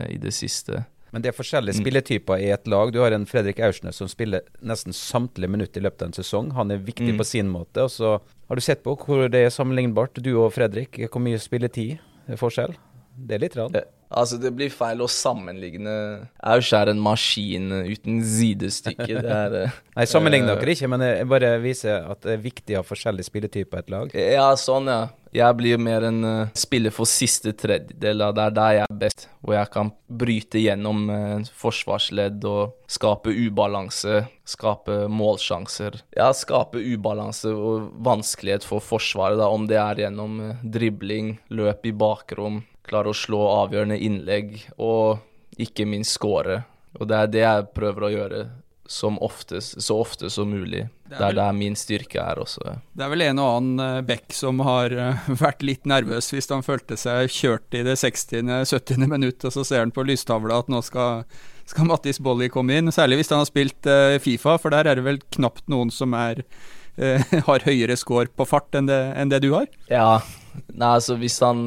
i 0.09 0.17
det 0.17 0.33
siste. 0.33 0.81
Men 1.13 1.21
det 1.21 1.29
er 1.29 1.37
forskjellige 1.37 1.77
spilletyper 1.77 2.41
i 2.41 2.49
et 2.55 2.67
lag. 2.67 2.91
Du 2.91 2.99
har 3.03 3.13
en 3.13 3.25
Fredrik 3.29 3.59
Aursnes 3.61 3.99
som 4.01 4.09
spiller 4.09 4.41
nesten 4.65 4.95
samtlige 4.97 5.51
minutter 5.53 5.79
i 5.79 5.85
løpet 5.85 6.01
av 6.01 6.09
en 6.09 6.17
sesong. 6.17 6.51
Han 6.57 6.71
er 6.73 6.81
viktig 6.81 7.13
Mm. 7.13 7.19
på 7.21 7.25
sin 7.29 7.49
måte. 7.53 7.83
Og 7.85 7.91
så 7.93 8.19
har 8.49 8.55
du 8.55 8.61
sett 8.61 8.83
på 8.83 8.97
hvor 8.97 9.29
det 9.29 9.45
er 9.45 9.49
sammenlignbart, 9.53 10.17
du 10.21 10.33
og 10.41 10.53
Fredrik. 10.53 10.97
Hvor 11.11 11.21
mye 11.21 11.37
spilletid 11.37 11.99
er 12.27 12.35
forskjell? 12.41 12.73
Det 13.15 13.35
er 13.37 13.39
litt. 13.45 13.55
Rann. 13.55 13.75
Eh, 13.75 13.81
Altså, 14.13 14.37
det 14.37 14.51
blir 14.53 14.69
feil 14.69 14.99
å 15.01 15.07
sammenligne 15.09 16.27
Aush 16.45 16.71
er 16.77 16.91
en 16.91 16.99
maskin 17.01 17.71
uten 17.71 18.19
sidestykke. 18.21 19.07
Det 19.07 19.25
er 19.25 19.55
eh, 19.63 19.77
Nei, 19.97 20.05
sammenligner 20.05 20.53
eh, 20.53 20.59
dere 20.61 20.75
ikke, 20.75 20.89
men 20.93 21.01
jeg 21.01 21.27
bare 21.31 21.49
viser 21.63 22.05
at 22.11 22.21
det 22.21 22.35
er 22.35 22.43
viktig 22.43 22.75
å 22.77 22.83
ha 22.83 22.85
forskjellige 22.85 23.25
spilletyper 23.29 23.79
i 23.79 23.83
et 23.85 23.89
lag. 23.89 24.13
Ja, 24.13 24.51
sånn, 24.59 24.85
ja. 24.91 24.99
Jeg 25.33 25.57
blir 25.57 25.79
mer 25.81 26.03
en 26.05 26.19
uh, 26.21 26.49
spiller 26.53 26.93
for 26.93 27.09
siste 27.09 27.55
tredjedel. 27.57 28.21
Det 28.21 28.43
er 28.43 28.53
der 28.53 28.75
jeg 28.77 28.85
er 28.85 28.99
best. 29.01 29.25
Hvor 29.41 29.55
jeg 29.57 29.71
kan 29.73 29.89
bryte 30.05 30.61
gjennom 30.61 31.07
uh, 31.09 31.47
forsvarsledd 31.57 32.45
og 32.45 32.75
skape 32.85 33.33
ubalanse. 33.33 34.21
Skape 34.45 35.07
målsjanser. 35.09 35.97
Ja, 36.13 36.29
skape 36.37 36.77
ubalanse 36.77 37.49
og 37.49 37.89
vanskelighet 38.05 38.67
for 38.67 38.83
Forsvaret, 38.83 39.39
da, 39.41 39.49
om 39.49 39.65
det 39.69 39.79
er 39.81 40.05
gjennom 40.05 40.37
uh, 40.37 40.61
dribling, 40.61 41.39
løp 41.49 41.89
i 41.89 41.95
bakrom, 41.97 42.61
klare 42.85 43.09
å 43.09 43.17
slå 43.17 43.41
avgjørende 43.63 43.97
innlegg 44.05 44.59
og 44.77 45.23
ikke 45.57 45.89
minst 45.89 46.19
skåre. 46.19 46.61
Og 46.99 47.09
det 47.09 47.17
er 47.17 47.33
det 47.33 47.47
jeg 47.47 47.71
prøver 47.73 48.05
å 48.05 48.13
gjøre 48.13 48.43
som 48.85 49.17
oftest, 49.23 49.81
så 49.81 49.97
ofte 50.03 50.29
som 50.29 50.51
mulig. 50.53 50.85
Det 51.13 51.19
er 51.19 51.21
Det 51.21 51.29
er 51.29 51.37
der 51.37 51.53
min 51.57 51.75
styrke 51.77 52.19
er 52.21 52.39
også. 52.41 52.61
ja. 52.65 52.75
Det 52.97 53.05
er 53.05 53.09
vel 53.13 53.21
en 53.21 53.39
og 53.39 53.49
annen 53.57 53.81
eh, 53.85 54.01
Beck 54.07 54.33
som 54.33 54.59
har 54.65 54.91
eh, 54.91 55.27
vært 55.43 55.61
litt 55.65 55.85
nervøs 55.89 56.31
hvis 56.33 56.49
han 56.49 56.65
følte 56.65 56.97
seg 56.97 57.29
kjørt 57.29 57.77
i 57.77 57.83
det 57.85 57.95
60.-70. 58.01 59.07
minutt, 59.07 59.45
og 59.45 59.53
så 59.53 59.65
ser 59.67 59.83
han 59.83 59.93
på 59.93 60.05
lystavla 60.07 60.61
at 60.63 60.71
nå 60.73 60.81
skal, 60.81 61.25
skal 61.69 61.89
Mattis 61.89 62.21
Bolli 62.23 62.49
komme 62.49 62.79
inn. 62.79 62.91
Særlig 62.91 63.21
hvis 63.21 63.29
han 63.33 63.43
har 63.43 63.49
spilt 63.49 63.89
eh, 63.89 64.17
Fifa, 64.23 64.57
for 64.57 64.73
der 64.73 64.89
er 64.89 64.97
det 64.97 65.05
vel 65.05 65.21
knapt 65.37 65.67
noen 65.71 65.93
som 65.93 66.15
er 66.17 66.45
har 67.47 67.63
høyere 67.65 67.95
score 67.97 68.29
på 68.37 68.45
fart 68.45 68.75
enn 68.77 68.85
det, 68.85 68.99
enn 69.17 69.31
det 69.31 69.39
du 69.41 69.47
har. 69.55 69.65
Ja. 69.89 70.21
Nei, 70.69 70.91
altså 70.99 71.15
hvis 71.17 71.39
han 71.41 71.63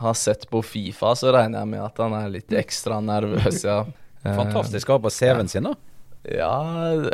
har 0.00 0.14
sett 0.16 0.46
på 0.48 0.62
Fifa, 0.64 1.10
så 1.12 1.28
regner 1.36 1.60
jeg 1.60 1.68
med 1.74 1.82
at 1.84 2.00
han 2.00 2.16
er 2.16 2.30
litt 2.32 2.54
ekstra 2.56 2.96
nervøs, 3.04 3.66
ja. 3.68 3.82
Fantastisk 4.40 4.88
å 4.88 4.96
ha 4.96 5.02
på 5.04 5.12
CV-en 5.12 5.52
sin, 5.52 5.68
da. 5.68 5.76
Ja, 6.28 6.56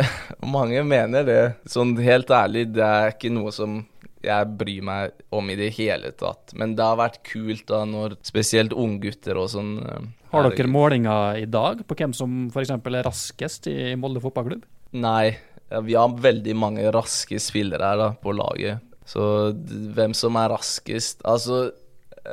mange 0.57 0.83
mener 0.85 1.25
det. 1.25 1.43
Sånn 1.69 1.97
helt 2.03 2.31
ærlig, 2.35 2.69
det 2.77 2.85
er 2.85 3.15
ikke 3.15 3.33
noe 3.33 3.53
som 3.55 3.81
jeg 4.25 4.49
bryr 4.59 4.83
meg 4.85 5.21
om 5.35 5.51
i 5.51 5.57
det 5.59 5.71
hele 5.79 6.11
tatt. 6.19 6.53
Men 6.59 6.75
det 6.77 6.85
har 6.85 6.99
vært 7.01 7.21
kult 7.27 7.67
da 7.71 7.85
når 7.89 8.19
spesielt 8.27 8.75
unggutter 8.77 9.39
og 9.39 9.51
sånn 9.53 9.77
eh, 9.85 10.09
Har 10.33 10.49
dere 10.51 10.71
målinger 10.71 11.39
i 11.45 11.47
dag 11.49 11.85
på 11.87 11.99
hvem 11.99 12.15
som 12.17 12.49
f.eks. 12.53 12.75
er 12.75 13.07
raskest 13.07 13.71
i 13.71 13.95
Molde 14.01 14.23
fotballklubb? 14.25 14.67
Nei, 14.99 15.37
vi 15.85 15.97
har 15.97 16.21
veldig 16.29 16.57
mange 16.59 16.93
raske 16.95 17.39
spillere 17.43 17.93
her 17.93 18.01
da, 18.01 18.11
på 18.19 18.35
laget. 18.37 18.85
Så 19.09 19.23
hvem 19.97 20.13
som 20.17 20.37
er 20.37 20.51
raskest 20.53 21.23
Altså, 21.25 21.71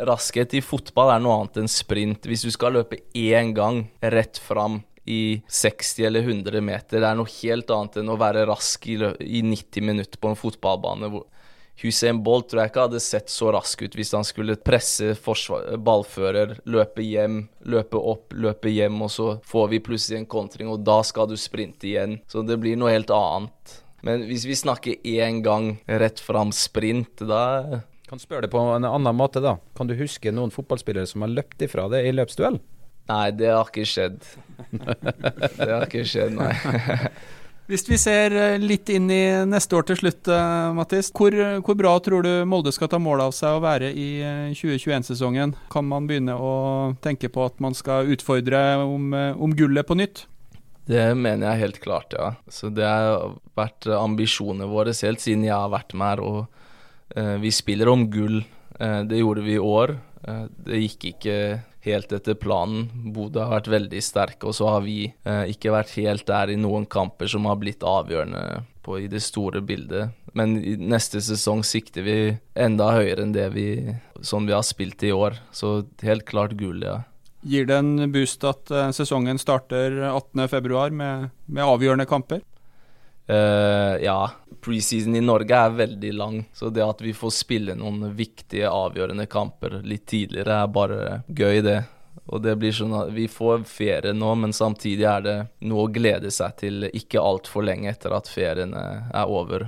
raskhet 0.07 0.57
i 0.57 0.63
fotball 0.63 1.13
er 1.13 1.23
noe 1.23 1.37
annet 1.39 1.61
enn 1.61 1.71
sprint. 1.71 2.27
Hvis 2.27 2.43
du 2.47 2.51
skal 2.51 2.75
løpe 2.75 2.99
én 3.15 3.53
gang 3.55 3.85
rett 4.01 4.41
fram 4.41 4.81
i 5.05 5.41
60 5.47 6.07
eller 6.07 6.25
100 6.25 6.61
meter, 6.65 6.99
det 7.01 7.07
er 7.07 7.17
noe 7.17 7.29
helt 7.41 7.71
annet 7.73 8.01
enn 8.01 8.09
å 8.09 8.17
være 8.19 8.45
rask 8.49 8.87
i, 8.89 8.97
i 9.21 9.41
90 9.45 9.85
minutter 9.85 10.21
på 10.21 10.31
en 10.31 10.39
fotballbane. 10.39 11.11
Hussein 11.81 12.21
Bolt 12.23 12.47
tror 12.49 12.63
jeg 12.63 12.71
ikke 12.71 12.85
hadde 12.85 13.01
sett 13.03 13.31
så 13.31 13.51
rask 13.51 13.81
ut 13.83 13.95
hvis 13.97 14.13
han 14.15 14.25
skulle 14.25 14.55
presse 14.63 15.11
ballfører, 15.83 16.55
løpe 16.71 17.03
hjem, 17.03 17.41
løpe 17.67 17.99
opp, 17.99 18.31
løpe 18.33 18.71
hjem, 18.71 19.01
og 19.03 19.11
så 19.11 19.27
får 19.45 19.73
vi 19.73 19.81
plutselig 19.83 20.21
en 20.21 20.29
kontring, 20.31 20.71
og 20.71 20.85
da 20.87 21.01
skal 21.03 21.27
du 21.29 21.35
sprinte 21.39 21.89
igjen. 21.89 22.21
Så 22.31 22.45
det 22.47 22.57
blir 22.63 22.79
noe 22.79 22.95
helt 22.95 23.11
annet. 23.13 23.81
Men 24.05 24.23
hvis 24.29 24.45
vi 24.47 24.55
snakker 24.57 25.01
én 25.03 25.41
gang 25.45 25.75
rett 25.89 26.21
fram 26.21 26.53
sprint, 26.55 27.25
da 27.25 27.81
Kan 28.05 28.21
spørre 28.21 28.45
det 28.45 28.51
på 28.53 28.61
en 28.61 28.85
annen 28.85 29.17
måte, 29.17 29.41
da. 29.41 29.57
Kan 29.75 29.89
du 29.89 29.95
huske 29.97 30.29
noen 30.31 30.53
fotballspillere 30.53 31.09
som 31.09 31.25
har 31.25 31.33
løpt 31.33 31.63
ifra 31.65 31.87
det 31.89 32.03
i 32.05 32.13
løpsduell? 32.13 32.59
Nei, 33.09 33.25
det 33.37 33.51
har 33.53 33.69
ikke 33.69 33.87
skjedd. 33.87 34.21
Det 35.59 35.67
har 35.67 35.83
ikke 35.85 36.05
skjedd, 36.07 36.37
nei. 36.37 36.53
Hvis 37.69 37.83
vi 37.89 37.97
ser 37.97 38.33
eh, 38.37 38.61
litt 38.61 38.89
inn 38.93 39.07
i 39.09 39.23
neste 39.49 39.73
år 39.77 39.87
til 39.89 39.97
slutt, 39.97 40.29
eh, 40.29 40.67
Mattis. 40.77 41.09
Hvor, 41.15 41.33
hvor 41.65 41.77
bra 41.79 41.95
tror 42.05 42.25
du 42.25 42.31
Molde 42.45 42.73
skal 42.75 42.91
ta 42.91 42.99
mål 43.01 43.23
av 43.25 43.33
seg 43.33 43.57
å 43.57 43.63
være 43.63 43.89
i 43.89 44.07
eh, 44.21 44.53
2021-sesongen? 44.53 45.55
Kan 45.73 45.89
man 45.89 46.05
begynne 46.09 46.37
å 46.37 46.53
tenke 47.01 47.31
på 47.33 47.45
at 47.47 47.57
man 47.63 47.77
skal 47.77 48.11
utfordre 48.13 48.61
om, 48.85 49.09
eh, 49.17 49.33
om 49.33 49.55
gullet 49.57 49.89
på 49.89 49.97
nytt? 49.97 50.27
Det 50.85 51.05
mener 51.17 51.49
jeg 51.49 51.63
helt 51.63 51.79
klart, 51.81 52.13
ja. 52.13 52.35
Så 52.51 52.69
det 52.69 52.85
har 52.85 53.33
vært 53.57 53.87
ambisjonene 53.89 54.69
våre 54.69 54.93
helt 54.93 55.23
siden 55.23 55.47
jeg 55.47 55.55
har 55.55 55.71
vært 55.73 55.95
med 55.97 56.11
her. 56.13 56.21
Og 56.21 57.17
eh, 57.17 57.35
vi 57.41 57.53
spiller 57.53 57.89
om 57.89 58.05
gull. 58.13 58.43
Eh, 58.77 59.01
det 59.09 59.23
gjorde 59.23 59.45
vi 59.47 59.57
i 59.57 59.63
år. 59.63 59.95
Eh, 60.21 60.43
det 60.67 60.83
gikk 60.83 61.07
ikke 61.15 61.37
helt 61.85 62.11
etter 62.15 62.37
planen. 62.37 62.89
Bodø 63.13 63.43
har 63.43 63.59
vært 63.59 63.71
veldig 63.73 64.01
sterke, 64.03 64.49
og 64.49 64.55
så 64.57 64.69
har 64.75 64.85
vi 64.85 64.99
eh, 65.07 65.43
ikke 65.53 65.73
vært 65.75 65.95
helt 65.99 66.25
der 66.29 66.53
i 66.53 66.59
noen 66.59 66.87
kamper 66.89 67.29
som 67.31 67.47
har 67.49 67.59
blitt 67.61 67.85
avgjørende 67.85 68.63
på, 68.85 68.99
i 69.01 69.09
det 69.11 69.23
store 69.25 69.61
bildet. 69.65 70.13
Men 70.37 70.57
i 70.59 70.75
neste 70.77 71.21
sesong 71.23 71.63
sikter 71.65 72.05
vi 72.05 72.17
enda 72.53 72.91
høyere 72.97 73.25
enn 73.25 73.35
det 73.35 73.49
vi, 73.55 73.67
sånn 74.21 74.49
vi 74.49 74.55
har 74.55 74.65
spilt 74.67 75.03
i 75.05 75.13
år. 75.15 75.39
Så 75.55 75.85
helt 76.05 76.27
klart 76.29 76.57
gull, 76.59 76.83
ja. 76.85 77.01
Gir 77.45 77.67
det 77.69 77.77
en 77.77 78.09
boost 78.13 78.43
at 78.47 78.71
eh, 78.73 78.91
sesongen 78.95 79.39
starter 79.41 80.01
18.2 80.09 80.89
med, 80.97 81.31
med 81.45 81.65
avgjørende 81.65 82.09
kamper? 82.09 82.41
Eh, 83.25 84.03
ja, 84.05 84.19
preseason 84.65 85.15
i 85.15 85.23
Norge 85.23 85.57
er 85.67 85.75
veldig 85.77 86.13
lang, 86.17 86.39
så 86.57 86.71
det 86.73 86.83
at 86.85 87.03
vi 87.05 87.13
får 87.15 87.33
spille 87.37 87.75
noen 87.77 88.09
viktige, 88.17 88.69
avgjørende 88.71 89.27
kamper 89.29 89.79
litt 89.85 90.07
tidligere, 90.09 90.63
er 90.65 90.73
bare 90.73 91.19
gøy, 91.27 91.61
det. 91.65 91.83
Og 92.31 92.41
det 92.41 92.55
blir 92.57 92.73
sånn 92.73 92.93
at 92.97 93.11
vi 93.13 93.27
får 93.29 93.65
ferie 93.69 94.13
nå, 94.15 94.31
men 94.41 94.53
samtidig 94.55 95.05
er 95.05 95.25
det 95.25 95.35
noe 95.69 95.85
å 95.85 95.91
glede 95.93 96.31
seg 96.33 96.55
til 96.63 96.87
ikke 96.89 97.21
altfor 97.21 97.67
lenge 97.67 97.91
etter 97.91 98.15
at 98.17 98.31
ferien 98.31 98.73
er 98.73 99.03
er 99.13 99.29
over. 99.29 99.67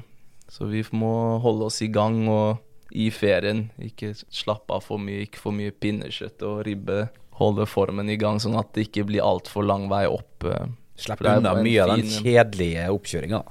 Så 0.49 0.65
vi 0.71 0.81
må 0.95 1.37
holde 1.43 1.67
oss 1.67 1.81
i 1.83 1.89
gang 1.91 2.23
og 2.31 2.63
i 2.95 3.09
ferien, 3.11 3.67
ikke 3.83 4.13
slappe 4.15 4.73
av 4.77 4.85
for 4.87 4.97
mye, 5.03 5.25
ikke 5.27 5.41
for 5.43 5.55
mye 5.55 5.75
pinnekjøtt 5.75 6.45
og 6.47 6.61
ribbe. 6.65 7.09
Holde 7.37 7.67
formen 7.69 8.09
i 8.09 8.17
gang, 8.17 8.39
sånn 8.41 8.57
at 8.57 8.71
det 8.73 8.87
ikke 8.87 9.05
blir 9.11 9.25
altfor 9.27 9.67
lang 9.67 9.89
vei 9.91 10.05
opp. 10.09 10.47
eh. 10.47 10.69
Slipp 10.97 11.21
unna 11.21 11.53
mye 11.61 11.83
av 11.83 11.91
den 11.93 12.07
kjedelige 12.09 12.87
oppkjøringa. 12.89 13.43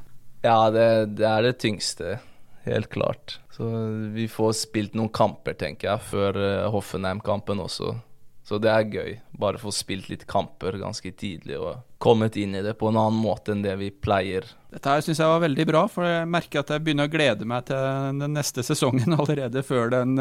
Ja, 0.46 0.70
det, 0.70 0.88
det 1.18 1.26
er 1.26 1.42
det 1.48 1.56
tyngste. 1.62 2.18
Helt 2.66 2.90
klart. 2.90 3.40
Så 3.56 3.66
vi 4.14 4.26
får 4.30 4.52
spilt 4.58 4.96
noen 4.98 5.10
kamper, 5.14 5.56
tenker 5.58 5.92
jeg, 5.92 6.06
før 6.10 6.38
eh, 6.38 6.66
Hoffenheim-kampen 6.70 7.62
også. 7.62 7.94
Så 8.46 8.60
det 8.62 8.70
er 8.70 8.90
gøy. 8.92 9.14
Bare 9.42 9.58
få 9.58 9.72
spilt 9.74 10.06
litt 10.10 10.22
kamper 10.30 10.76
ganske 10.78 11.10
tidlig 11.18 11.56
og 11.58 11.80
kommet 12.02 12.36
inn 12.38 12.54
i 12.54 12.62
det 12.62 12.76
på 12.78 12.92
en 12.92 12.98
annen 13.00 13.18
måte 13.18 13.54
enn 13.54 13.64
det 13.64 13.74
vi 13.80 13.88
pleier. 13.90 14.46
Dette 14.70 14.92
her 14.92 15.02
syns 15.02 15.18
jeg 15.22 15.32
var 15.32 15.42
veldig 15.42 15.66
bra, 15.66 15.82
for 15.90 16.06
jeg 16.06 16.28
merker 16.30 16.62
at 16.62 16.70
jeg 16.70 16.84
begynner 16.86 17.08
å 17.08 17.14
glede 17.14 17.48
meg 17.48 17.66
til 17.66 18.20
den 18.20 18.36
neste 18.36 18.62
sesongen 18.66 19.16
allerede 19.18 19.64
før 19.66 19.90
den, 19.96 20.14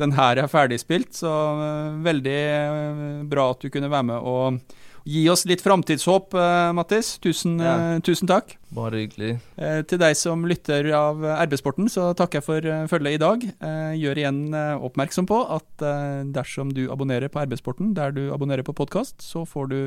den 0.00 0.16
her 0.16 0.40
er 0.40 0.48
ferdigspilt. 0.52 1.12
Så 1.20 1.32
eh, 1.66 1.98
veldig 2.06 2.38
eh, 2.46 3.02
bra 3.28 3.50
at 3.52 3.60
du 3.60 3.68
kunne 3.72 3.92
være 3.92 4.08
med 4.14 4.30
og 4.32 4.78
gi 5.10 5.24
oss 5.32 5.42
litt 5.48 5.62
framtidshåp, 5.64 6.34
eh, 6.38 6.72
Mattis. 6.76 7.16
Tusen, 7.22 7.58
Ja. 7.58 7.74
eh, 7.96 8.00
tusen 8.00 8.28
takk. 8.30 8.56
Bare 8.72 9.00
hyggelig. 9.02 9.40
Eh, 9.58 9.82
til 9.82 9.98
deg 9.98 10.14
som 10.16 10.44
lytter 10.46 10.86
av 10.94 11.18
RB-sporten, 11.46 11.88
så 11.90 12.14
takker 12.14 12.38
jeg 12.38 12.44
for 12.44 12.60
følget 12.92 13.14
i 13.14 13.18
dag. 13.18 13.42
Eh, 13.44 13.92
gjør 13.98 14.16
igjen 14.22 14.40
oppmerksom 14.80 15.26
på 15.26 15.40
at 15.50 16.32
dersom 16.32 16.72
du 16.72 16.88
abonnerer 16.90 17.28
på 17.28 17.40
RB-sporten 17.42 17.94
der 17.94 18.12
du 18.12 18.30
abonnerer 18.32 18.62
på 18.62 18.74
podkast, 18.74 19.18
så 19.18 19.44
får 19.46 19.68
du 19.68 19.78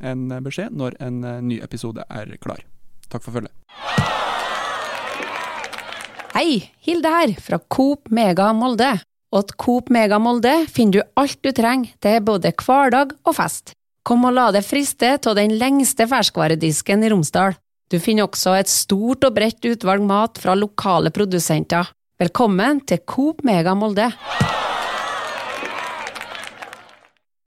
en 0.00 0.28
beskjed 0.42 0.70
når 0.72 0.94
en 1.00 1.20
ny 1.46 1.60
episode 1.60 2.02
er 2.08 2.36
klar. 2.40 2.58
Takk 3.10 3.22
for 3.22 3.32
følget. 3.32 3.50
Hei, 6.34 6.70
Hilde 6.86 7.10
her, 7.10 7.32
fra 7.42 7.58
Coop 7.68 8.08
Mega 8.10 8.52
Molde. 8.56 9.00
Og 9.32 9.44
at 9.44 9.52
Coop 9.62 9.90
Mega 9.90 10.18
Molde 10.18 10.66
finner 10.70 10.92
du 10.92 11.02
alt 11.20 11.38
du 11.42 11.52
trenger 11.54 11.92
til 12.02 12.20
både 12.26 12.50
hverdag 12.56 13.12
og 13.26 13.34
fest. 13.36 13.74
Kom 14.00 14.24
og 14.24 14.32
la 14.32 14.46
deg 14.54 14.64
friste 14.64 15.18
av 15.28 15.34
den 15.36 15.58
lengste 15.60 16.06
ferskvaredisken 16.08 17.04
i 17.04 17.10
Romsdal. 17.12 17.56
Du 17.92 17.98
finner 18.00 18.24
også 18.24 18.54
et 18.56 18.70
stort 18.70 19.26
og 19.26 19.34
bredt 19.36 19.66
utvalg 19.66 20.04
mat 20.06 20.40
fra 20.40 20.54
lokale 20.56 21.12
produsenter. 21.12 21.90
Velkommen 22.20 22.80
til 22.88 23.02
Coop 23.04 23.44
Mega 23.44 23.74
Molde. 23.76 24.08